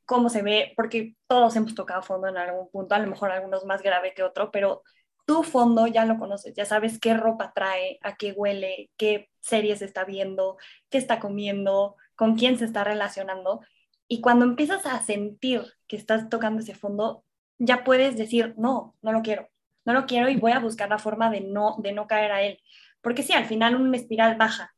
cómo 0.06 0.28
se 0.28 0.42
ve, 0.42 0.74
porque 0.76 1.16
todos 1.28 1.56
hemos 1.56 1.74
tocado 1.74 2.02
fondo 2.02 2.28
en 2.28 2.36
algún 2.36 2.70
punto, 2.70 2.94
a 2.94 3.00
lo 3.00 3.08
mejor 3.08 3.32
algunos 3.32 3.64
más 3.66 3.82
grave 3.82 4.14
que 4.14 4.24
otro, 4.24 4.52
pero 4.52 4.84
tu 5.26 5.44
fondo 5.44 5.88
ya 5.88 6.04
lo 6.04 6.20
conoces, 6.20 6.54
ya 6.54 6.66
sabes 6.66 7.00
qué 7.00 7.14
ropa 7.14 7.54
trae, 7.56 7.98
a 8.02 8.16
qué 8.18 8.34
huele, 8.34 8.92
qué 8.98 9.30
series 9.40 9.82
está 9.82 10.04
viendo, 10.04 10.58
qué 10.90 10.98
está 10.98 11.20
comiendo, 11.22 11.96
con 12.16 12.36
quién 12.36 12.58
se 12.58 12.66
está 12.66 12.84
relacionando. 12.84 13.62
Y 14.08 14.22
cuando 14.22 14.46
empiezas 14.46 14.86
a 14.86 15.02
sentir 15.02 15.64
que 15.88 15.96
estás 15.96 16.30
tocando 16.30 16.62
ese 16.62 16.76
fondo, 16.76 17.24
ya 17.58 17.84
puedes 17.84 18.18
decir, 18.18 18.54
no, 18.58 18.96
no 19.02 19.12
lo 19.12 19.22
quiero, 19.22 19.50
no 19.86 19.94
lo 19.94 20.06
quiero 20.06 20.30
y 20.30 20.36
voy 20.38 20.52
a 20.52 20.60
buscar 20.60 20.90
la 20.90 21.00
forma 21.00 21.30
de 21.30 21.42
no, 21.42 21.78
de 21.80 21.94
no 21.94 22.08
caer 22.08 22.32
a 22.32 22.42
él. 22.44 22.60
Porque 23.02 23.24
sí, 23.24 23.34
al 23.34 23.46
final 23.46 23.76
una 23.76 23.98
espiral 23.98 24.38
baja 24.38 24.76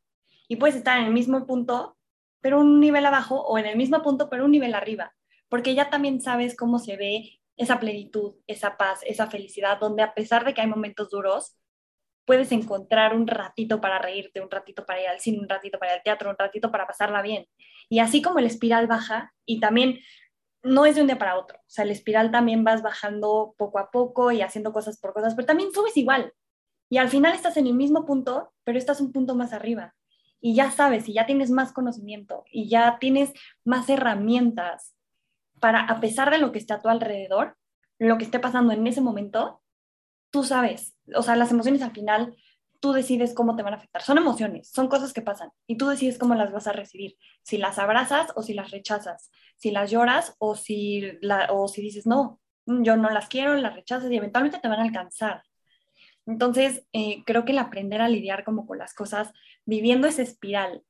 y 0.47 0.57
puedes 0.57 0.75
estar 0.75 0.99
en 0.99 1.05
el 1.05 1.13
mismo 1.13 1.45
punto, 1.45 1.97
pero 2.41 2.59
un 2.59 2.79
nivel 2.79 3.05
abajo, 3.05 3.41
o 3.41 3.57
en 3.57 3.65
el 3.65 3.77
mismo 3.77 4.01
punto, 4.03 4.29
pero 4.29 4.45
un 4.45 4.51
nivel 4.51 4.75
arriba 4.75 5.15
porque 5.49 5.75
ya 5.75 5.89
también 5.89 6.21
sabes 6.21 6.55
cómo 6.55 6.79
se 6.79 6.97
ve 6.97 7.39
esa 7.57 7.79
plenitud, 7.79 8.35
esa 8.47 8.77
paz, 8.77 8.99
esa 9.05 9.27
felicidad, 9.27 9.79
donde 9.79 10.03
a 10.03 10.13
pesar 10.13 10.43
de 10.43 10.53
que 10.53 10.61
hay 10.61 10.67
momentos 10.67 11.09
duros, 11.09 11.55
puedes 12.25 12.51
encontrar 12.51 13.15
un 13.15 13.27
ratito 13.27 13.79
para 13.79 13.99
reírte, 13.99 14.41
un 14.41 14.49
ratito 14.49 14.85
para 14.85 15.01
ir 15.01 15.07
al 15.07 15.19
cine, 15.19 15.39
un 15.39 15.49
ratito 15.49 15.79
para 15.79 15.93
ir 15.93 15.97
al 15.97 16.03
teatro, 16.03 16.29
un 16.29 16.37
ratito 16.37 16.71
para 16.71 16.87
pasarla 16.87 17.21
bien. 17.21 17.47
Y 17.89 17.99
así 17.99 18.21
como 18.21 18.39
el 18.39 18.45
espiral 18.45 18.87
baja, 18.87 19.33
y 19.45 19.59
también 19.59 19.99
no 20.63 20.85
es 20.85 20.95
de 20.95 21.01
un 21.01 21.07
día 21.07 21.19
para 21.19 21.37
otro, 21.37 21.59
o 21.59 21.69
sea, 21.69 21.85
el 21.85 21.91
espiral 21.91 22.31
también 22.31 22.63
vas 22.63 22.81
bajando 22.81 23.53
poco 23.57 23.77
a 23.77 23.91
poco 23.91 24.31
y 24.31 24.41
haciendo 24.41 24.73
cosas 24.73 24.99
por 24.99 25.13
cosas, 25.13 25.35
pero 25.35 25.45
también 25.45 25.71
subes 25.71 25.95
igual. 25.95 26.33
Y 26.89 26.97
al 26.97 27.09
final 27.09 27.33
estás 27.33 27.57
en 27.57 27.67
el 27.67 27.73
mismo 27.73 28.05
punto, 28.05 28.53
pero 28.63 28.77
estás 28.77 29.01
un 29.01 29.11
punto 29.11 29.35
más 29.35 29.53
arriba. 29.53 29.95
Y 30.41 30.55
ya 30.55 30.71
sabes, 30.71 31.07
y 31.07 31.13
ya 31.13 31.25
tienes 31.25 31.51
más 31.51 31.71
conocimiento, 31.71 32.43
y 32.51 32.69
ya 32.69 32.97
tienes 32.99 33.33
más 33.63 33.89
herramientas 33.89 34.95
para, 35.59 35.81
a 35.81 35.99
pesar 35.99 36.31
de 36.31 36.37
lo 36.37 36.51
que 36.51 36.59
está 36.59 36.75
a 36.75 36.81
tu 36.81 36.89
alrededor, 36.89 37.57
lo 37.99 38.17
que 38.17 38.25
esté 38.25 38.39
pasando 38.39 38.73
en 38.73 38.85
ese 38.87 39.01
momento, 39.01 39.61
tú 40.35 40.43
sabes, 40.43 40.93
o 41.15 41.23
sea, 41.23 41.37
las 41.37 41.49
emociones 41.51 41.81
al 41.81 41.93
final, 41.93 42.35
tú 42.81 42.91
decides 42.91 43.33
cómo 43.33 43.55
te 43.55 43.63
van 43.63 43.73
a 43.73 43.77
afectar. 43.77 44.01
Son 44.01 44.17
emociones, 44.17 44.67
son 44.67 44.89
cosas 44.89 45.13
que 45.13 45.21
pasan 45.21 45.49
y 45.65 45.77
tú 45.77 45.87
decides 45.87 46.17
cómo 46.17 46.35
las 46.35 46.51
vas 46.51 46.67
a 46.67 46.73
recibir, 46.73 47.15
si 47.41 47.57
las 47.57 47.79
abrazas 47.79 48.33
o 48.35 48.43
si 48.43 48.53
las 48.53 48.69
rechazas, 48.69 49.31
si 49.55 49.71
las 49.71 49.91
lloras 49.91 50.35
o 50.39 50.57
si, 50.57 51.13
la, 51.21 51.47
o 51.53 51.69
si 51.69 51.81
dices, 51.81 52.05
no, 52.05 52.41
yo 52.65 52.97
no 52.97 53.09
las 53.11 53.29
quiero, 53.29 53.53
las 53.55 53.75
rechazas 53.75 54.11
y 54.11 54.17
eventualmente 54.17 54.59
te 54.59 54.67
van 54.67 54.81
a 54.81 54.83
alcanzar. 54.83 55.41
Entonces, 56.25 56.85
eh, 56.91 57.23
creo 57.25 57.45
que 57.45 57.53
el 57.53 57.59
aprender 57.59 58.01
a 58.01 58.09
lidiar 58.09 58.43
como 58.43 58.67
con 58.67 58.77
las 58.77 58.93
cosas, 58.93 59.31
viviendo 59.63 60.05
esa 60.05 60.21
espiral, 60.21 60.83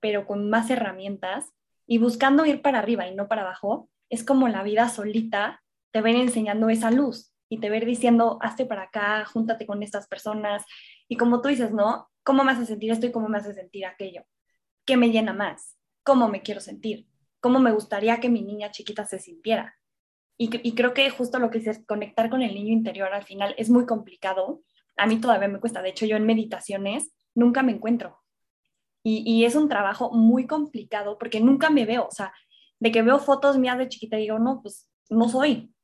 pero 0.00 0.26
con 0.26 0.50
más 0.50 0.68
herramientas 0.68 1.52
y 1.86 1.98
buscando 1.98 2.44
ir 2.44 2.60
para 2.60 2.80
arriba 2.80 3.06
y 3.06 3.14
no 3.14 3.28
para 3.28 3.42
abajo, 3.42 3.88
es 4.08 4.24
como 4.24 4.48
la 4.48 4.64
vida 4.64 4.88
solita 4.88 5.62
te 5.92 6.00
ven 6.00 6.16
enseñando 6.16 6.70
esa 6.70 6.90
luz 6.90 7.29
y 7.52 7.58
te 7.58 7.68
ver 7.68 7.84
diciendo, 7.84 8.38
hazte 8.40 8.64
para 8.64 8.84
acá, 8.84 9.24
júntate 9.26 9.66
con 9.66 9.82
estas 9.82 10.06
personas. 10.06 10.64
Y 11.08 11.16
como 11.16 11.42
tú 11.42 11.48
dices, 11.48 11.72
¿no? 11.72 12.08
¿Cómo 12.22 12.44
me 12.44 12.52
hace 12.52 12.64
sentir 12.64 12.92
esto 12.92 13.06
y 13.06 13.12
cómo 13.12 13.28
me 13.28 13.38
hace 13.38 13.52
sentir 13.52 13.84
aquello? 13.84 14.22
¿Qué 14.86 14.96
me 14.96 15.10
llena 15.10 15.32
más? 15.32 15.76
¿Cómo 16.04 16.28
me 16.28 16.42
quiero 16.42 16.60
sentir? 16.60 17.08
¿Cómo 17.40 17.58
me 17.58 17.72
gustaría 17.72 18.20
que 18.20 18.28
mi 18.28 18.42
niña 18.42 18.70
chiquita 18.70 19.04
se 19.04 19.18
sintiera? 19.18 19.76
Y, 20.38 20.74
creo 20.74 20.94
que 20.94 21.10
justo 21.10 21.38
lo 21.38 21.50
que 21.50 21.58
es 21.58 21.84
conectar 21.86 22.30
con 22.30 22.40
el 22.40 22.54
niño 22.54 22.72
interior 22.72 23.12
al 23.12 23.24
final 23.24 23.54
es 23.58 23.68
muy 23.68 23.84
complicado. 23.84 24.62
A 24.96 25.06
mí 25.06 25.20
todavía 25.20 25.48
me 25.48 25.60
cuesta. 25.60 25.82
De 25.82 25.90
hecho, 25.90 26.06
yo 26.06 26.16
en 26.16 26.24
meditaciones 26.24 27.12
nunca 27.34 27.62
me 27.62 27.72
encuentro. 27.72 28.20
Y, 29.02 29.22
y 29.30 29.44
es 29.44 29.54
un 29.54 29.68
trabajo 29.68 30.12
muy 30.12 30.46
complicado 30.46 31.18
porque 31.18 31.40
nunca 31.40 31.68
me 31.68 31.84
veo. 31.84 32.06
O 32.06 32.10
sea, 32.10 32.32
de 32.78 32.92
que 32.92 33.02
veo 33.02 33.18
fotos 33.18 33.58
mías 33.58 33.76
de 33.76 33.88
chiquita 33.88 34.18
y 34.18 34.22
digo, 34.22 34.38
no, 34.38 34.62
pues 34.62 34.88
no 35.10 35.28
soy. 35.28 35.74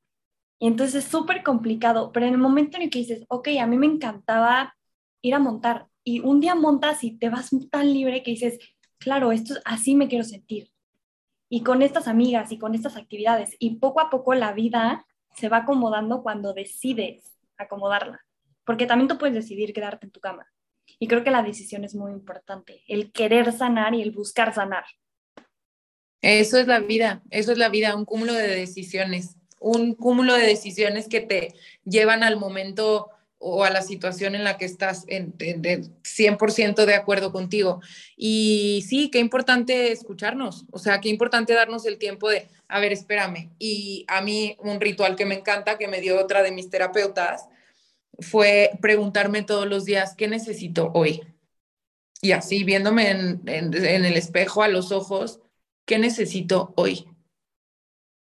Y 0.59 0.67
entonces 0.69 1.05
es 1.05 1.11
súper 1.11 1.43
complicado, 1.43 2.13
pero 2.13 2.27
en 2.27 2.33
el 2.33 2.39
momento 2.39 2.77
en 2.77 2.85
el 2.85 2.91
que 2.91 3.01
dices, 3.01 3.25
ok, 3.29 3.49
a 3.61 3.67
mí 3.67 3.77
me 3.77 3.87
encantaba 3.87 4.75
ir 5.21 5.35
a 5.35 5.39
montar 5.39 5.87
y 6.09 6.21
un 6.21 6.41
día 6.41 6.55
montas 6.55 7.03
y 7.03 7.19
te 7.19 7.29
vas 7.29 7.51
tan 7.69 7.93
libre 7.93 8.23
que 8.23 8.31
dices, 8.31 8.59
claro, 8.99 9.33
esto 9.33 9.55
así 9.65 9.97
me 9.97 10.07
quiero 10.07 10.25
sentir. 10.25 10.71
Y 11.49 11.63
con 11.63 11.83
estas 11.83 12.07
amigas 12.07 12.53
y 12.53 12.59
con 12.59 12.75
estas 12.75 12.97
actividades 12.97 13.57
y 13.59 13.77
poco 13.77 14.01
a 14.01 14.09
poco 14.09 14.35
la 14.35 14.53
vida 14.53 15.05
se 15.35 15.49
va 15.49 15.59
acomodando 15.59 16.23
cuando 16.23 16.55
decides 16.55 17.37
acomodarla, 17.59 18.25
porque 18.65 18.87
también 18.87 19.09
tú 19.09 19.19
puedes 19.19 19.35
decidir 19.35 19.73
quedarte 19.73 20.07
en 20.07 20.13
tu 20.13 20.21
cama. 20.21 20.47
Y 21.01 21.09
creo 21.09 21.25
que 21.25 21.33
la 21.33 21.43
decisión 21.43 21.85
es 21.85 21.97
muy 21.97 22.13
importante, 22.13 22.83
el 22.87 23.11
querer 23.11 23.53
sanar 23.53 23.95
y 23.95 24.03
el 24.03 24.13
buscar 24.13 24.55
sanar. 24.55 24.85
Eso 26.23 26.57
es 26.59 26.69
la 26.69 26.79
vida, 26.79 27.23
eso 27.31 27.51
es 27.51 27.59
la 27.59 27.69
vida, 27.69 27.97
un 27.97 28.05
cúmulo 28.05 28.33
de 28.33 28.47
decisiones, 28.47 29.37
un 29.67 29.95
cúmulo 29.95 30.35
de 30.35 30.47
decisiones 30.47 31.09
que 31.09 31.21
te 31.21 31.55
llevan 31.85 32.23
al 32.23 32.37
momento 32.37 33.11
o 33.39 33.64
a 33.64 33.71
la 33.71 33.83
situación 33.83 34.35
en 34.35 34.45
la 34.45 34.57
que 34.57 34.64
estás 34.64 35.05
en, 35.09 35.35
100% 35.37 36.85
de 36.87 36.95
acuerdo 36.95 37.33
contigo. 37.33 37.81
Y 38.17 38.85
sí, 38.89 39.11
qué 39.11 39.19
importante 39.19 39.93
escucharnos, 39.93 40.64
o 40.71 40.79
sea, 40.79 41.01
qué 41.01 41.09
importante 41.09 41.53
darnos 41.53 41.85
el 41.87 41.99
tiempo 41.99 42.29
de, 42.29 42.49
a 42.69 42.81
ver, 42.81 42.93
espérame. 42.93 43.51
Y 43.59 44.05
a 44.09 44.21
mí 44.21 44.57
un 44.61 44.81
ritual 44.81 45.17
que 45.17 45.27
me 45.27 45.35
encanta, 45.35 45.79
que 45.79 45.89
me 45.89 46.01
dio 46.01 46.21
otra 46.21 46.43
de 46.43 46.53
mis 46.53 46.71
terapeutas, 46.71 47.49
fue 48.21 48.71
preguntarme 48.81 49.43
todos 49.43 49.67
los 49.67 49.85
días, 49.85 50.14
¿qué 50.17 50.29
necesito 50.29 50.91
hoy? 50.95 51.23
Y 52.23 52.33
así, 52.33 52.64
viéndome 52.64 53.11
en, 53.11 53.43
el 53.47 54.17
espejo 54.17 54.62
a 54.62 54.69
los 54.69 54.91
ojos, 54.91 55.41
¿qué 55.85 55.99
necesito 55.99 56.73
hoy? 56.77 57.07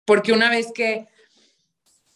Porque 0.06 0.34
una 0.34 0.50
vez 0.50 0.72
que, 0.74 1.08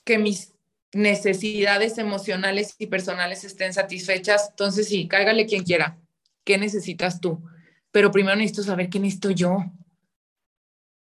que 0.08 0.18
mis 0.18 0.54
necesidades 0.94 1.98
emocionales 1.98 2.76
y 2.80 2.88
personales 2.88 3.44
estén 3.44 3.74
satisfechas, 3.74 4.48
entonces 4.52 4.88
sí, 4.88 5.08
cáigale 5.08 5.46
quien 5.46 5.64
quiera. 5.64 6.00
¿Qué 6.46 6.58
necesitas 6.58 7.20
tú? 7.20 7.44
Pero 7.92 8.10
primero 8.10 8.38
necesito 8.38 8.64
saber 8.64 8.90
qué 8.90 9.00
necesito 9.00 9.32
yo. 9.32 9.66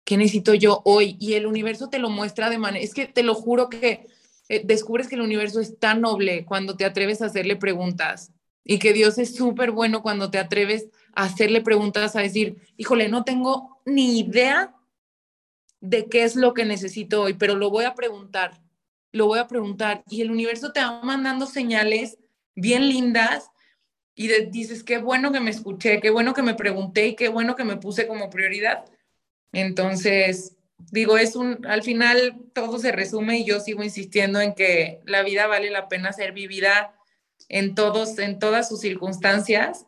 ¿Qué 0.05 0.15
necesito 0.15 0.53
yo 0.53 0.81
hoy? 0.85 1.17
Y 1.19 1.33
el 1.33 1.47
universo 1.47 1.89
te 1.89 1.97
lo 1.97 2.09
muestra 2.09 2.49
de 2.51 2.59
manera, 2.59 2.85
es 2.85 2.93
que 2.93 3.07
te 3.07 3.23
lo 3.23 3.33
juro 3.33 3.69
que 3.69 4.05
eh, 4.47 4.61
descubres 4.63 5.07
que 5.07 5.15
el 5.15 5.21
universo 5.21 5.59
es 5.59 5.79
tan 5.79 6.01
noble 6.01 6.45
cuando 6.45 6.77
te 6.77 6.85
atreves 6.85 7.21
a 7.21 7.25
hacerle 7.25 7.55
preguntas 7.55 8.31
y 8.63 8.77
que 8.77 8.93
Dios 8.93 9.17
es 9.17 9.35
súper 9.35 9.71
bueno 9.71 10.03
cuando 10.03 10.29
te 10.29 10.37
atreves 10.37 10.87
a 11.15 11.23
hacerle 11.23 11.61
preguntas, 11.61 12.15
a 12.15 12.21
decir, 12.21 12.57
híjole, 12.77 13.09
no 13.09 13.23
tengo 13.23 13.81
ni 13.85 14.19
idea 14.19 14.75
de 15.81 16.05
qué 16.05 16.23
es 16.23 16.35
lo 16.35 16.53
que 16.53 16.65
necesito 16.65 17.23
hoy, 17.23 17.33
pero 17.33 17.55
lo 17.55 17.69
voy 17.69 17.85
a 17.85 17.95
preguntar, 17.95 18.62
lo 19.13 19.27
voy 19.27 19.39
a 19.39 19.47
preguntar. 19.47 20.03
Y 20.09 20.21
el 20.21 20.31
universo 20.31 20.73
te 20.73 20.81
va 20.81 21.01
mandando 21.03 21.45
señales 21.45 22.17
bien 22.55 22.89
lindas 22.89 23.49
y 24.15 24.27
dices, 24.45 24.83
qué 24.83 24.97
bueno 24.97 25.31
que 25.31 25.39
me 25.39 25.49
escuché, 25.49 26.01
qué 26.01 26.09
bueno 26.09 26.33
que 26.33 26.43
me 26.43 26.55
pregunté 26.55 27.07
y 27.07 27.15
qué 27.15 27.29
bueno 27.29 27.55
que 27.55 27.63
me 27.63 27.77
puse 27.77 28.07
como 28.07 28.29
prioridad. 28.29 28.85
Entonces, 29.53 30.55
digo, 30.91 31.17
es 31.17 31.35
un, 31.35 31.65
al 31.65 31.83
final 31.83 32.41
todo 32.53 32.79
se 32.79 32.91
resume 32.91 33.39
y 33.39 33.45
yo 33.45 33.59
sigo 33.59 33.83
insistiendo 33.83 34.41
en 34.41 34.53
que 34.53 35.01
la 35.05 35.23
vida 35.23 35.47
vale 35.47 35.69
la 35.69 35.87
pena 35.87 36.11
ser 36.11 36.33
vivida 36.33 36.95
en 37.49 37.75
todos, 37.75 38.17
en 38.19 38.39
todas 38.39 38.67
sus 38.67 38.81
circunstancias 38.81 39.85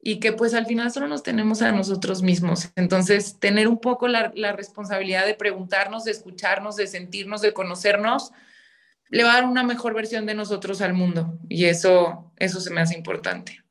y 0.00 0.20
que 0.20 0.32
pues 0.32 0.54
al 0.54 0.66
final 0.66 0.90
solo 0.92 1.08
nos 1.08 1.22
tenemos 1.22 1.62
a 1.62 1.72
nosotros 1.72 2.22
mismos. 2.22 2.70
Entonces, 2.76 3.38
tener 3.40 3.68
un 3.68 3.78
poco 3.78 4.06
la, 4.06 4.32
la 4.34 4.52
responsabilidad 4.52 5.26
de 5.26 5.34
preguntarnos, 5.34 6.04
de 6.04 6.12
escucharnos, 6.12 6.76
de 6.76 6.86
sentirnos, 6.86 7.40
de 7.40 7.52
conocernos, 7.52 8.32
le 9.08 9.24
va 9.24 9.32
a 9.32 9.34
dar 9.34 9.44
una 9.44 9.62
mejor 9.62 9.94
versión 9.94 10.26
de 10.26 10.34
nosotros 10.34 10.80
al 10.80 10.94
mundo 10.94 11.38
y 11.48 11.66
eso, 11.66 12.32
eso 12.36 12.60
se 12.60 12.72
me 12.72 12.80
hace 12.80 12.96
importante. 12.96 13.62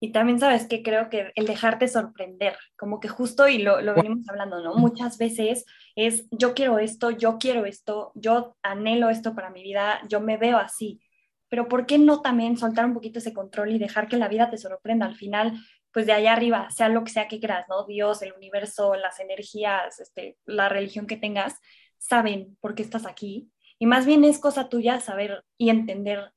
Y 0.00 0.12
también 0.12 0.38
sabes 0.38 0.66
que 0.66 0.82
creo 0.82 1.08
que 1.08 1.32
el 1.34 1.46
dejarte 1.46 1.88
sorprender, 1.88 2.58
como 2.76 3.00
que 3.00 3.08
justo, 3.08 3.48
y 3.48 3.58
lo, 3.58 3.80
lo 3.80 3.94
venimos 3.94 4.28
hablando, 4.28 4.62
¿no? 4.62 4.74
Muchas 4.74 5.16
veces 5.16 5.64
es 5.96 6.26
yo 6.30 6.52
quiero 6.52 6.78
esto, 6.78 7.10
yo 7.10 7.38
quiero 7.38 7.64
esto, 7.64 8.12
yo 8.14 8.54
anhelo 8.62 9.08
esto 9.08 9.34
para 9.34 9.48
mi 9.48 9.62
vida, 9.62 10.00
yo 10.08 10.20
me 10.20 10.36
veo 10.36 10.58
así. 10.58 11.00
Pero 11.48 11.68
¿por 11.68 11.86
qué 11.86 11.98
no 11.98 12.20
también 12.20 12.58
soltar 12.58 12.84
un 12.84 12.92
poquito 12.92 13.18
ese 13.18 13.32
control 13.32 13.72
y 13.72 13.78
dejar 13.78 14.06
que 14.06 14.18
la 14.18 14.28
vida 14.28 14.50
te 14.50 14.58
sorprenda? 14.58 15.06
Al 15.06 15.14
final, 15.14 15.54
pues 15.90 16.04
de 16.04 16.12
allá 16.12 16.32
arriba, 16.34 16.68
sea 16.70 16.90
lo 16.90 17.02
que 17.04 17.12
sea 17.12 17.28
que 17.28 17.40
creas, 17.40 17.66
¿no? 17.68 17.86
Dios, 17.86 18.20
el 18.20 18.32
universo, 18.32 18.96
las 18.96 19.20
energías, 19.20 20.00
este, 20.00 20.36
la 20.44 20.68
religión 20.68 21.06
que 21.06 21.16
tengas, 21.16 21.60
saben 21.96 22.58
por 22.60 22.74
qué 22.74 22.82
estás 22.82 23.06
aquí. 23.06 23.48
Y 23.84 23.86
más 23.86 24.06
bien 24.06 24.24
es 24.24 24.38
cosa 24.38 24.70
tuya 24.70 24.98
saber 24.98 25.44
y 25.58 25.68
entender 25.68 26.32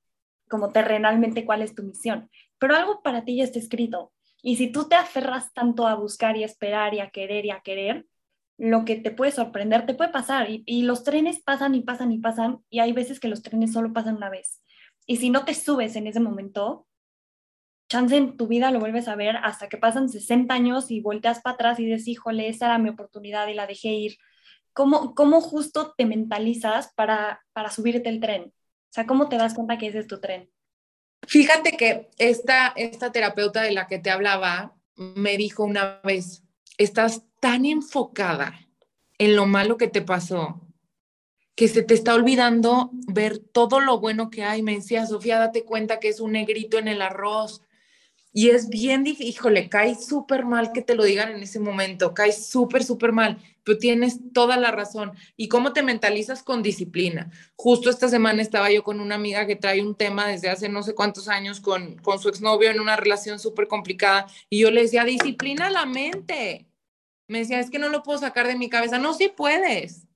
como 0.49 0.73
terrenalmente 0.73 1.45
cuál 1.45 1.61
es 1.61 1.73
tu 1.73 1.81
misión 1.81 2.29
pero 2.59 2.75
algo 2.75 3.01
para 3.01 3.23
ti 3.23 3.37
ya 3.37 3.45
está 3.45 3.57
escrito. 3.57 4.11
Y 4.41 4.57
si 4.57 4.69
tú 4.69 4.89
te 4.89 4.95
aferras 4.95 5.53
tanto 5.53 5.87
a 5.87 5.95
buscar 5.95 6.35
y 6.35 6.43
esperar 6.43 6.93
y 6.93 6.99
a 6.99 7.09
querer 7.09 7.45
y 7.45 7.51
a 7.51 7.61
querer, 7.61 8.05
lo 8.57 8.83
que 8.83 8.97
te 8.97 9.11
puede 9.11 9.31
sorprender 9.31 9.85
te 9.85 9.93
puede 9.93 10.11
pasar. 10.11 10.47
Y, 10.49 10.81
los 10.83 11.05
trenes 11.05 11.41
pasan 11.41 11.73
y 11.73 11.83
pasan 11.83 12.11
y 12.11 12.19
pasan, 12.19 12.59
y 12.69 12.79
hay 12.79 12.91
veces 12.91 13.21
que 13.21 13.29
los 13.29 13.43
trenes 13.43 13.71
solo 13.71 13.93
pasan 13.93 14.17
una 14.17 14.29
vez. 14.29 14.61
Y 15.05 15.17
si 15.17 15.29
no 15.29 15.45
te 15.45 15.53
subes 15.53 15.95
en 15.95 16.07
ese 16.07 16.19
momento, 16.19 16.85
chance 17.87 18.17
en 18.17 18.35
tu 18.35 18.47
vida 18.47 18.71
lo 18.71 18.79
vuelves 18.79 19.07
a 19.07 19.15
ver 19.15 19.37
hasta 19.37 19.69
que 19.69 19.77
pasan 19.77 20.09
60 20.09 20.53
años 20.53 20.91
y 20.91 20.99
volteas 20.99 21.41
para 21.41 21.53
atrás 21.53 21.79
y 21.79 21.85
dices, 21.85 22.09
híjole, 22.09 22.49
esa 22.49 22.65
era 22.65 22.77
mi 22.77 22.89
oportunidad 22.89 23.47
y 23.47 23.53
la 23.53 23.67
dejé 23.67 23.89
ir. 23.93 24.17
¿Cómo, 24.78 25.15
cómo 25.15 25.41
justo 25.41 25.95
te 25.97 26.05
mentalizas 26.05 26.93
para, 26.93 27.43
para 27.51 27.71
subirte 27.71 28.09
el 28.09 28.19
tren? 28.19 28.53
O 28.53 28.93
sea, 28.93 29.07
¿cómo 29.07 29.28
te 29.28 29.36
das 29.36 29.55
cuenta 29.55 29.80
que 29.80 29.88
ese 29.88 29.97
es 29.97 30.05
tu 30.05 30.19
tren? 30.19 30.51
Fíjate 31.28 31.71
que 31.71 32.11
esta, 32.19 32.73
esta 32.75 33.11
terapeuta 33.11 33.63
de 33.63 33.71
la 33.71 33.88
que 33.88 33.97
te 33.97 34.11
hablaba 34.11 34.75
me 34.95 35.36
dijo 35.36 35.63
una 35.63 35.99
vez, 36.03 36.43
estás 36.78 37.23
tan 37.39 37.65
enfocada 37.65 38.53
en 39.17 39.36
lo 39.36 39.47
malo 39.47 39.78
que 39.78 39.88
te 39.88 40.03
pasó 40.03 40.61
que 41.55 41.67
se 41.67 41.82
te 41.82 41.95
está 41.95 42.13
olvidando 42.13 42.91
ver 43.07 43.39
todo 43.39 43.80
lo 43.80 43.99
bueno 43.99 44.30
que 44.30 44.43
hay. 44.43 44.61
Me 44.61 44.75
decía, 44.75 45.07
Sofía, 45.07 45.39
date 45.39 45.65
cuenta 45.65 45.99
que 45.99 46.09
es 46.09 46.19
un 46.19 46.34
negrito 46.34 46.78
en 46.78 46.88
el 46.88 47.01
arroz, 47.01 47.63
y 48.38 48.51
es 48.51 48.69
bien 48.69 49.03
difícil, 49.03 49.29
híjole, 49.29 49.67
cae 49.67 49.95
súper 49.95 50.45
mal 50.45 50.71
que 50.71 50.83
te 50.83 50.93
lo 50.93 51.03
digan 51.05 51.31
en 51.31 51.41
ese 51.41 51.59
momento, 51.59 52.13
cae 52.13 52.31
súper, 52.31 52.83
súper 52.83 53.11
mal, 53.11 53.39
pero 53.63 53.79
tienes 53.79 54.19
toda 54.31 54.57
la 54.57 54.69
razón. 54.69 55.13
¿Y 55.35 55.47
cómo 55.47 55.73
te 55.73 55.81
mentalizas 55.81 56.43
con 56.43 56.61
disciplina? 56.61 57.31
Justo 57.55 57.89
esta 57.89 58.09
semana 58.09 58.43
estaba 58.43 58.69
yo 58.69 58.83
con 58.83 58.99
una 58.99 59.15
amiga 59.15 59.47
que 59.47 59.55
trae 59.55 59.81
un 59.81 59.95
tema 59.95 60.27
desde 60.27 60.51
hace 60.51 60.69
no 60.69 60.83
sé 60.83 60.93
cuántos 60.93 61.29
años 61.29 61.59
con, 61.59 61.95
con 61.95 62.19
su 62.19 62.29
exnovio 62.29 62.69
en 62.69 62.79
una 62.79 62.95
relación 62.95 63.39
súper 63.39 63.67
complicada 63.67 64.27
y 64.51 64.59
yo 64.59 64.69
le 64.69 64.83
decía, 64.83 65.03
disciplina 65.03 65.71
la 65.71 65.88
mente. 65.88 66.67
Me 67.27 67.39
decía, 67.39 67.59
es 67.59 67.71
que 67.71 67.79
no 67.79 67.89
lo 67.89 68.03
puedo 68.03 68.19
sacar 68.19 68.45
de 68.45 68.55
mi 68.55 68.69
cabeza. 68.69 68.99
No, 68.99 69.15
sí 69.15 69.31
puedes. 69.35 70.07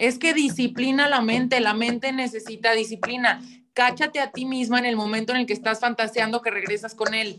Es 0.00 0.18
que 0.18 0.32
disciplina 0.32 1.08
la 1.08 1.20
mente, 1.20 1.60
la 1.60 1.74
mente 1.74 2.10
necesita 2.10 2.72
disciplina 2.72 3.42
cáchate 3.74 4.20
a 4.20 4.30
ti 4.30 4.44
misma 4.44 4.78
en 4.78 4.86
el 4.86 4.96
momento 4.96 5.32
en 5.32 5.40
el 5.40 5.46
que 5.46 5.52
estás 5.52 5.80
fantaseando 5.80 6.42
que 6.42 6.50
regresas 6.50 6.94
con 6.94 7.14
él. 7.14 7.36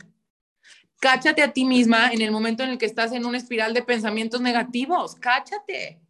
Cáchate 1.00 1.42
a 1.42 1.52
ti 1.52 1.66
misma 1.66 2.12
en 2.12 2.22
el 2.22 2.32
momento 2.32 2.64
en 2.64 2.70
el 2.70 2.78
que 2.78 2.86
estás 2.86 3.12
en 3.14 3.26
una 3.26 3.38
espiral 3.38 3.74
de 3.74 3.84
pensamientos 3.84 4.42
negativos. 4.42 5.16
Cáchate. 5.16 6.02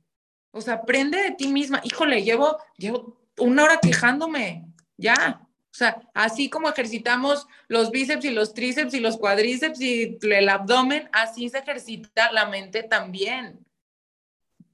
O 0.51 0.59
sea, 0.59 0.75
aprende 0.75 1.21
de 1.21 1.31
ti 1.31 1.47
misma. 1.47 1.79
Híjole, 1.83 2.23
llevo, 2.23 2.57
llevo 2.77 3.17
una 3.39 3.63
hora 3.63 3.79
quejándome. 3.81 4.65
Ya. 4.97 5.41
O 5.41 5.73
sea, 5.73 6.01
así 6.13 6.49
como 6.49 6.69
ejercitamos 6.69 7.47
los 7.69 7.91
bíceps 7.91 8.25
y 8.25 8.31
los 8.31 8.53
tríceps 8.53 8.93
y 8.93 8.99
los 8.99 9.17
cuadríceps 9.17 9.79
y 9.79 10.17
el 10.21 10.49
abdomen, 10.49 11.09
así 11.13 11.47
se 11.47 11.59
ejercita 11.59 12.29
la 12.33 12.47
mente 12.47 12.83
también 12.83 13.65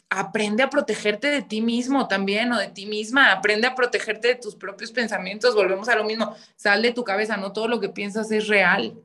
aprende 0.10 0.64
a 0.64 0.70
protegerte 0.70 1.28
de 1.28 1.42
ti 1.42 1.62
mismo 1.62 2.08
también 2.08 2.52
o 2.52 2.60
de 2.60 2.70
ti 2.70 2.86
misma, 2.86 3.32
aprende 3.32 3.68
a 3.68 3.76
protegerte 3.76 4.30
de 4.30 4.36
tus 4.36 4.56
propios 4.56 4.92
pensamientos, 4.92 5.56
volvemos 5.56 5.90
a 5.90 5.96
lo 5.96 6.04
mismo, 6.04 6.36
sal 6.56 6.82
de 6.82 6.94
tu 6.94 7.04
cabeza, 7.04 7.38
no 7.38 7.52
todo 7.52 7.68
lo 7.68 7.80
que 7.80 7.90
piensas 7.90 8.32
es 8.32 8.48
real. 8.48 8.96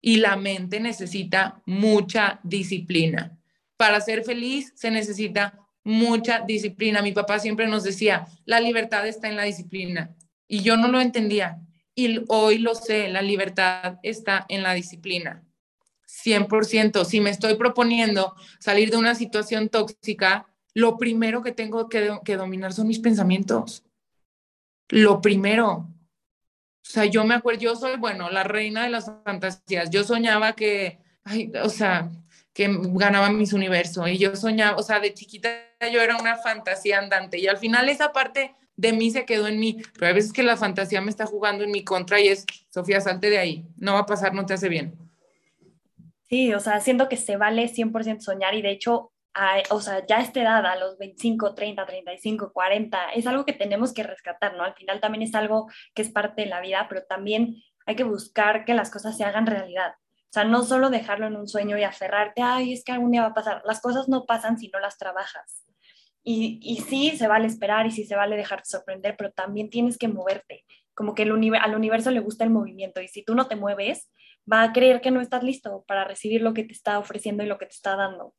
Y 0.00 0.16
la 0.16 0.36
mente 0.36 0.80
necesita 0.80 1.62
mucha 1.64 2.40
disciplina. 2.42 3.38
Para 3.76 4.00
ser 4.00 4.22
feliz 4.22 4.72
se 4.76 4.90
necesita 4.90 5.58
mucha 5.82 6.40
disciplina. 6.40 7.00
Mi 7.00 7.12
papá 7.12 7.38
siempre 7.38 7.66
nos 7.66 7.84
decía, 7.84 8.26
la 8.44 8.60
libertad 8.60 9.06
está 9.06 9.28
en 9.28 9.36
la 9.36 9.44
disciplina. 9.44 10.14
Y 10.46 10.62
yo 10.62 10.76
no 10.76 10.88
lo 10.88 11.00
entendía. 11.00 11.58
Y 11.94 12.22
hoy 12.28 12.58
lo 12.58 12.74
sé, 12.74 13.08
la 13.08 13.22
libertad 13.22 13.98
está 14.02 14.44
en 14.48 14.62
la 14.62 14.74
disciplina. 14.74 15.42
100%. 16.24 17.04
Si 17.04 17.20
me 17.20 17.30
estoy 17.30 17.54
proponiendo 17.56 18.34
salir 18.58 18.90
de 18.90 18.96
una 18.96 19.14
situación 19.14 19.68
tóxica, 19.68 20.46
lo 20.72 20.96
primero 20.96 21.42
que 21.42 21.52
tengo 21.52 21.88
que, 21.88 22.18
que, 22.24 22.36
dominar 22.36 22.72
son 22.72 22.88
mis 22.88 22.98
pensamientos. 22.98 23.84
Lo 24.88 25.20
primero. 25.20 25.70
O 25.72 26.86
sea, 26.86 27.04
yo 27.06 27.24
me 27.24 27.34
acuerdo, 27.34 27.60
yo 27.60 27.76
soy, 27.76 27.96
bueno, 27.96 28.30
la 28.30 28.44
reina 28.44 28.84
de 28.84 28.90
las 28.90 29.10
fantasías. 29.24 29.90
Yo 29.90 30.04
soñaba 30.04 30.54
que, 30.54 30.98
ay, 31.24 31.50
o 31.62 31.68
sea, 31.68 32.10
que 32.54 32.68
ganaba 32.70 33.30
Miss 33.30 33.52
Universo 33.52 34.06
y 34.06 34.16
yo 34.16 34.36
soñaba, 34.36 34.76
o 34.76 34.82
sea, 34.82 35.00
de 35.00 35.12
chiquita 35.12 35.48
yo 35.92 36.00
era 36.00 36.16
una 36.16 36.36
fantasía 36.36 36.98
andante 36.98 37.38
y 37.38 37.48
al 37.48 37.56
final 37.58 37.88
esa 37.88 38.12
parte 38.12 38.54
de 38.76 38.92
mí 38.92 39.10
se 39.10 39.24
quedó 39.24 39.48
en 39.48 39.58
mí, 39.58 39.82
pero 39.94 40.06
hay 40.06 40.14
veces 40.14 40.32
que 40.32 40.42
la 40.42 40.56
fantasía 40.56 41.00
me 41.00 41.10
está 41.10 41.26
jugando 41.26 41.64
en 41.64 41.72
mi 41.72 41.84
contra 41.84 42.20
y 42.20 42.28
es, 42.28 42.44
Sofía, 42.70 43.00
salte 43.00 43.28
de 43.28 43.38
ahí, 43.38 43.66
no 43.76 43.94
va 43.94 44.00
a 44.00 44.06
pasar, 44.06 44.34
no 44.34 44.46
te 44.46 44.54
hace 44.54 44.68
bien. 44.68 45.03
Sí, 46.28 46.54
o 46.54 46.60
sea, 46.60 46.80
siento 46.80 47.08
que 47.08 47.16
se 47.16 47.36
vale 47.36 47.68
100% 47.68 48.20
soñar 48.20 48.54
y 48.54 48.62
de 48.62 48.70
hecho, 48.70 49.12
o 49.70 49.80
sea, 49.80 50.06
ya 50.06 50.18
a 50.18 50.22
esta 50.22 50.40
edad, 50.40 50.66
a 50.66 50.76
los 50.76 50.96
25, 50.98 51.54
30, 51.54 51.84
35, 51.84 52.52
40, 52.52 53.10
es 53.10 53.26
algo 53.26 53.44
que 53.44 53.52
tenemos 53.52 53.92
que 53.92 54.02
rescatar, 54.02 54.56
¿no? 54.56 54.64
Al 54.64 54.74
final 54.74 55.00
también 55.00 55.22
es 55.22 55.34
algo 55.34 55.68
que 55.94 56.02
es 56.02 56.10
parte 56.10 56.42
de 56.42 56.48
la 56.48 56.60
vida, 56.60 56.86
pero 56.88 57.04
también 57.04 57.56
hay 57.86 57.96
que 57.96 58.04
buscar 58.04 58.64
que 58.64 58.74
las 58.74 58.90
cosas 58.90 59.16
se 59.16 59.24
hagan 59.24 59.46
realidad. 59.46 59.94
O 60.34 60.34
sea, 60.34 60.44
no 60.44 60.64
solo 60.64 60.90
dejarlo 60.90 61.26
en 61.26 61.36
un 61.36 61.46
sueño 61.46 61.78
y 61.78 61.84
aferrarte, 61.84 62.42
ay, 62.42 62.72
es 62.72 62.82
que 62.82 62.92
algún 62.92 63.12
día 63.12 63.22
va 63.22 63.28
a 63.28 63.34
pasar. 63.34 63.62
Las 63.64 63.80
cosas 63.80 64.08
no 64.08 64.24
pasan 64.24 64.58
si 64.58 64.68
no 64.68 64.80
las 64.80 64.98
trabajas. 64.98 65.64
Y, 66.24 66.58
y 66.62 66.78
sí, 66.80 67.16
se 67.16 67.28
vale 67.28 67.46
esperar 67.46 67.86
y 67.86 67.90
sí 67.90 68.04
se 68.04 68.16
vale 68.16 68.36
dejarte 68.36 68.68
sorprender, 68.68 69.14
pero 69.16 69.30
también 69.30 69.68
tienes 69.70 69.98
que 69.98 70.08
moverte. 70.08 70.64
Como 70.94 71.14
que 71.14 71.22
al 71.22 71.74
universo 71.74 72.10
le 72.10 72.20
gusta 72.20 72.44
el 72.44 72.50
movimiento 72.50 73.00
y 73.00 73.08
si 73.08 73.24
tú 73.24 73.34
no 73.34 73.46
te 73.46 73.56
mueves, 73.56 74.10
va 74.50 74.62
a 74.62 74.72
creer 74.72 75.00
que 75.00 75.10
no 75.10 75.20
estás 75.20 75.42
listo 75.42 75.84
para 75.86 76.04
recibir 76.04 76.42
lo 76.42 76.54
que 76.54 76.64
te 76.64 76.72
está 76.72 76.98
ofreciendo 76.98 77.42
y 77.42 77.46
lo 77.46 77.58
que 77.58 77.66
te 77.66 77.74
está 77.74 77.96
dando. 77.96 78.34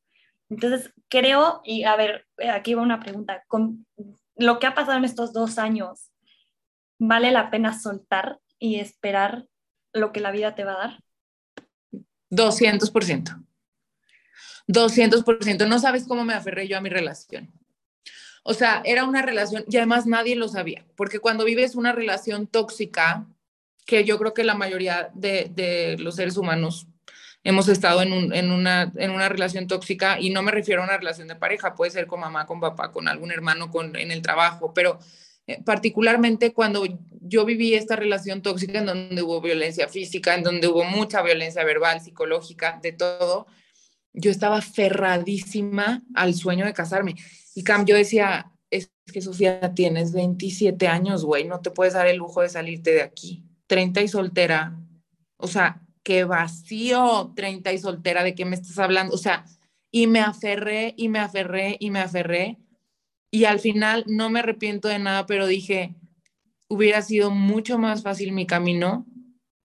Entonces, 0.50 0.94
creo, 1.10 1.62
y 1.64 1.84
a 1.84 1.96
ver, 1.96 2.28
aquí 2.52 2.74
va 2.74 2.82
una 2.82 3.00
pregunta, 3.00 3.44
con 3.48 3.86
lo 4.36 4.60
que 4.60 4.68
ha 4.68 4.76
pasado 4.76 4.98
en 4.98 5.06
estos 5.06 5.34
dos 5.34 5.58
años, 5.58 6.12
¿vale 7.00 7.32
la 7.32 7.50
pena 7.50 7.78
soltar 7.78 8.40
y 8.60 8.80
esperar 8.80 9.46
lo 9.94 10.12
que 10.12 10.20
la 10.20 10.32
vida 10.32 10.56
te 10.56 10.64
va 10.64 10.74
a 10.74 10.88
dar? 10.88 11.00
200%. 12.30 13.44
200%. 14.68 15.68
No 15.68 15.80
sabes 15.80 16.08
cómo 16.08 16.24
me 16.26 16.34
aferré 16.34 16.68
yo 16.68 16.78
a 16.78 16.82
mi 16.82 16.90
relación. 16.90 17.52
O 18.44 18.54
sea, 18.54 18.82
era 18.86 19.06
una 19.06 19.24
relación 19.24 19.66
y 19.68 19.78
además 19.78 20.06
nadie 20.06 20.36
lo 20.36 20.48
sabía, 20.48 20.86
porque 20.96 21.20
cuando 21.20 21.46
vives 21.46 21.74
una 21.74 21.94
relación 21.94 22.46
tóxica, 22.46 23.26
que 23.86 24.04
yo 24.04 24.18
creo 24.18 24.34
que 24.34 24.44
la 24.44 24.56
mayoría 24.56 25.10
de, 25.14 25.96
los 26.00 26.16
seres 26.16 26.38
humanos 26.38 26.88
hemos 27.44 27.68
estado 27.68 28.02
en, 28.02 28.12
una, 28.52 28.92
en 28.96 29.12
una 29.12 29.30
relación 29.30 29.68
tóxica 29.68 30.20
y 30.20 30.32
no 30.32 30.42
me 30.42 30.52
refiero 30.52 30.82
a 30.82 30.86
una 30.86 30.98
relación 30.98 31.28
de 31.28 31.36
pareja, 31.36 31.76
puede 31.76 31.92
ser 31.92 32.08
con 32.08 32.20
mamá, 32.20 32.48
con 32.48 32.60
papá, 32.60 32.92
con 32.92 33.08
algún 33.08 33.32
hermano, 33.32 33.70
con, 33.70 33.96
en 33.96 34.12
el 34.12 34.24
trabajo, 34.24 34.74
pero 34.74 34.98
eh, 35.48 35.62
particularmente 35.64 36.54
cuando 36.54 36.84
yo 37.22 37.46
viví 37.46 37.76
esta 37.76 37.96
relación 37.96 38.42
tóxica 38.42 38.80
en 38.80 38.88
donde 38.88 39.22
hubo 39.22 39.42
violencia 39.42 39.88
física, 39.88 40.34
en 40.34 40.44
donde 40.44 40.68
hubo 40.68 40.84
mucha 40.86 41.22
violencia 41.22 41.64
verbal, 41.64 42.02
psicológica, 42.02 42.80
de 42.82 42.94
todo, 42.94 43.46
yo 44.14 44.32
estaba 44.32 44.62
ferradísima 44.62 46.04
al 46.16 46.34
sueño 46.34 46.66
de 46.66 46.74
casarme. 46.74 47.16
Y 47.54 47.64
Cam, 47.64 47.86
yo 47.86 47.96
decía, 47.96 48.52
es 48.72 48.92
que 49.12 49.22
Sofía, 49.22 49.74
tienes 49.76 50.14
27 50.14 50.88
años, 50.88 51.24
güey, 51.24 51.46
no 51.46 51.60
te 51.62 51.70
puedes 51.72 51.94
dar 51.94 52.08
el 52.08 52.18
lujo 52.18 52.42
de 52.42 52.50
salirte 52.50 52.92
de 52.92 53.04
aquí. 53.04 53.45
30 53.68 54.02
y 54.02 54.08
soltera, 54.08 54.80
o 55.38 55.48
sea, 55.48 55.82
qué 56.04 56.24
vacío, 56.24 57.34
30 57.36 57.74
y 57.74 57.78
soltera, 57.80 58.24
¿de 58.24 58.36
qué 58.36 58.46
me 58.46 58.56
estás 58.56 58.78
hablando? 58.80 59.14
O 59.14 59.18
sea, 59.18 59.46
y 59.92 60.08
me 60.08 60.20
aferré 60.20 60.94
y 60.98 61.10
me 61.10 61.20
aferré 61.20 61.78
y 61.80 61.90
me 61.90 62.00
aferré 62.00 62.60
y 63.32 63.46
al 63.46 63.60
final 63.60 64.06
no 64.08 64.30
me 64.30 64.40
arrepiento 64.40 64.88
de 64.88 65.00
nada, 65.00 65.26
pero 65.26 65.48
dije, 65.48 65.96
hubiera 66.68 67.02
sido 67.02 67.32
mucho 67.32 67.78
más 67.78 68.04
fácil 68.04 68.32
mi 68.32 68.46
camino 68.46 69.06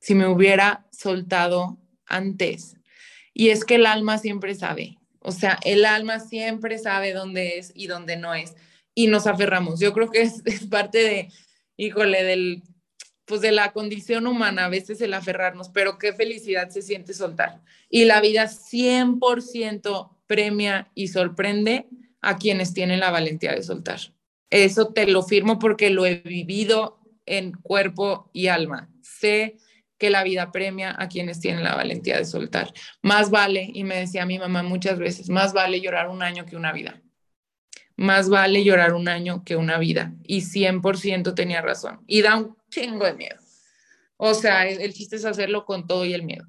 si 0.00 0.14
me 0.14 0.26
hubiera 0.26 0.88
soltado 0.90 1.78
antes. 2.06 2.76
Y 3.34 3.50
es 3.50 3.64
que 3.64 3.76
el 3.76 3.86
alma 3.86 4.18
siempre 4.18 4.54
sabe, 4.54 4.98
o 5.20 5.32
sea, 5.32 5.58
el 5.64 5.84
alma 5.84 6.18
siempre 6.18 6.78
sabe 6.78 7.12
dónde 7.12 7.58
es 7.58 7.72
y 7.74 7.86
dónde 7.86 8.16
no 8.16 8.34
es. 8.34 8.56
Y 8.94 9.06
nos 9.06 9.26
aferramos. 9.26 9.78
Yo 9.78 9.92
creo 9.92 10.10
que 10.10 10.22
es, 10.22 10.42
parte 10.70 10.98
de, 10.98 11.28
híjole, 11.76 12.24
del, 12.24 12.62
pues 13.30 13.42
de 13.42 13.52
la 13.52 13.70
condición 13.70 14.26
humana, 14.26 14.64
a 14.64 14.68
veces 14.68 15.00
el 15.00 15.14
aferrarnos, 15.14 15.68
pero 15.68 15.98
qué 15.98 16.12
felicidad 16.12 16.68
se 16.68 16.82
siente 16.82 17.14
soltar. 17.14 17.60
Y 17.88 18.06
la 18.06 18.20
vida 18.20 18.48
100% 18.48 20.10
premia 20.26 20.90
y 20.96 21.06
sorprende 21.06 21.86
a 22.20 22.38
quienes 22.38 22.74
tienen 22.74 22.98
la 22.98 23.12
valentía 23.12 23.52
de 23.54 23.62
soltar. 23.62 24.00
Eso 24.50 24.92
te 24.92 25.06
lo 25.06 25.22
firmo 25.22 25.60
porque 25.60 25.90
lo 25.90 26.06
he 26.06 26.16
vivido 26.16 26.98
en 27.24 27.52
cuerpo 27.52 28.28
y 28.32 28.48
alma. 28.48 28.90
Sé 29.00 29.58
que 29.96 30.10
la 30.10 30.24
vida 30.24 30.50
premia 30.50 30.96
a 30.98 31.08
quienes 31.08 31.38
tienen 31.38 31.62
la 31.62 31.76
valentía 31.76 32.16
de 32.16 32.24
soltar. 32.24 32.72
Más 33.00 33.30
vale, 33.30 33.70
y 33.72 33.84
me 33.84 33.94
decía 33.94 34.26
mi 34.26 34.40
mamá 34.40 34.64
muchas 34.64 34.98
veces, 34.98 35.28
más 35.28 35.52
vale 35.52 35.80
llorar 35.80 36.08
un 36.08 36.24
año 36.24 36.46
que 36.46 36.56
una 36.56 36.72
vida. 36.72 37.00
Más 38.00 38.30
vale 38.30 38.64
llorar 38.64 38.94
un 38.94 39.08
año 39.08 39.44
que 39.44 39.56
una 39.56 39.76
vida. 39.76 40.14
Y 40.24 40.40
100% 40.40 41.34
tenía 41.34 41.60
razón. 41.60 42.00
Y 42.06 42.22
da 42.22 42.36
un 42.36 42.56
chingo 42.70 43.04
de 43.04 43.12
miedo. 43.12 43.36
O 44.16 44.32
sea, 44.32 44.66
el 44.66 44.94
chiste 44.94 45.16
es 45.16 45.26
hacerlo 45.26 45.66
con 45.66 45.86
todo 45.86 46.06
y 46.06 46.14
el 46.14 46.22
miedo. 46.22 46.46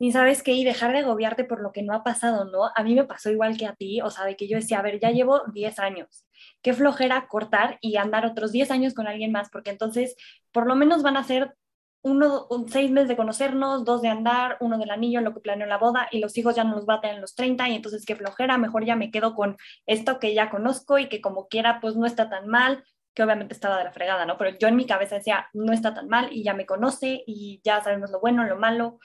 Y 0.00 0.10
sabes 0.12 0.42
qué, 0.42 0.52
y 0.52 0.64
dejar 0.64 0.92
de 0.92 1.00
agobiarte 1.00 1.44
por 1.44 1.60
lo 1.60 1.72
que 1.72 1.82
no 1.82 1.92
ha 1.92 2.02
pasado, 2.02 2.46
¿no? 2.46 2.70
A 2.74 2.82
mí 2.82 2.94
me 2.94 3.04
pasó 3.04 3.30
igual 3.30 3.58
que 3.58 3.66
a 3.66 3.74
ti, 3.74 4.00
o 4.00 4.10
sea, 4.10 4.24
de 4.24 4.36
que 4.36 4.48
yo 4.48 4.56
decía, 4.56 4.78
a 4.78 4.82
ver, 4.82 5.00
ya 5.00 5.10
llevo 5.10 5.42
10 5.52 5.78
años, 5.80 6.24
qué 6.62 6.72
flojera 6.72 7.26
cortar 7.28 7.78
y 7.82 7.96
andar 7.96 8.24
otros 8.24 8.52
10 8.52 8.70
años 8.70 8.94
con 8.94 9.06
alguien 9.06 9.32
más, 9.32 9.50
porque 9.50 9.70
entonces 9.70 10.14
por 10.50 10.66
lo 10.66 10.76
menos 10.76 11.02
van 11.02 11.16
a 11.18 11.24
ser 11.24 11.54
uno, 12.02 12.46
seis 12.68 12.90
meses 12.90 13.08
de 13.08 13.16
conocernos, 13.16 13.84
dos 13.84 14.02
de 14.02 14.08
andar, 14.08 14.56
uno 14.60 14.78
del 14.78 14.90
anillo, 14.90 15.20
lo 15.20 15.34
que 15.34 15.40
planeó 15.40 15.66
la 15.66 15.78
boda, 15.78 16.08
y 16.10 16.20
los 16.20 16.36
hijos 16.38 16.54
ya 16.54 16.64
no 16.64 16.76
a 16.88 17.00
tener 17.00 17.16
en 17.16 17.22
los 17.22 17.34
30, 17.34 17.68
y 17.68 17.74
entonces 17.74 18.04
qué 18.06 18.16
flojera, 18.16 18.56
mejor 18.58 18.84
ya 18.84 18.96
me 18.96 19.10
quedo 19.10 19.34
con 19.34 19.56
esto 19.86 20.18
que 20.18 20.34
ya 20.34 20.50
conozco 20.50 20.98
y 20.98 21.08
que 21.08 21.20
como 21.20 21.48
quiera, 21.48 21.80
pues 21.80 21.96
no 21.96 22.06
está 22.06 22.28
tan 22.30 22.46
mal, 22.46 22.84
que 23.14 23.24
obviamente 23.24 23.54
estaba 23.54 23.78
de 23.78 23.84
la 23.84 23.92
fregada, 23.92 24.26
¿no? 24.26 24.38
Pero 24.38 24.56
yo 24.58 24.68
en 24.68 24.76
mi 24.76 24.86
cabeza 24.86 25.16
decía, 25.16 25.48
no 25.52 25.72
está 25.72 25.92
tan 25.92 26.08
mal 26.08 26.28
y 26.32 26.44
ya 26.44 26.54
me 26.54 26.66
conoce 26.66 27.24
y 27.26 27.60
ya 27.64 27.82
sabemos 27.82 28.10
lo 28.10 28.20
bueno, 28.20 28.44
lo 28.44 28.56
malo. 28.56 29.00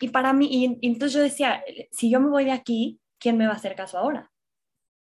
Y 0.00 0.08
para 0.08 0.32
mí, 0.32 0.48
y, 0.50 0.78
entonces 0.86 1.12
yo 1.12 1.20
decía, 1.20 1.62
si 1.90 2.10
yo 2.10 2.20
me 2.20 2.30
voy 2.30 2.46
de 2.46 2.52
aquí, 2.52 3.00
¿quién 3.18 3.36
me 3.36 3.46
va 3.46 3.52
a 3.52 3.56
hacer 3.56 3.76
caso 3.76 3.98
ahora? 3.98 4.30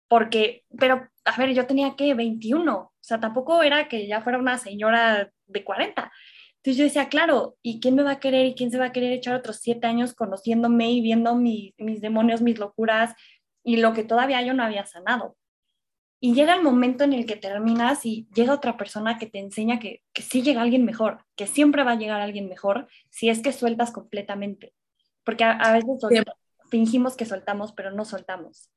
Porque, 0.06 0.64
pero, 0.78 1.08
a 1.24 1.36
ver, 1.38 1.54
yo 1.54 1.66
tenía 1.66 1.96
que 1.96 2.12
21, 2.12 2.76
o 2.76 2.92
sea, 3.00 3.18
tampoco 3.20 3.62
era 3.62 3.88
que 3.88 4.06
ya 4.06 4.20
fuera 4.20 4.38
una 4.38 4.58
señora 4.58 5.32
de 5.46 5.64
40. 5.64 6.12
Entonces 6.62 6.76
yo 6.78 6.84
decía, 6.84 7.08
claro, 7.08 7.56
¿y 7.62 7.80
quién 7.80 7.96
me 7.96 8.02
va 8.02 8.12
a 8.12 8.20
querer 8.20 8.46
y 8.46 8.54
quién 8.54 8.70
se 8.70 8.78
va 8.78 8.86
a 8.86 8.92
querer 8.92 9.12
echar 9.12 9.34
otros 9.34 9.56
siete 9.56 9.86
años 9.86 10.14
conociéndome 10.14 10.92
y 10.92 11.00
viendo 11.00 11.34
mis 11.34 11.74
demonios, 12.00 12.40
mis 12.40 12.58
locuras 12.58 13.14
y 13.64 13.78
lo 13.78 13.92
que 13.92 14.04
todavía 14.04 14.42
yo 14.42 14.54
no 14.54 14.62
había 14.62 14.86
sanado? 14.86 15.36
Y 16.20 16.34
llega 16.34 16.54
el 16.54 16.62
momento 16.62 17.02
en 17.02 17.14
el 17.14 17.26
que 17.26 17.34
terminas 17.34 18.06
y 18.06 18.28
llega 18.32 18.54
otra 18.54 18.76
persona 18.76 19.18
que 19.18 19.26
te 19.26 19.40
enseña 19.40 19.80
que, 19.80 20.02
que 20.12 20.22
sí 20.22 20.42
llega 20.42 20.62
alguien 20.62 20.84
mejor, 20.84 21.24
que 21.34 21.48
siempre 21.48 21.82
va 21.82 21.92
a 21.92 21.96
llegar 21.96 22.20
alguien 22.20 22.48
mejor 22.48 22.86
si 23.10 23.28
es 23.28 23.42
que 23.42 23.52
sueltas 23.52 23.90
completamente 23.90 24.72
porque 25.24 25.44
a, 25.44 25.72
veces 25.72 26.24
fingimos 26.70 27.16
que 27.16 27.26
soltamos, 27.26 27.72
pero 27.72 27.90
no 27.90 28.04
soltamos. 28.04 28.70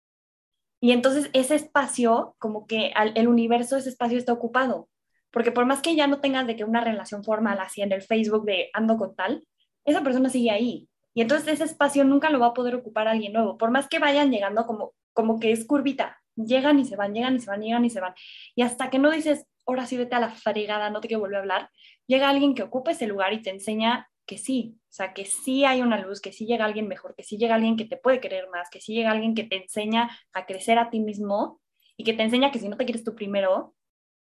Y 0.82 0.92
entonces 0.92 1.30
ese 1.34 1.56
espacio, 1.56 2.36
como 2.38 2.68
que 2.68 2.92
el 3.16 3.28
universo, 3.28 3.78
ese 3.78 3.90
espacio 3.90 4.18
está 4.18 4.34
ocupado, 4.34 4.90
porque 5.36 5.52
por 5.52 5.66
más 5.66 5.82
que 5.82 5.98
ya 5.98 6.08
no 6.08 6.22
tengas 6.22 6.48
de 6.48 6.56
que 6.56 6.64
una 6.64 6.80
relación 6.80 7.22
formal 7.22 7.60
así 7.60 7.82
en 7.82 7.92
el 7.92 8.02
Facebook 8.02 8.46
de 8.46 8.70
ando 8.72 8.96
con 8.96 9.18
tal, 9.18 9.46
esa 9.84 10.02
persona 10.02 10.30
sigue 10.30 10.50
ahí. 10.50 10.88
Y 11.14 11.20
entonces 11.20 11.56
ese 11.56 11.66
espacio 11.66 12.06
nunca 12.06 12.30
lo 12.30 12.40
va 12.40 12.48
a 12.48 12.54
poder 12.54 12.74
ocupar 12.74 13.10
alguien 13.10 13.34
nuevo, 13.34 13.58
por 13.58 13.70
más 13.70 13.90
que 13.90 14.00
vayan 14.00 14.32
llegando 14.32 14.66
como, 14.66 14.94
como 15.12 15.38
que 15.38 15.52
es 15.52 15.66
curvita, 15.66 16.18
llegan 16.38 16.80
y 16.80 16.86
se 16.86 16.96
van, 16.96 17.14
llegan 17.14 17.36
y 17.36 17.42
se 17.42 17.50
van, 17.50 17.62
llegan 17.62 17.84
y 17.84 17.90
se 17.90 18.00
van. 18.00 18.14
Y 18.56 18.62
hasta 18.62 18.90
que 18.90 18.98
no 18.98 19.12
dices, 19.12 19.46
ahora 19.66 19.86
sí 19.86 19.98
vete 19.98 20.16
a 20.16 20.22
la 20.22 20.30
fregada, 20.30 20.90
no 20.90 21.02
te 21.02 21.10
quiero 21.10 21.20
volver 21.20 21.36
a 21.36 21.42
hablar, 21.42 21.70
llega 22.08 22.30
alguien 22.30 22.56
que 22.56 22.64
ocupa 22.64 22.92
ese 22.92 23.06
lugar 23.06 23.34
y 23.34 23.42
te 23.42 23.50
enseña 23.50 24.10
que 24.26 24.38
sí, 24.38 24.78
o 24.84 24.94
sea, 24.94 25.14
que 25.14 25.26
sí 25.26 25.66
hay 25.66 25.82
una 25.82 26.00
luz, 26.00 26.22
que 26.22 26.32
sí 26.32 26.46
llega 26.46 26.64
alguien 26.64 26.88
mejor, 26.88 27.14
que 27.14 27.24
sí 27.24 27.38
llega 27.38 27.56
alguien 27.56 27.76
que 27.76 27.84
te 27.84 27.98
puede 27.98 28.22
querer 28.22 28.48
más, 28.52 28.70
que 28.70 28.80
sí 28.80 28.94
llega 28.94 29.12
alguien 29.12 29.36
que 29.36 29.44
te 29.44 29.58
enseña 29.58 30.18
a 30.32 30.46
crecer 30.46 30.80
a 30.80 30.90
ti 30.90 31.02
mismo 31.02 31.60
y 31.98 32.06
que 32.06 32.14
te 32.14 32.24
enseña 32.24 32.52
que 32.52 32.60
si 32.60 32.70
no 32.70 32.78
te 32.78 32.86
quieres 32.86 33.04
tú 33.04 33.16
primero, 33.16 33.75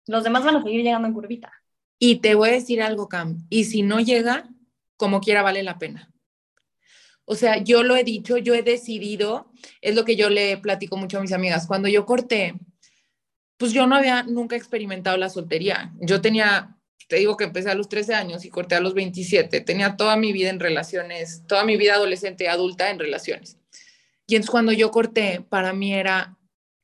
los 0.08 0.24
demás 0.24 0.44
van 0.44 0.56
a 0.56 0.62
seguir 0.62 0.82
llegando 0.82 1.08
en 1.08 1.14
curvita. 1.14 1.52
Y 1.98 2.16
te 2.16 2.34
voy 2.34 2.50
a 2.50 2.52
decir 2.52 2.82
algo, 2.82 3.08
Cam, 3.08 3.46
y 3.48 3.64
si 3.64 3.82
no 3.82 4.00
llega, 4.00 4.48
como 4.96 5.20
quiera 5.20 5.42
vale 5.42 5.62
la 5.62 5.78
pena. 5.78 6.12
O 7.24 7.34
sea, 7.34 7.62
yo 7.62 7.82
lo 7.82 7.96
he 7.96 8.04
dicho, 8.04 8.38
yo 8.38 8.54
he 8.54 8.62
decidido, 8.62 9.52
es 9.80 9.94
lo 9.94 10.04
que 10.04 10.16
yo 10.16 10.30
le 10.30 10.56
platico 10.58 10.96
mucho 10.96 11.18
a 11.18 11.20
mis 11.20 11.32
amigas, 11.32 11.66
cuando 11.66 11.88
yo 11.88 12.06
corté, 12.06 12.54
pues 13.56 13.72
yo 13.72 13.86
no 13.86 13.96
había 13.96 14.22
nunca 14.22 14.56
experimentado 14.56 15.16
la 15.16 15.28
soltería. 15.28 15.92
Yo 16.00 16.20
tenía 16.20 16.78
te 17.08 17.16
digo 17.16 17.36
que 17.36 17.44
empecé 17.44 17.70
a 17.70 17.74
los 17.74 17.88
13 17.88 18.14
años 18.14 18.44
y 18.44 18.50
corté 18.50 18.74
a 18.74 18.80
los 18.80 18.94
27. 18.94 19.62
Tenía 19.62 19.96
toda 19.96 20.16
mi 20.16 20.32
vida 20.32 20.50
en 20.50 20.60
relaciones, 20.60 21.42
toda 21.48 21.64
mi 21.64 21.76
vida 21.76 21.94
adolescente 21.94 22.48
adulta 22.48 22.90
en 22.90 22.98
relaciones. 22.98 23.56
Y 24.26 24.36
entonces 24.36 24.50
cuando 24.50 24.72
yo 24.72 24.90
corté, 24.90 25.40
para 25.48 25.72
mí 25.72 25.94
era, 25.94 26.36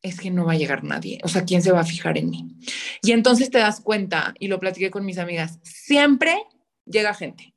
es 0.04 0.20
que 0.20 0.30
no 0.30 0.44
va 0.44 0.52
a 0.52 0.56
llegar 0.56 0.84
nadie. 0.84 1.18
O 1.24 1.28
sea, 1.28 1.46
¿quién 1.46 1.62
se 1.62 1.72
va 1.72 1.80
a 1.80 1.84
fijar 1.84 2.18
en 2.18 2.28
mí? 2.28 2.54
Y 3.02 3.12
entonces 3.12 3.50
te 3.50 3.58
das 3.58 3.80
cuenta, 3.80 4.34
y 4.38 4.48
lo 4.48 4.60
platiqué 4.60 4.90
con 4.90 5.06
mis 5.06 5.16
amigas, 5.16 5.58
siempre 5.62 6.36
llega 6.84 7.14
gente. 7.14 7.54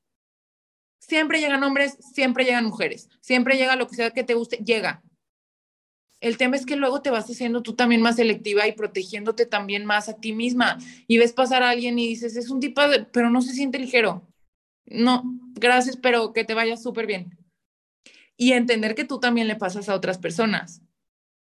Siempre 0.98 1.42
llegan 1.42 1.62
hombres, 1.64 1.98
siempre 2.14 2.46
llegan 2.46 2.66
mujeres, 2.66 3.10
siempre 3.20 3.58
llega 3.58 3.76
lo 3.76 3.88
que 3.88 3.96
sea 3.96 4.12
que 4.12 4.24
te 4.24 4.34
guste, 4.34 4.58
llega. 4.58 5.04
El 6.22 6.38
tema 6.38 6.56
es 6.56 6.66
que 6.66 6.78
luego 6.78 7.02
te 7.02 7.10
vas 7.10 7.30
haciendo 7.30 7.62
tú 7.62 7.76
también 7.76 8.02
más 8.02 8.16
selectiva 8.16 8.66
y 8.66 8.72
protegiéndote 8.72 9.46
también 9.46 9.86
más 9.86 10.08
a 10.08 10.18
ti 10.18 10.32
misma. 10.32 10.78
Y 11.06 11.18
ves 11.18 11.34
pasar 11.34 11.64
a 11.64 11.70
alguien 11.70 12.00
y 12.00 12.08
dices, 12.08 12.38
es 12.38 12.50
un 12.50 12.62
tipo, 12.62 12.82
pero 13.12 13.30
no 13.30 13.42
se 13.42 13.54
siente 13.54 13.78
ligero. 13.78 14.26
No, 14.86 15.24
gracias, 15.54 15.98
pero 15.98 16.32
que 16.32 16.46
te 16.46 16.54
vaya 16.54 16.78
súper 16.78 17.08
bien. 17.08 17.38
Y 18.38 18.54
entender 18.54 18.96
que 18.96 19.04
tú 19.04 19.20
también 19.20 19.50
le 19.50 19.58
pasas 19.58 19.90
a 19.90 19.96
otras 19.96 20.18
personas. 20.18 20.82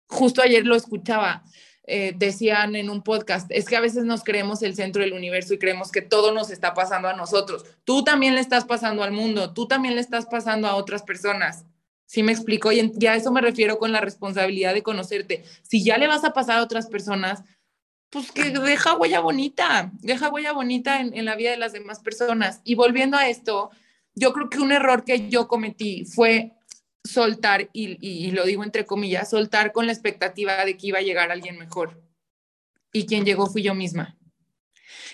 Justo 0.07 0.41
ayer 0.41 0.65
lo 0.65 0.75
escuchaba, 0.75 1.43
eh, 1.89 2.13
decían 2.17 2.75
en 2.75 2.89
un 2.89 3.01
podcast, 3.01 3.49
es 3.49 3.65
que 3.65 3.77
a 3.77 3.81
veces 3.81 4.03
nos 4.03 4.23
creemos 4.23 4.61
el 4.61 4.75
centro 4.75 5.03
del 5.03 5.13
universo 5.13 5.53
y 5.53 5.57
creemos 5.57 5.91
que 5.91 6.01
todo 6.01 6.33
nos 6.33 6.49
está 6.49 6.73
pasando 6.73 7.07
a 7.07 7.13
nosotros. 7.13 7.65
Tú 7.85 8.03
también 8.03 8.35
le 8.35 8.41
estás 8.41 8.65
pasando 8.65 9.03
al 9.03 9.13
mundo, 9.13 9.53
tú 9.53 9.67
también 9.67 9.95
le 9.95 10.01
estás 10.01 10.25
pasando 10.25 10.67
a 10.67 10.75
otras 10.75 11.03
personas. 11.03 11.65
¿Sí 12.05 12.23
me 12.23 12.33
explico? 12.33 12.71
Y 12.71 12.91
ya 12.95 13.13
a 13.13 13.15
eso 13.15 13.31
me 13.31 13.41
refiero 13.41 13.79
con 13.79 13.91
la 13.91 14.01
responsabilidad 14.01 14.73
de 14.73 14.83
conocerte. 14.83 15.43
Si 15.61 15.83
ya 15.83 15.97
le 15.97 16.07
vas 16.07 16.25
a 16.25 16.33
pasar 16.33 16.59
a 16.59 16.63
otras 16.63 16.87
personas, 16.87 17.43
pues 18.09 18.31
que 18.31 18.49
deja 18.49 18.95
huella 18.95 19.19
bonita, 19.19 19.91
deja 19.99 20.29
huella 20.29 20.53
bonita 20.53 21.01
en, 21.01 21.15
en 21.15 21.25
la 21.25 21.35
vida 21.35 21.51
de 21.51 21.57
las 21.57 21.73
demás 21.73 21.99
personas. 21.99 22.61
Y 22.63 22.75
volviendo 22.75 23.17
a 23.17 23.29
esto, 23.29 23.71
yo 24.13 24.33
creo 24.33 24.49
que 24.49 24.59
un 24.59 24.71
error 24.71 25.05
que 25.05 25.29
yo 25.29 25.47
cometí 25.47 26.03
fue 26.03 26.56
soltar, 27.07 27.69
y, 27.73 28.31
lo 28.31 28.45
digo 28.45 28.63
entre 28.63 28.85
comillas, 28.85 29.29
soltar 29.29 29.71
con 29.71 29.85
la 29.85 29.93
expectativa 29.93 30.65
de 30.65 30.77
que 30.77 30.87
iba 30.87 30.99
a 30.99 31.03
llegar 31.03 31.31
alguien 31.31 31.57
mejor. 31.57 32.01
Y 32.93 33.05
quien 33.05 33.25
llegó 33.25 33.47
fui 33.47 33.63
yo 33.63 33.75
misma. 33.75 34.17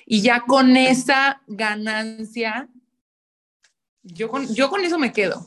Y 0.05 0.21
ya 0.21 0.41
con 0.41 0.75
esa 0.75 1.41
ganancia, 1.47 2.69
yo 4.01 4.29
con, 4.29 4.53
yo 4.53 4.69
con 4.69 4.83
eso 4.83 4.99
me 4.99 5.13
quedo. 5.13 5.45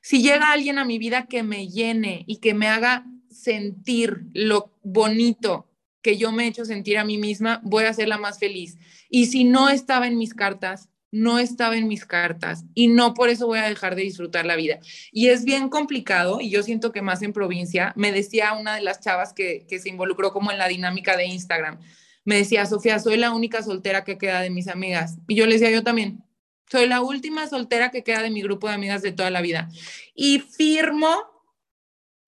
Si 0.00 0.22
llega 0.22 0.52
alguien 0.52 0.78
a 0.78 0.84
mi 0.84 0.98
vida 0.98 1.26
que 1.26 1.42
me 1.42 1.68
llene 1.68 2.24
y 2.26 2.38
que 2.38 2.54
me 2.54 2.68
haga 2.68 3.04
sentir 3.30 4.22
lo 4.32 4.78
bonito 4.82 5.68
que 6.02 6.16
yo 6.16 6.32
me 6.32 6.44
he 6.44 6.48
hecho 6.48 6.64
sentir 6.64 6.98
a 6.98 7.04
mí 7.04 7.18
misma, 7.18 7.60
voy 7.64 7.84
a 7.84 7.92
ser 7.92 8.08
la 8.08 8.18
más 8.18 8.38
feliz. 8.38 8.78
Y 9.10 9.26
si 9.26 9.44
no 9.44 9.68
estaba 9.68 10.06
en 10.06 10.16
mis 10.16 10.32
cartas, 10.32 10.88
no 11.10 11.38
estaba 11.38 11.76
en 11.76 11.88
mis 11.88 12.04
cartas 12.04 12.64
y 12.74 12.88
no 12.88 13.14
por 13.14 13.30
eso 13.30 13.46
voy 13.46 13.58
a 13.58 13.68
dejar 13.68 13.94
de 13.94 14.02
disfrutar 14.02 14.44
la 14.44 14.56
vida. 14.56 14.78
Y 15.12 15.28
es 15.28 15.44
bien 15.44 15.68
complicado 15.68 16.40
y 16.40 16.50
yo 16.50 16.62
siento 16.62 16.92
que 16.92 17.02
más 17.02 17.22
en 17.22 17.32
provincia, 17.32 17.92
me 17.96 18.12
decía 18.12 18.52
una 18.52 18.74
de 18.74 18.82
las 18.82 19.00
chavas 19.00 19.32
que, 19.32 19.66
se 19.68 19.88
involucró 19.88 20.32
como 20.32 20.50
en 20.50 20.58
la 20.58 20.68
dinámica 20.68 21.16
de 21.16 21.26
Instagram, 21.26 21.78
me 22.24 22.36
decía, 22.36 22.66
Sofía, 22.66 22.98
soy 22.98 23.16
la 23.16 23.32
única 23.32 23.62
soltera 23.62 24.04
que 24.04 24.18
queda 24.18 24.42
de 24.42 24.50
mis 24.50 24.68
amigas. 24.68 25.16
Y 25.28 25.34
yo 25.34 25.46
le 25.46 25.54
decía, 25.54 25.70
yo 25.70 25.82
también, 25.82 26.22
soy 26.70 26.86
la 26.86 27.00
última 27.00 27.46
soltera 27.46 27.90
que 27.90 28.04
queda 28.04 28.22
de 28.22 28.30
mi 28.30 28.42
grupo 28.42 28.68
de 28.68 28.74
amigas 28.74 29.00
de 29.00 29.12
toda 29.12 29.30
la 29.30 29.40
vida. 29.40 29.70
Y 30.14 30.40
firmo 30.40 31.16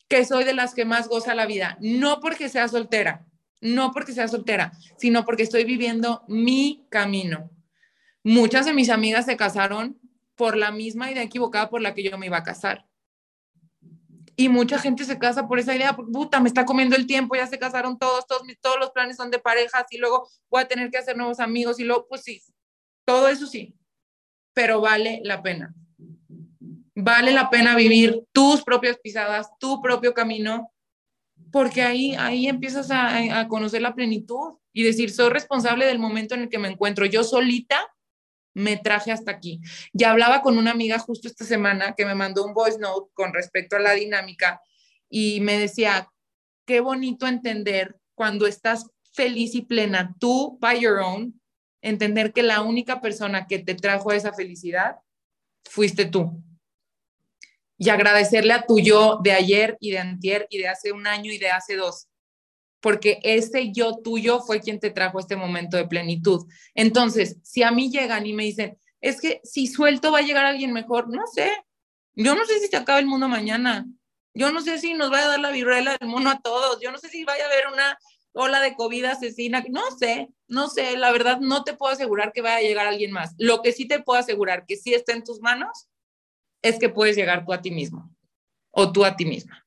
que 0.09 0.25
soy 0.25 0.45
de 0.45 0.55
las 0.55 0.75
que 0.75 0.87
más 0.87 1.09
goza 1.09 1.35
la 1.35 1.45
vida, 1.45 1.77
no 1.81 2.21
porque 2.21 2.49
sea 2.49 2.67
soltera, 2.69 3.27
no 3.61 3.93
porque 3.93 4.13
sea 4.13 4.27
soltera, 4.27 4.73
sino 4.97 5.27
porque 5.27 5.43
estoy 5.43 5.65
viviendo 5.65 6.25
mi 6.27 6.87
camino 6.89 7.51
Muchas 8.23 8.67
de 8.67 8.75
mis 8.75 8.91
amigas 8.91 9.25
se 9.27 9.37
casaron 9.37 9.99
por 10.35 10.57
la 10.57 10.71
misma 10.71 11.11
idea 11.11 11.23
equivocada 11.23 11.71
por 11.71 11.81
la 11.81 11.95
que 11.95 12.03
yo 12.03 12.17
me 12.19 12.27
iba 12.27 12.39
a 12.39 12.43
casar. 12.43 12.87
Y 14.37 14.49
mucha 14.49 14.79
gente 14.79 15.05
se 15.05 15.19
casa 15.19 15.47
por 15.47 15.59
esa 15.59 15.77
idea, 15.77 15.95
puta, 15.95 16.41
me 16.41 16.49
está 16.49 16.65
comiendo 16.65 16.97
el 16.97 17.07
tiempo, 17.07 17.37
ya 17.37 17.47
se 17.47 17.59
casaron 17.59 17.99
todos, 17.99 18.27
todos, 18.27 18.79
los 18.79 18.91
planes 18.91 19.17
son 19.17 19.31
de 19.31 19.39
parejas 19.39 19.85
y 19.91 19.99
luego 19.99 20.29
voy 20.49 20.63
a 20.63 20.69
tener 20.69 20.91
que 20.91 20.97
hacer 20.97 21.15
nuevos 21.17 21.41
amigos 21.41 21.79
y 21.79 21.85
luego, 21.85 22.07
pues 22.09 22.23
sí, 22.23 22.43
todo 23.05 23.29
eso 23.29 23.47
sí, 23.47 23.75
pero 24.55 24.81
vale 24.81 25.21
la 25.25 25.43
pena. 25.43 25.75
Vale 26.95 27.33
la 27.33 27.51
pena 27.51 27.77
vivir 27.77 28.25
tus 28.33 28.63
propias 28.63 28.99
pisadas, 28.99 29.51
tu 29.59 29.83
propio 29.83 30.15
camino, 30.15 30.73
porque 31.53 31.83
ahí, 31.83 32.15
ahí 32.15 32.47
empiezas 32.47 32.91
a, 32.91 33.41
a 33.41 33.49
conocer 33.49 33.83
la 33.83 33.95
plenitud 33.95 34.55
y 34.73 34.85
decir, 34.85 35.11
soy 35.11 35.29
responsable 35.31 35.85
del 35.85 35.99
momento 35.99 36.35
en 36.35 36.43
el 36.43 36.49
que 36.49 36.59
me 36.59 36.69
encuentro 36.69 37.05
yo 37.05 37.25
solita 37.25 37.91
me 38.55 38.77
traje 38.77 39.13
hasta 39.13 39.31
aquí. 39.31 39.61
Ya 39.93 40.11
hablaba 40.11 40.43
con 40.43 40.59
una 40.59 40.73
amiga 40.73 40.99
justo 40.99 41.29
esta 41.29 41.45
semana 41.45 41.95
que 41.97 42.05
me 42.05 42.15
mandó 42.15 42.45
un 42.45 42.55
voice 42.55 42.79
note 42.79 43.11
con 43.15 43.33
respecto 43.33 43.77
a 43.77 43.81
la 43.81 43.93
dinámica 43.93 44.61
y 45.09 45.41
me 45.41 45.59
decía, 45.59 46.09
qué 46.67 46.81
bonito 46.81 47.27
entender 47.27 47.97
cuando 48.15 48.47
estás 48.47 48.87
feliz 49.13 49.55
y 49.55 49.63
plena, 49.63 50.15
tú, 50.19 50.59
by 50.61 50.81
your 50.81 50.99
own, 50.99 51.41
entender 51.83 52.33
que 52.33 52.43
la 52.43 52.63
única 52.63 53.01
persona 53.01 53.47
que 53.47 53.59
te 53.59 53.75
trajo 53.75 54.13
esa 54.13 54.33
felicidad 54.33 54.97
fuiste 55.65 56.05
tú. 56.05 56.43
Y 57.79 57.89
agradecerle 57.89 58.53
a 58.53 58.67
tu 58.67 58.79
yo 58.79 59.21
de 59.23 59.33
ayer 59.33 59.79
y 59.81 59.93
de 59.93 59.99
antier 59.99 60.47
y 60.51 60.59
de 60.59 60.69
hace 60.69 60.93
un 60.93 61.07
año 61.07 61.33
y 61.33 61.39
de 61.39 61.51
hace 61.51 61.77
dos 61.77 62.10
porque 62.81 63.21
ese 63.23 63.73
yo 63.73 63.99
tuyo 63.99 64.41
fue 64.41 64.61
quien 64.61 64.81
te 64.81 64.91
trajo 64.91 65.21
este 65.21 65.37
momento 65.37 65.77
de 65.77 65.87
plenitud. 65.87 66.47
Entonces, 66.75 67.37
si 67.43 67.63
a 67.63 67.71
mí 67.71 67.91
llegan 67.91 68.27
y 68.27 68.33
me 68.33 68.45
dicen, 68.45 68.79
es 69.01 69.21
que 69.21 69.41
si 69.45 69.67
suelto 69.67 70.13
va 70.13 70.19
a 70.19 70.23
llegar 70.23 70.45
alguien 70.45 70.73
mejor, 70.73 71.09
no 71.09 71.27
sé. 71.27 71.51
Yo 72.15 72.35
no 72.35 72.45
sé 72.45 72.59
si 72.59 72.69
se 72.69 72.77
acaba 72.77 72.99
el 72.99 73.07
mundo 73.07 73.29
mañana. 73.29 73.87
Yo 74.35 74.53
no 74.53 74.61
sé 74.61 74.79
si 74.79 74.95
nos 74.95 75.13
va 75.13 75.21
a 75.21 75.29
dar 75.29 75.41
la 75.41 75.51
viruela 75.51 75.97
del 75.99 76.09
mono 76.09 76.31
a 76.31 76.41
todos. 76.41 76.81
Yo 76.81 76.91
no 76.93 76.99
sé 76.99 77.09
si 77.09 77.25
vaya 77.25 77.45
a 77.45 77.49
haber 77.49 77.65
una 77.73 77.99
ola 78.33 78.61
de 78.61 78.75
COVID 78.75 79.05
asesina. 79.05 79.65
No 79.71 79.91
sé, 79.99 80.29
no 80.49 80.69
sé. 80.69 80.97
La 80.97 81.13
verdad, 81.13 81.41
no 81.41 81.65
te 81.65 81.75
puedo 81.75 81.93
asegurar 81.93 82.33
que 82.33 82.43
vaya 82.43 82.57
a 82.57 82.61
llegar 82.61 82.87
alguien 82.87 83.13
más. 83.13 83.35
Lo 83.39 83.63
que 83.63 83.73
sí 83.73 83.87
te 83.87 84.01
puedo 84.01 84.19
asegurar 84.19 84.67
que 84.67 84.77
sí 84.77 84.95
está 84.95 85.13
en 85.13 85.25
tus 85.25 85.41
manos 85.41 85.89
es 86.63 86.79
que 86.79 86.89
puedes 86.89 87.17
llegar 87.17 87.45
tú 87.45 87.53
a 87.53 87.63
ti 87.63 87.71
mismo 87.71 88.11
o 88.71 88.93
tú 88.93 89.05
a 89.05 89.17
ti 89.17 89.25
misma. 89.25 89.67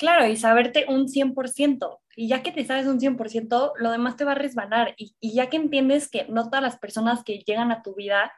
Claro, 0.00 0.26
y 0.26 0.36
saberte 0.36 0.86
un 0.88 1.08
100%. 1.08 2.00
Y 2.16 2.28
ya 2.28 2.42
que 2.42 2.52
te 2.52 2.64
sabes 2.64 2.86
un 2.86 2.98
100%, 2.98 3.74
lo 3.76 3.90
demás 3.90 4.16
te 4.16 4.24
va 4.24 4.32
a 4.32 4.34
resbalar. 4.34 4.94
Y, 4.96 5.14
y, 5.20 5.34
ya 5.34 5.50
que 5.50 5.58
entiendes 5.58 6.08
que 6.08 6.24
no 6.24 6.44
todas 6.44 6.62
las 6.62 6.78
personas 6.78 7.22
que 7.22 7.40
llegan 7.40 7.70
a 7.70 7.82
tu 7.82 7.94
vida 7.94 8.32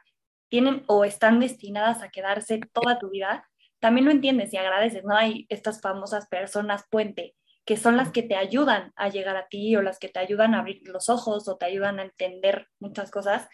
tienen 0.49 0.83
o 0.87 1.05
están 1.05 1.39
destinadas 1.39 2.03
a 2.03 2.09
quedarse 2.09 2.59
toda 2.73 2.99
tu 2.99 3.11
vida, 3.11 3.49
también 3.79 4.03
lo 4.03 4.11
entiendes 4.11 4.53
y 4.53 4.57
agradeces, 4.57 5.05
¿no? 5.05 5.15
Hay 5.15 5.45
estas 5.47 5.79
famosas 5.79 6.27
personas 6.27 6.83
puente, 6.89 7.33
que 7.63 7.77
son 7.77 7.95
las 7.95 8.11
que 8.11 8.23
te 8.23 8.35
ayudan 8.35 8.91
a 8.97 9.07
llegar 9.07 9.37
a 9.37 9.47
ti 9.47 9.73
o 9.77 9.81
las 9.81 9.99
que 9.99 10.09
te 10.09 10.19
ayudan 10.19 10.55
a 10.55 10.59
abrir 10.59 10.81
los 10.89 11.07
ojos 11.07 11.47
o 11.47 11.55
te 11.55 11.65
ayudan 11.65 11.97
a 11.97 12.03
entender 12.03 12.67
muchas 12.81 13.09
cosas. 13.09 13.47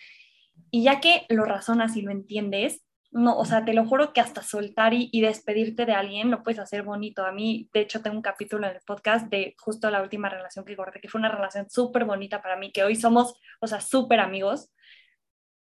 Y 0.72 0.82
ya 0.86 1.00
que 1.00 1.28
lo 1.30 1.46
razonas 1.46 1.96
y 1.96 2.02
lo 2.02 2.12
entiendes, 2.12 2.82
no, 3.12 3.38
o 3.38 3.46
sea, 3.46 3.66
te 3.66 3.74
lo 3.74 3.86
juro 3.86 4.14
que 4.14 4.22
hasta 4.22 4.44
soltar 4.44 4.94
y, 4.94 5.10
despedirte 5.22 5.86
de 5.86 5.94
alguien 5.94 6.30
lo 6.30 6.44
puedes 6.44 6.60
hacer 6.60 6.84
bonito. 6.84 7.26
A 7.26 7.32
mí, 7.32 7.70
de 7.74 7.82
hecho, 7.82 8.02
tengo 8.02 8.16
un 8.18 8.22
capítulo 8.22 8.68
en 8.68 8.76
el 8.76 8.82
podcast 8.86 9.28
de 9.30 9.56
justo 9.60 9.90
la 9.90 10.02
última 10.04 10.30
relación 10.30 10.64
que 10.64 10.76
corté, 10.76 11.02
que 11.02 11.10
fue 11.10 11.20
una 11.20 11.32
relación 11.32 11.70
súper 11.70 12.06
bonita 12.06 12.42
para 12.42 12.56
mí, 12.56 12.72
que 12.72 12.84
hoy 12.84 12.96
somos, 12.96 13.34
o 13.62 13.68
sea, 13.68 13.82
súper 13.82 14.20
amigos. 14.20 14.72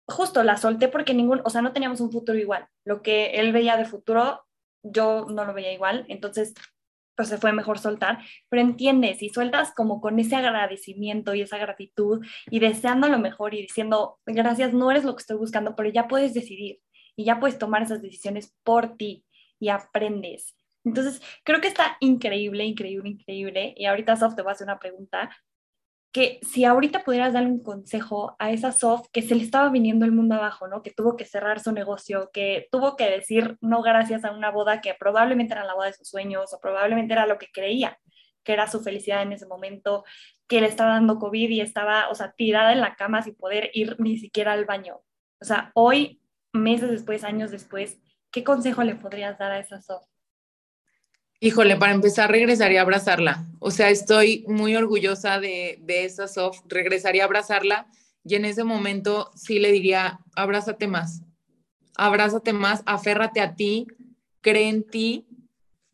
Justo 0.07 0.43
la 0.43 0.57
solté 0.57 0.89
porque 0.89 1.15
ningún, 1.15 1.43
o 1.45 1.51
sea, 1.51 1.63
no 1.63 1.73
teníamos 1.73 2.01
un 2.01 2.13
futuro 2.13 2.39
igual. 2.39 2.67
Lo 2.85 3.03
que 3.03 3.33
él 3.33 3.53
veía 3.53 3.77
de 3.77 3.85
futuro, 3.85 4.47
yo 4.83 5.27
no 5.29 5.45
lo 5.45 5.55
veía 5.55 5.73
igual. 5.73 6.07
Entonces, 6.09 6.55
pues 7.17 7.29
se 7.29 7.39
fue 7.39 7.53
mejor 7.53 7.79
soltar, 7.79 8.19
pero 8.49 8.63
entiendes, 8.63 9.23
y 9.23 9.29
sueltas 9.29 9.73
como 9.73 10.01
con 10.01 10.19
ese 10.19 10.37
agradecimiento 10.37 11.35
y 11.35 11.43
esa 11.43 11.59
gratitud 11.59 12.25
y 12.51 12.59
deseando 12.59 13.09
lo 13.09 13.19
mejor 13.19 13.55
y 13.55 13.63
diciendo, 13.63 14.19
gracias, 14.27 14.73
no 14.75 14.91
eres 14.91 15.05
lo 15.05 15.15
que 15.15 15.21
estoy 15.21 15.37
buscando, 15.37 15.77
pero 15.77 15.91
ya 15.91 16.09
puedes 16.09 16.35
decidir 16.35 16.81
y 17.17 17.25
ya 17.25 17.41
puedes 17.41 17.59
tomar 17.59 17.83
esas 17.83 18.03
decisiones 18.03 18.55
por 18.63 18.97
ti 18.97 19.25
y 19.59 19.69
aprendes. 19.69 20.57
Entonces, 20.85 21.23
creo 21.45 21.61
que 21.61 21.69
está 21.69 21.97
increíble, 22.01 22.65
increíble, 22.65 23.09
increíble. 23.09 23.75
Y 23.77 23.87
ahorita, 23.87 24.17
Sof, 24.17 24.35
te 24.35 24.43
voy 24.43 24.51
a 24.51 24.53
hacer 24.53 24.67
una 24.67 24.79
pregunta. 24.79 25.31
Que 26.13 26.39
si 26.43 26.65
ahorita 26.65 27.03
pudieras 27.03 27.33
darle 27.33 27.49
un 27.49 27.63
consejo 27.63 28.37
a 28.39 28.53
esa 28.53 28.71
Sof 28.71 29.09
que 29.13 29.23
se 29.23 29.35
le 29.35 29.43
estaba 29.43 29.69
viniendo 29.71 30.05
el 30.05 30.13
mundo 30.13 30.37
abajo, 30.37 30.69
¿no? 30.69 30.83
Que 30.83 30.93
tuvo 30.93 31.17
que 31.17 31.25
cerrar 31.25 31.59
su 31.59 31.73
negocio, 31.73 32.31
que 32.33 32.69
tuvo 32.71 32.97
que 32.97 33.11
decir 33.11 33.57
no 33.61 33.83
gracias 33.83 34.25
a 34.25 34.31
una 34.31 34.51
boda 34.51 34.81
que 34.81 34.95
probablemente 34.95 35.55
era 35.55 35.65
la 35.65 35.75
boda 35.75 35.87
de 35.87 35.95
sus 35.95 36.09
sueños 36.09 36.55
o 36.55 36.61
probablemente 36.61 37.15
era 37.15 37.27
lo 37.27 37.39
que 37.39 37.49
creía 37.53 37.99
que 38.45 38.53
era 38.53 38.71
su 38.71 38.81
felicidad 38.81 39.23
en 39.23 39.33
ese 39.33 39.47
momento, 39.47 40.05
que 40.47 40.61
le 40.61 40.69
estaba 40.69 40.93
dando 40.93 41.19
COVID 41.19 41.49
y 41.49 41.61
estaba, 41.61 42.09
o 42.11 42.15
sea, 42.15 42.33
tirada 42.33 42.73
en 42.73 42.81
la 42.81 42.95
cama 42.95 43.23
sin 43.23 43.35
poder 43.35 43.71
ir 43.73 43.97
ni 43.99 44.19
siquiera 44.19 44.53
al 44.53 44.67
baño. 44.67 45.01
O 45.41 45.45
sea, 45.45 45.73
hoy 45.75 46.21
meses 46.55 46.91
después, 46.91 47.25
años 47.25 47.51
después, 47.51 47.99
¿qué 48.31 48.45
consejo 48.45 48.83
le 48.83 48.95
podrías 48.95 49.39
dar 49.39 49.53
a 49.53 49.59
esa 49.59 49.83
Sof? 49.83 50.03
Híjole, 51.41 51.77
para 51.77 51.93
empezar, 51.93 52.31
regresaría 52.31 52.81
a 52.81 52.83
abrazarla. 52.83 53.45
O 53.59 53.71
sea, 53.71 53.91
estoy 53.91 54.45
muy 54.49 54.77
orgullosa 54.77 55.41
de, 55.41 55.79
de 55.83 56.05
esa 56.05 56.29
Sof. 56.29 56.61
Regresaría 56.67 57.25
a 57.25 57.27
abrazarla 57.27 57.87
y 58.25 58.37
en 58.37 58.47
ese 58.47 58.65
momento 58.65 59.31
sí 59.35 59.59
le 59.59 59.71
diría, 59.71 60.21
abrázate 60.35 60.87
más, 60.87 61.23
abrázate 61.97 62.53
más, 62.55 62.83
aférrate 62.87 63.41
a 63.41 63.55
ti, 63.55 63.87
cree 64.41 64.69
en 64.69 64.85
ti. 64.85 65.27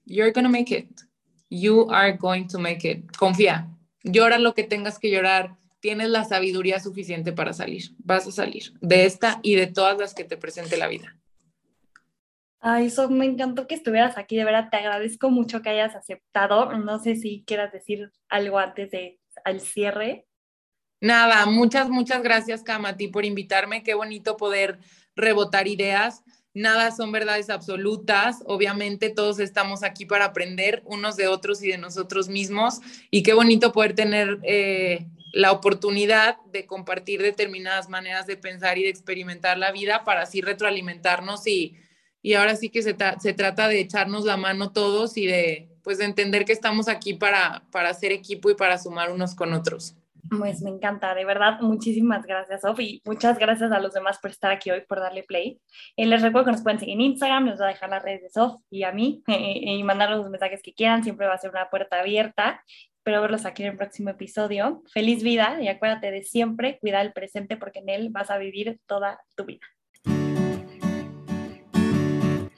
You're 0.04 0.32
to 0.32 0.48
make 0.48 0.72
it. 0.76 1.00
You 1.48 1.88
are 1.90 2.16
going 2.16 2.46
to 2.48 2.58
make 2.58 2.88
it. 2.88 3.11
Confía. 3.16 3.68
Llora 4.02 4.38
lo 4.38 4.54
que 4.54 4.64
tengas 4.64 4.98
que 4.98 5.11
llorar 5.11 5.56
tienes 5.81 6.09
la 6.11 6.24
sabiduría 6.24 6.78
suficiente 6.81 7.33
para 7.33 7.53
salir. 7.53 7.95
Vas 7.99 8.26
a 8.26 8.33
salir 8.33 8.72
de 8.81 9.07
esta 9.07 9.41
y 9.43 9.55
de 9.57 9.66
todas 9.66 9.99
las 9.99 10.14
que 10.14 10.24
te 10.24 10.37
presente 10.37 10.76
la 10.76 10.89
vida. 10.89 11.16
Ay, 12.61 12.87
eso 12.87 13.09
me 13.09 13.24
encantó 13.24 13.66
que 13.66 13.74
estuvieras 13.74 14.18
aquí, 14.18 14.37
de 14.37 14.45
verdad 14.45 14.68
te 14.70 14.76
agradezco 14.76 15.31
mucho 15.31 15.62
que 15.62 15.70
hayas 15.70 15.97
aceptado. 15.97 16.76
No 16.76 16.99
sé 16.99 17.16
si 17.16 17.43
quieras 17.47 17.72
decir 17.72 18.12
algo 18.28 18.59
antes 18.59 18.91
de 18.91 19.18
al 19.45 19.61
cierre. 19.61 20.26
Nada, 21.01 21.47
muchas, 21.47 21.89
muchas 21.89 22.22
gracias, 22.22 22.62
Cama, 22.62 22.91
a 22.91 22.97
ti 22.99 23.09
por 23.09 23.24
invitarme. 23.24 23.83
Qué 23.83 23.95
bonito 23.95 24.37
poder 24.37 24.78
rebotar 25.16 25.66
ideas. 25.66 26.22
Nada 26.53 26.91
son 26.91 27.12
verdades 27.12 27.49
absolutas. 27.49 28.43
Obviamente 28.45 29.09
todos 29.09 29.39
estamos 29.39 29.83
aquí 29.83 30.05
para 30.05 30.26
aprender 30.26 30.83
unos 30.85 31.16
de 31.16 31.28
otros 31.28 31.62
y 31.62 31.68
de 31.68 31.78
nosotros 31.78 32.28
mismos. 32.28 32.81
Y 33.11 33.22
qué 33.22 33.33
bonito 33.33 33.72
poder 33.72 33.95
tener 33.95 34.39
eh, 34.43 35.07
la 35.33 35.53
oportunidad 35.53 36.39
de 36.47 36.66
compartir 36.66 37.22
determinadas 37.22 37.89
maneras 37.89 38.26
de 38.26 38.37
pensar 38.37 38.78
y 38.78 38.83
de 38.83 38.89
experimentar 38.89 39.59
la 39.59 39.72
vida 39.72 40.05
para 40.05 40.22
así 40.22 40.41
retroalimentarnos 40.41 41.47
y, 41.47 41.76
y 42.22 42.35
ahora 42.35 42.57
sí 42.57 42.68
que 42.68 42.83
se, 42.83 42.97
se 43.20 43.33
trata 43.33 43.68
de 43.68 43.81
echarnos 43.81 44.24
la 44.24 44.37
mano 44.37 44.72
todos 44.72 45.16
y 45.16 45.26
de 45.26 45.70
pues 45.83 45.99
de 45.99 46.05
entender 46.05 46.45
que 46.45 46.53
estamos 46.53 46.89
aquí 46.89 47.14
para, 47.14 47.62
para 47.72 47.91
hacer 47.91 48.12
equipo 48.12 48.51
y 48.51 48.55
para 48.55 48.78
sumar 48.78 49.11
unos 49.11 49.35
con 49.35 49.53
otros. 49.55 49.97
Pues 50.28 50.62
me 50.62 50.70
encanta, 50.70 51.14
de 51.14 51.24
verdad, 51.24 51.61
muchísimas 51.61 52.24
gracias, 52.24 52.61
Sofi. 52.61 53.01
Muchas 53.05 53.39
gracias 53.39 53.72
a 53.72 53.81
los 53.81 53.95
demás 53.95 54.18
por 54.18 54.31
estar 54.31 54.53
aquí 54.53 54.70
hoy, 54.70 54.83
por 54.83 55.01
darle 55.01 55.22
play. 55.22 55.61
Eh, 55.97 56.07
les 56.07 56.22
recuerdo 56.22 56.47
que 56.47 56.53
nos 56.53 56.62
pueden 56.62 56.78
seguir 56.78 56.95
en 56.95 57.01
Instagram, 57.01 57.47
les 57.47 57.57
voy 57.57 57.64
a 57.64 57.68
dejar 57.68 57.91
las 57.91 58.03
redes 58.03 58.22
de 58.22 58.31
Sof 58.31 58.61
y 58.70 58.83
a 58.83 58.93
mí 58.93 59.22
eh, 59.28 59.61
y 59.74 59.83
mandarnos 59.83 60.18
los 60.18 60.31
mensajes 60.31 60.62
que 60.62 60.74
quieran, 60.74 61.03
siempre 61.03 61.26
va 61.26 61.35
a 61.35 61.39
ser 61.39 61.51
una 61.51 61.70
puerta 61.70 62.01
abierta. 62.01 62.62
Espero 63.01 63.22
verlos 63.22 63.46
aquí 63.46 63.62
en 63.62 63.70
el 63.70 63.78
próximo 63.78 64.11
episodio. 64.11 64.82
Feliz 64.92 65.22
vida 65.22 65.57
y 65.62 65.68
acuérdate 65.68 66.11
de 66.11 66.22
siempre 66.22 66.78
cuidar 66.80 67.07
el 67.07 67.14
presente 67.14 67.57
porque 67.57 67.78
en 67.78 67.88
él 67.88 68.11
vas 68.11 68.30
a 68.30 68.36
vivir 68.36 68.78
toda 68.86 69.18
tu 69.34 69.46
vida. 69.46 69.66